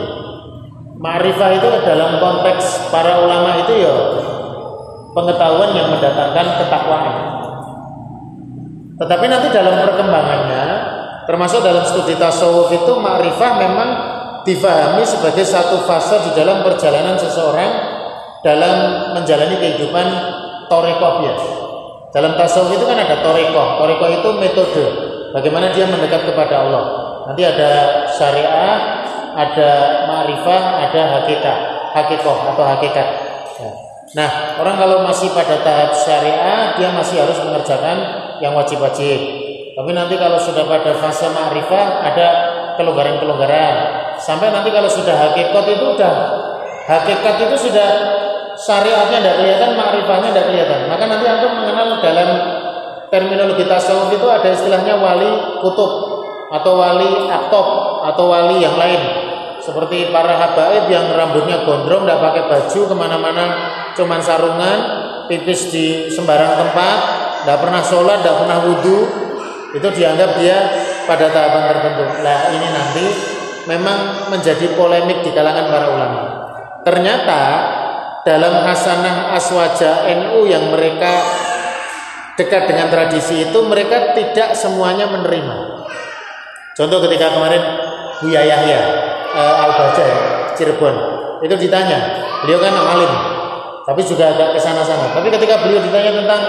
Ma'rifah 0.98 1.52
itu 1.60 1.68
dalam 1.84 2.18
konteks 2.18 2.90
para 2.90 3.22
ulama 3.22 3.60
itu 3.60 3.84
ya 3.84 3.96
pengetahuan 5.18 5.74
yang 5.74 5.90
mendatangkan 5.90 6.62
ketakwaan. 6.62 7.16
Tetapi 9.02 9.26
nanti 9.26 9.48
dalam 9.50 9.82
perkembangannya, 9.82 10.66
termasuk 11.26 11.66
dalam 11.66 11.82
studi 11.82 12.14
tasawuf 12.14 12.70
itu 12.70 12.94
ma'rifah 12.98 13.52
memang 13.58 13.90
difahami 14.46 15.02
sebagai 15.02 15.42
satu 15.42 15.82
fase 15.90 16.22
di 16.30 16.32
dalam 16.38 16.62
perjalanan 16.62 17.18
seseorang 17.18 17.98
dalam 18.46 18.76
menjalani 19.18 19.58
kehidupan 19.58 20.06
torekoh 20.70 21.26
ya. 21.26 21.34
Dalam 22.14 22.38
tasawuf 22.38 22.74
itu 22.78 22.86
kan 22.86 22.98
ada 22.98 23.22
torekoh. 23.26 23.82
Torekoh 23.82 24.10
itu 24.22 24.30
metode 24.38 24.86
bagaimana 25.34 25.74
dia 25.74 25.90
mendekat 25.90 26.30
kepada 26.30 26.66
Allah. 26.66 26.84
Nanti 27.28 27.44
ada 27.44 27.70
syariah, 28.08 29.04
ada 29.36 29.72
ma'rifah, 30.08 30.62
ada 30.90 31.02
hakikat, 31.22 31.60
hakikoh 31.92 32.38
atau 32.56 32.64
hakikat. 32.66 33.08
Ya. 33.60 33.87
Nah, 34.16 34.56
orang 34.64 34.80
kalau 34.80 35.04
masih 35.04 35.28
pada 35.36 35.60
tahap 35.60 35.92
syariah, 35.92 36.80
dia 36.80 36.96
masih 36.96 37.20
harus 37.20 37.36
mengerjakan 37.44 37.98
yang 38.40 38.56
wajib-wajib. 38.56 39.20
Tapi 39.76 39.92
nanti 39.92 40.16
kalau 40.16 40.40
sudah 40.40 40.64
pada 40.64 40.96
fase 40.96 41.28
ma'rifah, 41.28 41.86
ada 42.08 42.28
kelonggaran-kelonggaran. 42.80 43.76
Sampai 44.16 44.56
nanti 44.56 44.72
kalau 44.72 44.88
sudah 44.88 45.12
hakikat 45.12 45.66
itu 45.68 45.86
udah 46.00 46.14
hakikat 46.88 47.36
itu 47.52 47.68
sudah 47.68 47.90
syariatnya 48.56 49.20
tidak 49.20 49.36
kelihatan, 49.44 49.70
ma'rifahnya 49.76 50.30
tidak 50.32 50.46
kelihatan. 50.56 50.80
Maka 50.88 51.04
nanti 51.04 51.26
antum 51.28 51.52
mengenal 51.60 52.00
dalam 52.00 52.30
terminologi 53.12 53.64
tasawuf 53.68 54.08
itu 54.16 54.28
ada 54.28 54.50
istilahnya 54.56 54.96
wali 55.00 55.60
kutub 55.60 55.92
atau 56.48 56.80
wali 56.80 57.28
aktob 57.28 57.68
atau 58.08 58.24
wali 58.32 58.64
yang 58.64 58.76
lain 58.80 59.02
seperti 59.68 60.16
para 60.16 60.40
habaib 60.40 60.88
yang 60.88 61.12
rambutnya 61.12 61.68
gondrong 61.68 62.08
tidak 62.08 62.24
pakai 62.24 62.44
baju 62.48 62.82
ke 62.88 62.96
mana-mana 62.96 63.46
cuman 64.00 64.24
sarungan 64.24 64.78
pipis 65.28 65.76
di 65.76 66.08
sembarang 66.08 66.56
tempat 66.56 66.98
tidak 67.44 67.58
pernah 67.60 67.84
sholat 67.84 68.24
tidak 68.24 68.38
pernah 68.40 68.58
wudhu 68.64 69.00
itu 69.76 69.88
dianggap 69.92 70.40
dia 70.40 70.58
pada 71.04 71.28
tahapan 71.28 71.64
tertentu. 71.76 72.04
Nah 72.24 72.40
ini 72.56 72.68
nanti 72.72 73.06
memang 73.68 74.32
menjadi 74.32 74.72
polemik 74.80 75.24
di 75.28 75.32
kalangan 75.36 75.68
para 75.68 75.88
ulama. 75.92 76.22
Ternyata 76.88 77.42
dalam 78.24 78.64
hasanah 78.64 79.36
aswaja 79.36 80.08
NU 80.08 80.48
yang 80.48 80.72
mereka 80.72 81.24
dekat 82.40 82.72
dengan 82.72 82.88
tradisi 82.88 83.52
itu 83.52 83.60
mereka 83.68 84.16
tidak 84.16 84.56
semuanya 84.56 85.12
menerima. 85.12 85.88
Contoh 86.76 87.04
ketika 87.10 87.36
kemarin 87.36 87.64
Buya 88.24 88.44
Yahya 88.48 88.82
uh, 89.38 89.64
Al 89.70 89.72
Baja 89.78 90.04
ya, 90.04 90.18
Cirebon. 90.58 90.96
Itu 91.46 91.54
ditanya, 91.54 92.26
beliau 92.42 92.58
kan 92.58 92.74
alim, 92.74 93.12
tapi 93.86 94.02
juga 94.02 94.34
agak 94.34 94.58
ke 94.58 94.60
sana-sana. 94.60 95.14
Tapi 95.14 95.30
ketika 95.30 95.62
beliau 95.62 95.78
ditanya 95.86 96.18
tentang 96.18 96.42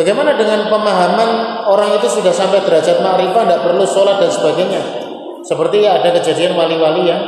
bagaimana 0.00 0.32
dengan 0.40 0.64
pemahaman 0.72 1.30
orang 1.68 2.00
itu 2.00 2.08
sudah 2.08 2.32
sampai 2.32 2.64
derajat 2.64 3.04
ma'rifah, 3.04 3.44
tidak 3.44 3.60
perlu 3.68 3.84
sholat 3.84 4.16
dan 4.16 4.32
sebagainya. 4.32 4.82
Seperti 5.44 5.84
ada 5.84 6.08
kejadian 6.08 6.56
wali-wali 6.56 7.12
yang 7.12 7.20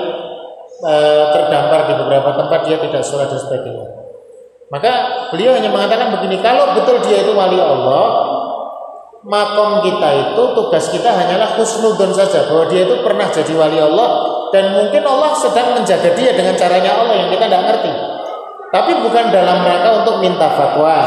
uh, 0.82 1.24
terdampar 1.36 1.84
di 1.92 1.94
beberapa 2.00 2.32
tempat 2.32 2.64
dia 2.64 2.80
tidak 2.80 3.04
sholat 3.04 3.28
dan 3.28 3.40
sebagainya. 3.44 3.86
Maka 4.72 4.92
beliau 5.34 5.52
hanya 5.52 5.68
mengatakan 5.68 6.14
begini, 6.16 6.40
kalau 6.40 6.72
betul 6.78 7.02
dia 7.04 7.26
itu 7.26 7.34
wali 7.34 7.58
Allah, 7.58 8.06
makom 9.26 9.84
kita 9.84 10.08
itu 10.16 10.42
tugas 10.56 10.88
kita 10.88 11.10
hanyalah 11.12 11.58
husnudon 11.58 12.14
saja 12.14 12.48
bahwa 12.48 12.64
dia 12.72 12.88
itu 12.88 12.96
pernah 13.04 13.28
jadi 13.28 13.52
wali 13.52 13.76
Allah 13.76 14.39
dan 14.50 14.74
mungkin 14.74 15.02
Allah 15.06 15.32
sedang 15.38 15.78
menjaga 15.78 16.10
dia 16.14 16.34
dengan 16.34 16.54
caranya 16.58 16.98
Allah 16.98 17.14
yang 17.26 17.28
kita 17.30 17.46
tidak 17.46 17.62
ngerti. 17.66 17.92
Tapi 18.70 18.92
bukan 19.02 19.24
dalam 19.34 19.66
rangka 19.66 19.90
untuk 20.02 20.22
minta 20.22 20.46
fatwa, 20.54 20.98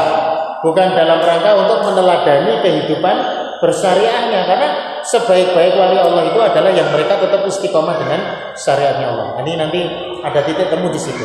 bukan 0.63 0.87
dalam 0.95 1.19
rangka 1.23 1.51
untuk 1.55 1.79
meneladani 1.87 2.59
kehidupan 2.59 3.15
bersyariahnya 3.63 4.43
karena 4.43 4.69
sebaik-baik 5.07 5.79
wali 5.79 5.95
Allah 5.95 6.27
itu 6.27 6.39
adalah 6.43 6.71
yang 6.75 6.91
mereka 6.91 7.15
tetap 7.15 7.47
istiqomah 7.47 7.95
dengan 7.95 8.19
syariatnya 8.59 9.07
Allah. 9.15 9.27
Ini 9.39 9.51
nanti 9.55 9.79
ada 10.19 10.43
titik 10.43 10.67
temu 10.67 10.91
di 10.91 10.99
situ. 10.99 11.23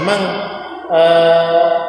Memang 0.00 0.20
e, 0.88 1.02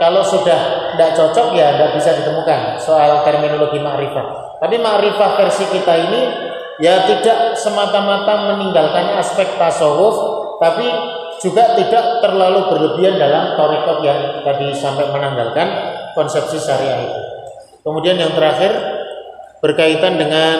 kalau 0.04 0.20
sudah 0.28 0.92
tidak 0.92 1.16
cocok 1.16 1.56
ya 1.56 1.80
tidak 1.80 1.96
bisa 1.96 2.12
ditemukan 2.20 2.76
soal 2.84 3.24
terminologi 3.24 3.80
ma'rifah. 3.80 4.60
Tapi 4.60 4.76
ma'rifah 4.76 5.30
versi 5.40 5.64
kita 5.72 5.94
ini 6.12 6.51
ya 6.82 7.06
tidak 7.06 7.54
semata-mata 7.54 8.52
meninggalkan 8.52 9.14
aspek 9.22 9.56
tasawuf 9.56 10.18
tapi 10.58 10.86
juga 11.42 11.78
tidak 11.78 12.22
terlalu 12.22 12.70
berlebihan 12.70 13.18
dalam 13.18 13.58
torikot 13.58 14.06
yang 14.06 14.46
tadi 14.46 14.74
sampai 14.74 15.10
menanggalkan 15.10 15.68
konsepsi 16.14 16.62
syariah 16.62 17.02
itu. 17.02 17.22
Kemudian 17.82 18.14
yang 18.14 18.30
terakhir 18.38 18.70
berkaitan 19.58 20.22
dengan 20.22 20.58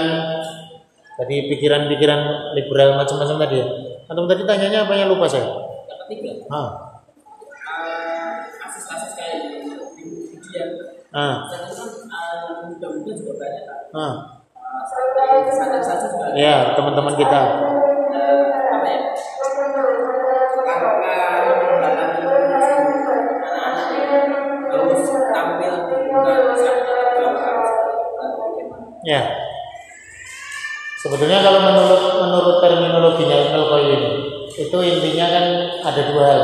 tadi 1.22 1.54
pikiran-pikiran 1.54 2.54
liberal 2.58 2.98
macam-macam 2.98 3.38
tadi 3.46 3.56
ya. 3.62 3.68
Antum 4.10 4.26
tadi 4.26 4.42
tanyanya 4.42 4.90
apa 4.90 4.94
yang 4.98 5.14
lupa 5.14 5.30
saya? 5.30 5.46
Yang 5.86 6.00
ketiga. 6.10 6.32
Ah. 6.50 6.70
kayak 9.14 9.38
media. 9.54 10.64
Ah. 11.14 11.46
Kan 11.46 13.14
juga 13.14 13.34
banyak 13.38 13.64
kan. 13.70 13.82
Ah 13.94 14.41
Ya, 16.40 16.56
teman-teman 16.80 17.14
kita. 17.20 17.42
Ya. 29.02 29.22
Sebetulnya 31.02 31.42
kalau 31.42 31.66
menurut 31.66 32.04
menurut 32.22 32.56
terminologinya 32.62 33.38
Ibnu 33.50 33.64
Qayyim 33.74 34.04
itu 34.54 34.78
intinya 34.86 35.26
kan 35.34 35.46
ada 35.82 36.02
dua 36.14 36.24
hal. 36.30 36.42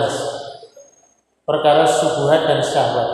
Perkara 1.46 1.86
subuhat 1.86 2.50
dan 2.50 2.60
syahwat. 2.60 3.10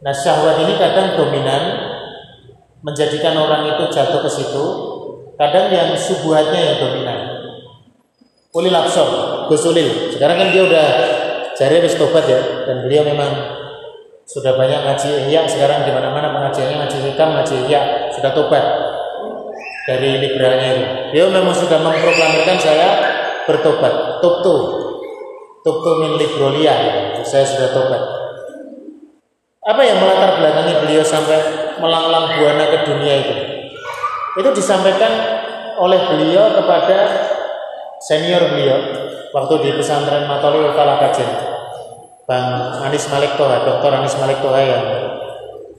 Nah, 0.00 0.14
syahwat 0.16 0.56
ini 0.64 0.74
kadang 0.80 1.20
dominan 1.20 1.62
menjadikan 2.82 3.34
orang 3.34 3.74
itu 3.74 3.84
jatuh 3.90 4.22
ke 4.22 4.30
situ 4.30 4.64
kadang 5.38 5.70
yang 5.70 5.94
subuhatnya 5.94 6.58
yang 6.58 6.76
dominan. 6.82 7.20
Ulil 8.54 8.74
Absor 8.74 9.46
Gus 9.46 9.62
Ulil. 9.68 10.10
Sekarang 10.10 10.40
kan 10.40 10.48
dia 10.50 10.62
udah 10.66 10.86
cari 11.54 11.74
habis 11.78 11.94
tobat 11.94 12.24
ya 12.26 12.40
dan 12.66 12.82
beliau 12.86 13.06
memang 13.06 13.30
sudah 14.26 14.58
banyak 14.58 14.80
ngaji 14.82 15.08
ihya. 15.28 15.46
Sekarang 15.46 15.86
di 15.86 15.92
mana-mana 15.94 16.34
pengajiannya 16.34 16.76
ngaji 16.84 16.98
hikam 17.12 17.28
ngaji 17.38 17.54
ihya 17.66 18.10
sudah 18.14 18.30
tobat 18.34 18.64
dari 19.88 20.20
liberalnya 20.20 20.68
itu 20.74 20.84
dia 21.16 21.24
memang 21.32 21.54
sudah 21.54 21.78
memproklamirkan 21.80 22.58
saya 22.58 22.88
bertobat. 23.46 24.20
Tubtu 24.20 24.56
tubtu 25.62 25.90
min 26.02 26.18
librolia. 26.18 26.74
Saya 27.22 27.44
sudah 27.44 27.68
tobat. 27.72 28.02
Apa 29.68 29.84
yang 29.84 30.00
melatar 30.00 30.40
belakangi 30.40 30.80
beliau 30.80 31.04
sampai 31.04 31.67
melanglang 31.80 32.38
buana 32.38 32.64
ke 32.70 32.78
dunia 32.86 33.14
itu. 33.24 33.34
Itu 34.38 34.50
disampaikan 34.54 35.12
oleh 35.78 35.98
beliau 36.10 36.54
kepada 36.58 36.98
senior 38.02 38.50
beliau 38.50 38.78
waktu 39.34 39.54
di 39.62 39.70
pesantren 39.78 40.26
Matoli 40.26 40.62
Utara 40.62 40.98
Kajen 40.98 41.30
Bang 42.28 42.76
Anis 42.84 43.08
Malik 43.08 43.40
Toha, 43.40 43.64
Dr. 43.64 43.88
Anis 43.88 44.14
Malik 44.20 44.38
Toha 44.44 44.60
yang 44.60 44.84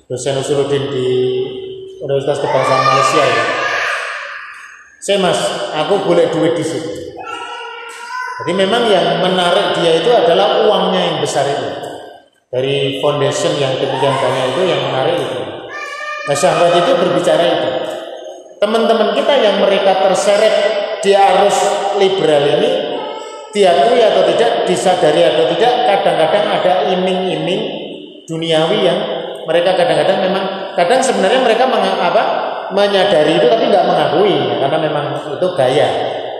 dosen 0.10 0.42
Usuluddin 0.42 0.90
di 0.90 1.08
Universitas 2.02 2.42
Kebangsaan 2.42 2.84
Malaysia 2.90 3.22
ya. 3.22 3.44
Saya 5.00 5.18
mas, 5.22 5.40
aku 5.78 6.02
boleh 6.10 6.28
duit 6.34 6.58
di 6.58 6.66
situ. 6.66 6.90
Jadi 8.40 8.52
memang 8.56 8.88
yang 8.88 9.22
menarik 9.22 9.78
dia 9.78 10.00
itu 10.00 10.10
adalah 10.10 10.66
uangnya 10.66 11.02
yang 11.12 11.18
besar 11.22 11.46
itu. 11.46 11.70
Dari 12.50 12.98
foundation 12.98 13.54
yang 13.62 13.78
demikian 13.78 14.16
banyak 14.16 14.46
itu 14.58 14.62
yang 14.66 14.82
menarik 14.90 15.22
itu. 15.22 15.59
Nah 16.30 16.38
syahwat 16.38 16.78
itu 16.78 16.92
berbicara 16.94 17.42
itu. 17.42 17.70
Teman-teman 18.62 19.18
kita 19.18 19.34
yang 19.42 19.66
mereka 19.66 19.98
terseret 20.06 20.56
di 21.02 21.18
arus 21.18 21.58
liberal 21.98 22.46
ini 22.60 22.72
diakui 23.50 23.98
atau 23.98 24.22
tidak, 24.30 24.70
disadari 24.70 25.26
atau 25.26 25.50
tidak, 25.50 25.74
kadang-kadang 25.90 26.46
ada 26.54 26.74
iming-iming 26.94 27.62
duniawi 28.30 28.86
yang 28.86 29.00
mereka 29.50 29.74
kadang-kadang 29.74 30.22
memang 30.22 30.44
kadang 30.78 31.02
sebenarnya 31.02 31.42
mereka 31.42 31.66
apa 31.66 32.24
menyadari 32.70 33.42
itu 33.42 33.50
tapi 33.50 33.66
nggak 33.66 33.86
mengakui 33.90 34.38
karena 34.62 34.78
memang 34.78 35.18
itu 35.18 35.48
gaya 35.58 35.90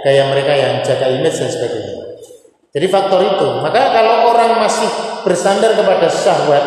gaya 0.06 0.30
mereka 0.30 0.54
yang 0.54 0.86
jaga 0.86 1.10
image 1.10 1.42
dan 1.42 1.50
sebagainya. 1.50 1.96
Jadi 2.70 2.86
faktor 2.86 3.26
itu. 3.26 3.48
Maka 3.66 3.90
kalau 3.90 4.30
orang 4.30 4.62
masih 4.62 4.86
bersandar 5.26 5.74
kepada 5.74 6.06
syahwat 6.06 6.64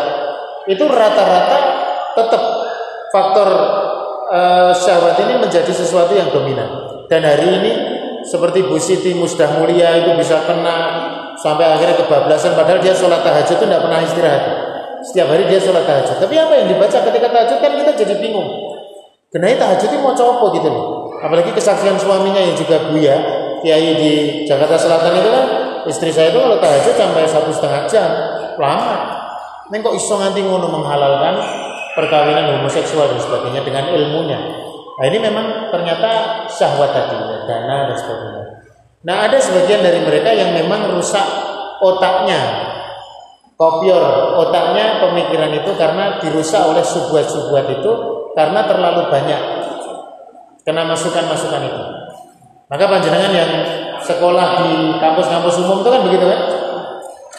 itu 0.66 0.83
rata-rata 0.91 1.59
tetap 2.18 2.43
faktor 3.13 3.49
uh, 4.33 4.73
syahwat 4.73 5.21
ini 5.23 5.37
menjadi 5.37 5.69
sesuatu 5.69 6.17
yang 6.17 6.33
dominan. 6.33 6.67
Dan 7.07 7.29
hari 7.29 7.61
ini 7.61 7.73
seperti 8.25 8.65
Bu 8.65 8.81
Siti 8.81 9.13
Musdah 9.13 9.61
Mulia 9.61 10.01
itu 10.01 10.17
bisa 10.17 10.49
kena 10.49 10.77
sampai 11.37 11.77
akhirnya 11.77 12.01
kebablasan 12.01 12.57
padahal 12.57 12.81
dia 12.81 12.97
sholat 12.97 13.21
tahajud 13.21 13.61
itu 13.61 13.65
tidak 13.69 13.83
pernah 13.85 14.01
istirahat. 14.01 14.43
Setiap 15.05 15.29
hari 15.29 15.45
dia 15.51 15.61
sholat 15.61 15.85
tahajud. 15.85 16.17
Tapi 16.17 16.35
apa 16.41 16.53
yang 16.57 16.67
dibaca 16.73 16.99
ketika 17.05 17.29
tahajud 17.29 17.59
kan 17.61 17.73
kita 17.77 17.93
jadi 17.93 18.15
bingung. 18.17 18.49
Kenapa 19.29 19.69
tahajud 19.69 19.89
itu 19.93 19.99
mau 20.01 20.17
coba 20.17 20.47
gitu 20.57 20.69
loh. 20.73 20.87
Apalagi 21.21 21.53
kesaksian 21.55 21.97
suaminya 22.01 22.41
yang 22.41 22.57
juga 22.57 22.91
Buya, 22.91 23.17
Kiai 23.63 23.95
di 23.95 24.13
Jakarta 24.43 24.75
Selatan 24.75 25.15
itu 25.23 25.31
kan 25.31 25.45
istri 25.87 26.11
saya 26.11 26.35
itu 26.35 26.39
kalau 26.39 26.59
tahajud 26.59 26.95
sampai 26.95 27.23
satu 27.29 27.51
setengah 27.53 27.83
jam 27.91 28.09
lama. 28.57 28.97
Neng 29.73 29.81
kok 29.81 29.97
iso 29.97 30.21
nganti 30.21 30.45
ngono 30.45 30.69
menghalalkan 30.69 31.35
perkawinan 31.93 32.59
homoseksual 32.59 33.12
dan 33.12 33.20
sebagainya 33.20 33.61
dengan 33.64 33.84
ilmunya. 33.93 34.40
Nah 34.93 35.05
ini 35.09 35.18
memang 35.18 35.72
ternyata 35.72 36.45
syahwat 36.47 36.93
tadi, 36.93 37.16
ya, 37.16 37.38
dana 37.49 37.76
dan 37.90 37.97
sebagainya. 37.97 38.45
Nah 39.03 39.16
ada 39.26 39.38
sebagian 39.40 39.82
dari 39.82 40.01
mereka 40.05 40.30
yang 40.30 40.55
memang 40.55 40.95
rusak 40.95 41.24
otaknya, 41.82 42.70
kopior 43.59 44.03
otaknya 44.38 45.03
pemikiran 45.03 45.51
itu 45.59 45.70
karena 45.74 46.22
dirusak 46.22 46.62
oleh 46.62 46.84
subuat-subuat 46.84 47.66
itu 47.82 47.93
karena 48.38 48.62
terlalu 48.64 49.11
banyak 49.11 49.40
kena 50.62 50.86
masukan-masukan 50.86 51.62
itu. 51.66 51.84
Maka 52.70 52.84
panjenengan 52.88 53.32
yang 53.34 53.51
sekolah 54.01 54.64
di 54.64 54.97
kampus-kampus 54.97 55.61
umum 55.61 55.84
itu 55.84 55.90
kan 55.93 56.03
begitu 56.07 56.24
kan? 56.24 56.40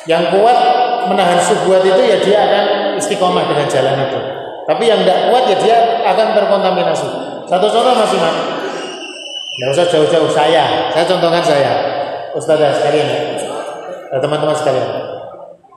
Yang 0.03 0.23
kuat 0.35 0.59
menahan 1.07 1.39
subuat 1.39 1.81
itu 1.81 2.01
ya 2.03 2.17
dia 2.19 2.37
akan 2.43 2.65
istiqomah 2.99 3.47
dengan 3.47 3.65
jalan 3.71 3.97
itu. 4.03 4.42
Tapi 4.63 4.83
yang 4.87 5.03
tidak 5.03 5.27
kuat 5.27 5.43
ya 5.51 5.57
dia 5.59 5.77
akan 6.07 6.27
terkontaminasi. 6.39 7.09
Satu 7.47 7.67
contoh 7.67 7.93
mas. 7.99 8.13
Tidak 9.53 9.69
usah 9.69 9.85
jauh-jauh 9.85 10.31
saya. 10.31 10.89
Saya 10.89 11.05
contohkan 11.05 11.43
saya. 11.43 11.73
Ustazah 12.33 12.73
sekalian 12.73 13.07
ya. 13.07 13.21
Teman-teman 14.17 14.55
sekalian. 14.55 14.89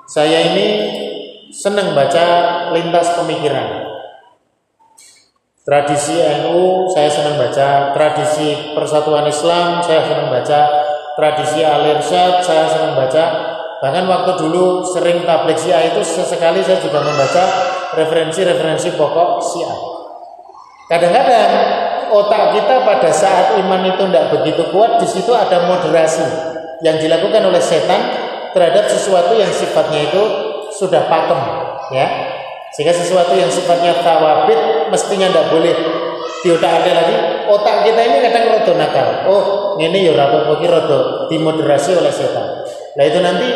Saya 0.07 0.39
ini 0.55 0.67
senang 1.51 1.93
baca 1.93 2.25
lintas 2.73 3.19
pemikiran. 3.19 3.85
Tradisi 5.67 6.23
NU 6.47 6.87
saya 6.95 7.11
senang 7.11 7.43
baca, 7.43 7.91
tradisi 7.91 8.71
Persatuan 8.71 9.27
Islam 9.27 9.83
saya 9.83 10.07
senang 10.07 10.31
baca, 10.31 10.61
tradisi 11.19 11.67
Al-Irsyad 11.67 12.39
saya 12.39 12.71
senang 12.71 12.95
baca. 12.95 13.25
Bahkan 13.83 14.05
waktu 14.07 14.33
dulu 14.47 14.87
sering 14.87 15.27
tablik 15.27 15.59
Syiah 15.59 15.91
itu 15.91 16.01
sesekali 16.07 16.63
saya 16.63 16.79
juga 16.79 17.03
membaca 17.03 17.45
referensi-referensi 17.97 18.95
pokok 18.95 19.31
Syiah. 19.41 19.79
Kadang-kadang 20.87 21.51
otak 22.15 22.55
kita 22.55 22.87
pada 22.87 23.11
saat 23.11 23.59
iman 23.59 23.83
itu 23.89 24.07
tidak 24.07 24.31
begitu 24.39 24.63
kuat, 24.71 25.03
di 25.03 25.09
situ 25.09 25.35
ada 25.35 25.67
moderasi 25.67 26.23
yang 26.85 27.01
dilakukan 27.01 27.43
oleh 27.43 27.59
setan 27.59 27.99
terhadap 28.55 28.87
sesuatu 28.87 29.35
yang 29.35 29.51
sifatnya 29.51 30.07
itu 30.07 30.23
sudah 30.77 31.09
pakem, 31.11 31.41
ya. 31.91 32.07
Sehingga 32.77 32.93
sesuatu 32.93 33.33
yang 33.33 33.49
sifatnya 33.49 33.97
tawabit 34.05 34.93
mestinya 34.93 35.33
tidak 35.33 35.49
boleh 35.49 35.75
di 36.45 36.49
otak 36.53 36.85
ada 36.85 36.91
lagi. 36.93 37.17
Otak 37.47 37.77
kita 37.89 38.01
ini 38.05 38.17
kadang 38.23 38.45
rodo 38.53 38.73
nakal. 38.79 39.09
Oh, 39.27 39.45
ini 39.81 40.07
ya 40.07 40.13
rapo 40.15 40.51
poki 40.51 40.67
rodo 40.69 41.27
dimoderasi 41.27 41.97
oleh 41.99 42.13
setan. 42.13 42.63
Nah 42.99 43.05
itu 43.07 43.19
nanti 43.23 43.49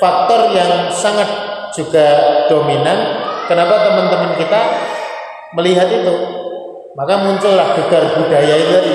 faktor 0.00 0.54
yang 0.56 0.88
sangat 0.88 1.28
juga 1.76 2.06
dominan. 2.48 3.19
Kenapa 3.50 3.82
teman-teman 3.82 4.38
kita 4.38 4.62
melihat 5.58 5.90
itu? 5.90 6.14
Maka 6.94 7.18
muncullah 7.18 7.74
gegar 7.74 8.14
budaya 8.14 8.54
itu 8.54 8.70
tadi. 8.70 8.94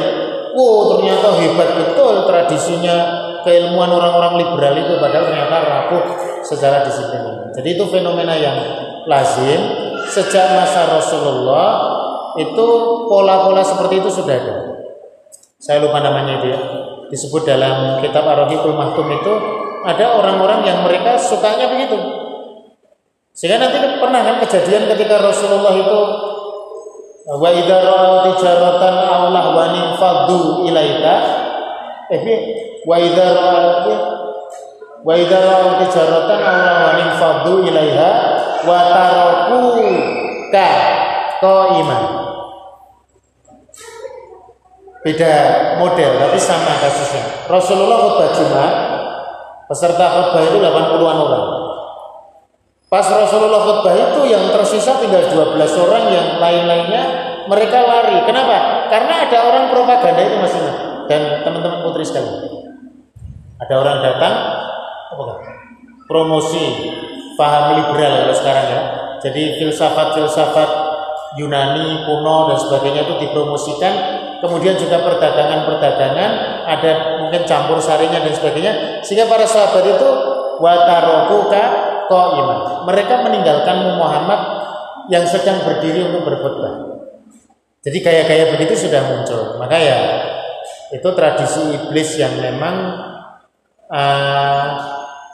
Wow, 0.55 0.95
ternyata 0.95 1.35
hebat 1.35 1.69
betul 1.75 2.23
tradisinya 2.23 2.95
keilmuan 3.43 3.91
orang-orang 3.91 4.39
liberal 4.39 4.71
itu 4.79 4.95
padahal 4.95 5.27
ternyata 5.27 5.55
rapuh 5.59 6.03
secara 6.39 6.87
disiplin. 6.87 7.51
Jadi 7.51 7.75
itu 7.75 7.83
fenomena 7.91 8.31
yang 8.39 8.55
lazim 9.11 9.59
sejak 10.07 10.55
masa 10.55 10.87
Rasulullah 10.87 11.91
itu 12.39 12.67
pola-pola 13.11 13.59
seperti 13.59 13.99
itu 13.99 14.07
sudah 14.07 14.35
ada. 14.39 14.55
Saya 15.59 15.83
lupa 15.83 15.99
namanya 15.99 16.39
itu 16.39 16.47
ya. 16.55 16.59
Disebut 17.11 17.43
dalam 17.43 17.99
kitab 17.99 18.23
Ar-Rahiqul 18.23 18.71
Mahtum 18.71 19.11
itu 19.11 19.33
ada 19.83 20.15
orang-orang 20.15 20.63
yang 20.63 20.79
mereka 20.87 21.19
sukanya 21.19 21.67
begitu. 21.67 22.24
Sehingga 23.35 23.59
nanti 23.59 23.99
pernah 23.99 24.23
kan 24.23 24.39
kejadian 24.47 24.87
ketika 24.95 25.19
Rasulullah 25.19 25.75
itu 25.75 26.01
wa 27.27 27.49
idza 27.51 27.77
ra'au 27.83 28.31
tijaratan 28.31 28.95
aw 28.95 29.21
lahwan 29.27 29.75
faddu 29.99 30.63
ilaika. 30.71 31.15
Eh 32.15 32.23
wa 32.87 32.95
idza 32.95 33.25
ra'au 33.35 33.91
wa 35.03 35.13
idza 35.19 35.35
ra'au 35.35 35.83
tijaratan 35.83 36.39
aw 36.39 36.55
lahwan 36.63 37.11
faddu 37.19 37.53
ilaiha 37.67 38.09
wa 38.63 38.79
taraku 38.95 39.63
ka 40.49 40.69
iman 41.75 42.03
beda 45.03 45.33
model 45.77 46.11
tapi 46.17 46.39
sama 46.39 46.73
kasusnya. 46.81 47.45
Rasulullah 47.51 47.99
khutbah 47.99 48.29
Jumat 48.33 48.73
peserta 49.69 50.05
khutbah 50.07 50.41
itu 50.41 50.57
80-an 50.57 51.17
orang 51.19 51.54
Pas 52.95 53.11
Rasulullah 53.11 53.59
khutbah 53.59 53.91
itu 53.91 54.23
yang 54.31 54.55
tersisa 54.55 54.95
tinggal 55.03 55.27
12 55.27 55.59
orang 55.83 56.15
yang 56.15 56.39
lain-lainnya 56.39 57.03
mereka 57.43 57.83
lari. 57.83 58.23
Kenapa? 58.23 58.87
Karena 58.87 59.27
ada 59.27 59.51
orang 59.51 59.67
propaganda 59.67 60.23
itu 60.23 60.39
masih 60.39 60.63
dan 61.11 61.43
teman-teman 61.43 61.83
putri 61.83 62.07
sekalian. 62.07 62.47
Ada 63.59 63.73
orang 63.83 63.99
datang 63.99 64.35
promosi 66.07 66.95
paham 67.35 67.83
liberal 67.83 68.31
kalau 68.31 68.35
sekarang 68.39 68.63
ya. 68.63 68.81
Jadi 69.27 69.59
filsafat-filsafat 69.59 70.69
Yunani 71.35 72.07
kuno 72.07 72.47
dan 72.47 72.57
sebagainya 72.63 73.11
itu 73.11 73.27
dipromosikan. 73.27 73.93
Kemudian 74.39 74.79
juga 74.79 75.03
perdagangan-perdagangan 75.03 76.31
ada 76.63 76.91
mungkin 77.27 77.43
campur 77.43 77.75
sarinya 77.75 78.23
dan 78.23 78.31
sebagainya. 78.31 79.03
Sehingga 79.03 79.27
para 79.27 79.43
sahabat 79.43 79.83
itu 79.83 80.09
watarokuka 80.63 81.91
iman. 82.13 82.59
Mereka 82.85 83.25
meninggalkan 83.25 83.97
Muhammad 83.97 84.41
yang 85.09 85.25
sedang 85.25 85.61
berdiri 85.65 86.05
untuk 86.05 86.25
berkhutbah. 86.25 86.95
Jadi 87.85 87.97
gaya-gaya 88.01 88.57
begitu 88.57 88.89
sudah 88.89 89.01
muncul. 89.05 89.61
Maka 89.61 89.77
ya 89.77 89.99
itu 90.89 91.09
tradisi 91.13 91.61
iblis 91.77 92.17
yang 92.17 92.33
memang 92.41 92.75
uh, 93.89 94.67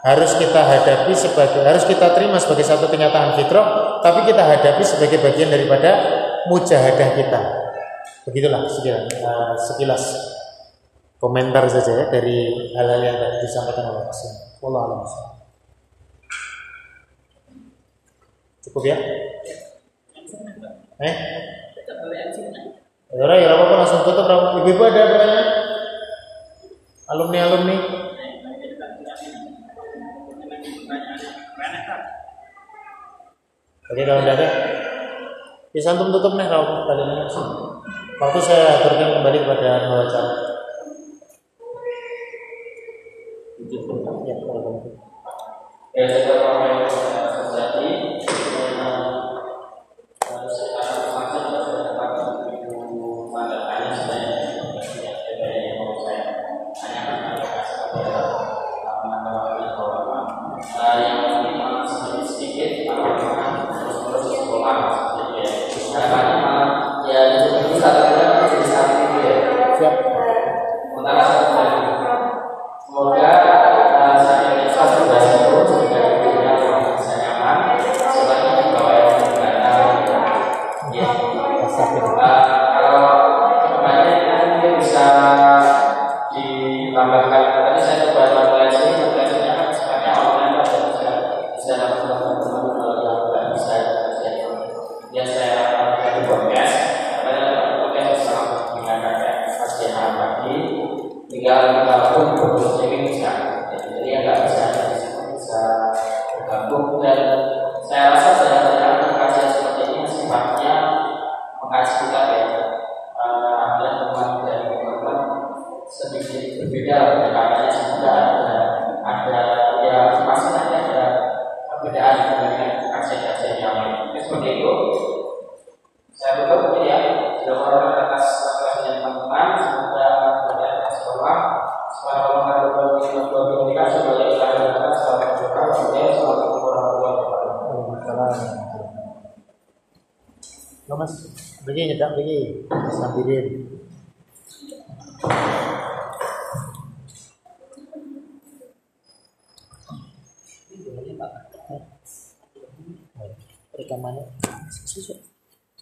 harus 0.02 0.32
kita 0.36 0.60
hadapi 0.60 1.14
sebagai 1.16 1.62
harus 1.62 1.86
kita 1.88 2.12
terima 2.18 2.42
sebagai 2.42 2.66
satu 2.68 2.92
kenyataan 2.92 3.40
fitrah, 3.40 4.00
tapi 4.04 4.28
kita 4.28 4.44
hadapi 4.44 4.84
sebagai 4.84 5.24
bagian 5.24 5.48
daripada 5.48 5.90
mujahadah 6.52 7.10
kita. 7.16 7.42
Begitulah 8.28 8.68
sekilas, 8.68 9.08
uh, 9.24 9.54
sekilas 9.56 10.04
komentar 11.22 11.70
saja 11.70 11.92
ya 11.94 12.06
dari 12.10 12.50
hal-hal 12.74 13.00
yang 13.00 13.18
tadi 13.22 13.38
disampaikan 13.46 13.94
oleh 13.94 14.04
Mas. 14.10 14.22
Wallahu 14.60 15.31
Cukup 18.72 18.88
ya? 18.88 18.96
Eh? 21.04 21.16
Ya, 23.12 23.36
ya 23.36 23.50
apa-apa 23.52 23.84
langsung 23.84 24.08
tutup. 24.08 24.24
Ibu-ibu 24.32 24.80
ada 24.88 25.12
pertanyaan? 25.12 25.48
Alumni 27.12 27.38
alumni. 27.44 27.76
Oke 33.92 34.08
kalau 34.08 34.24
tidak 34.24 34.40
ada, 34.40 34.48
bisa 35.76 35.92
antum 35.92 36.16
tutup 36.16 36.40
nih 36.40 36.48
kalau 36.48 36.88
kalian 36.88 37.28
Waktu 38.24 38.40
saya 38.40 38.80
aturkan 38.80 39.20
kembali 39.20 39.44
kepada 39.44 39.84
membaca. 39.84 40.22
Ya, 44.32 44.40
kalau 44.48 44.80
Ya, 45.92 46.08
saya 46.08 46.40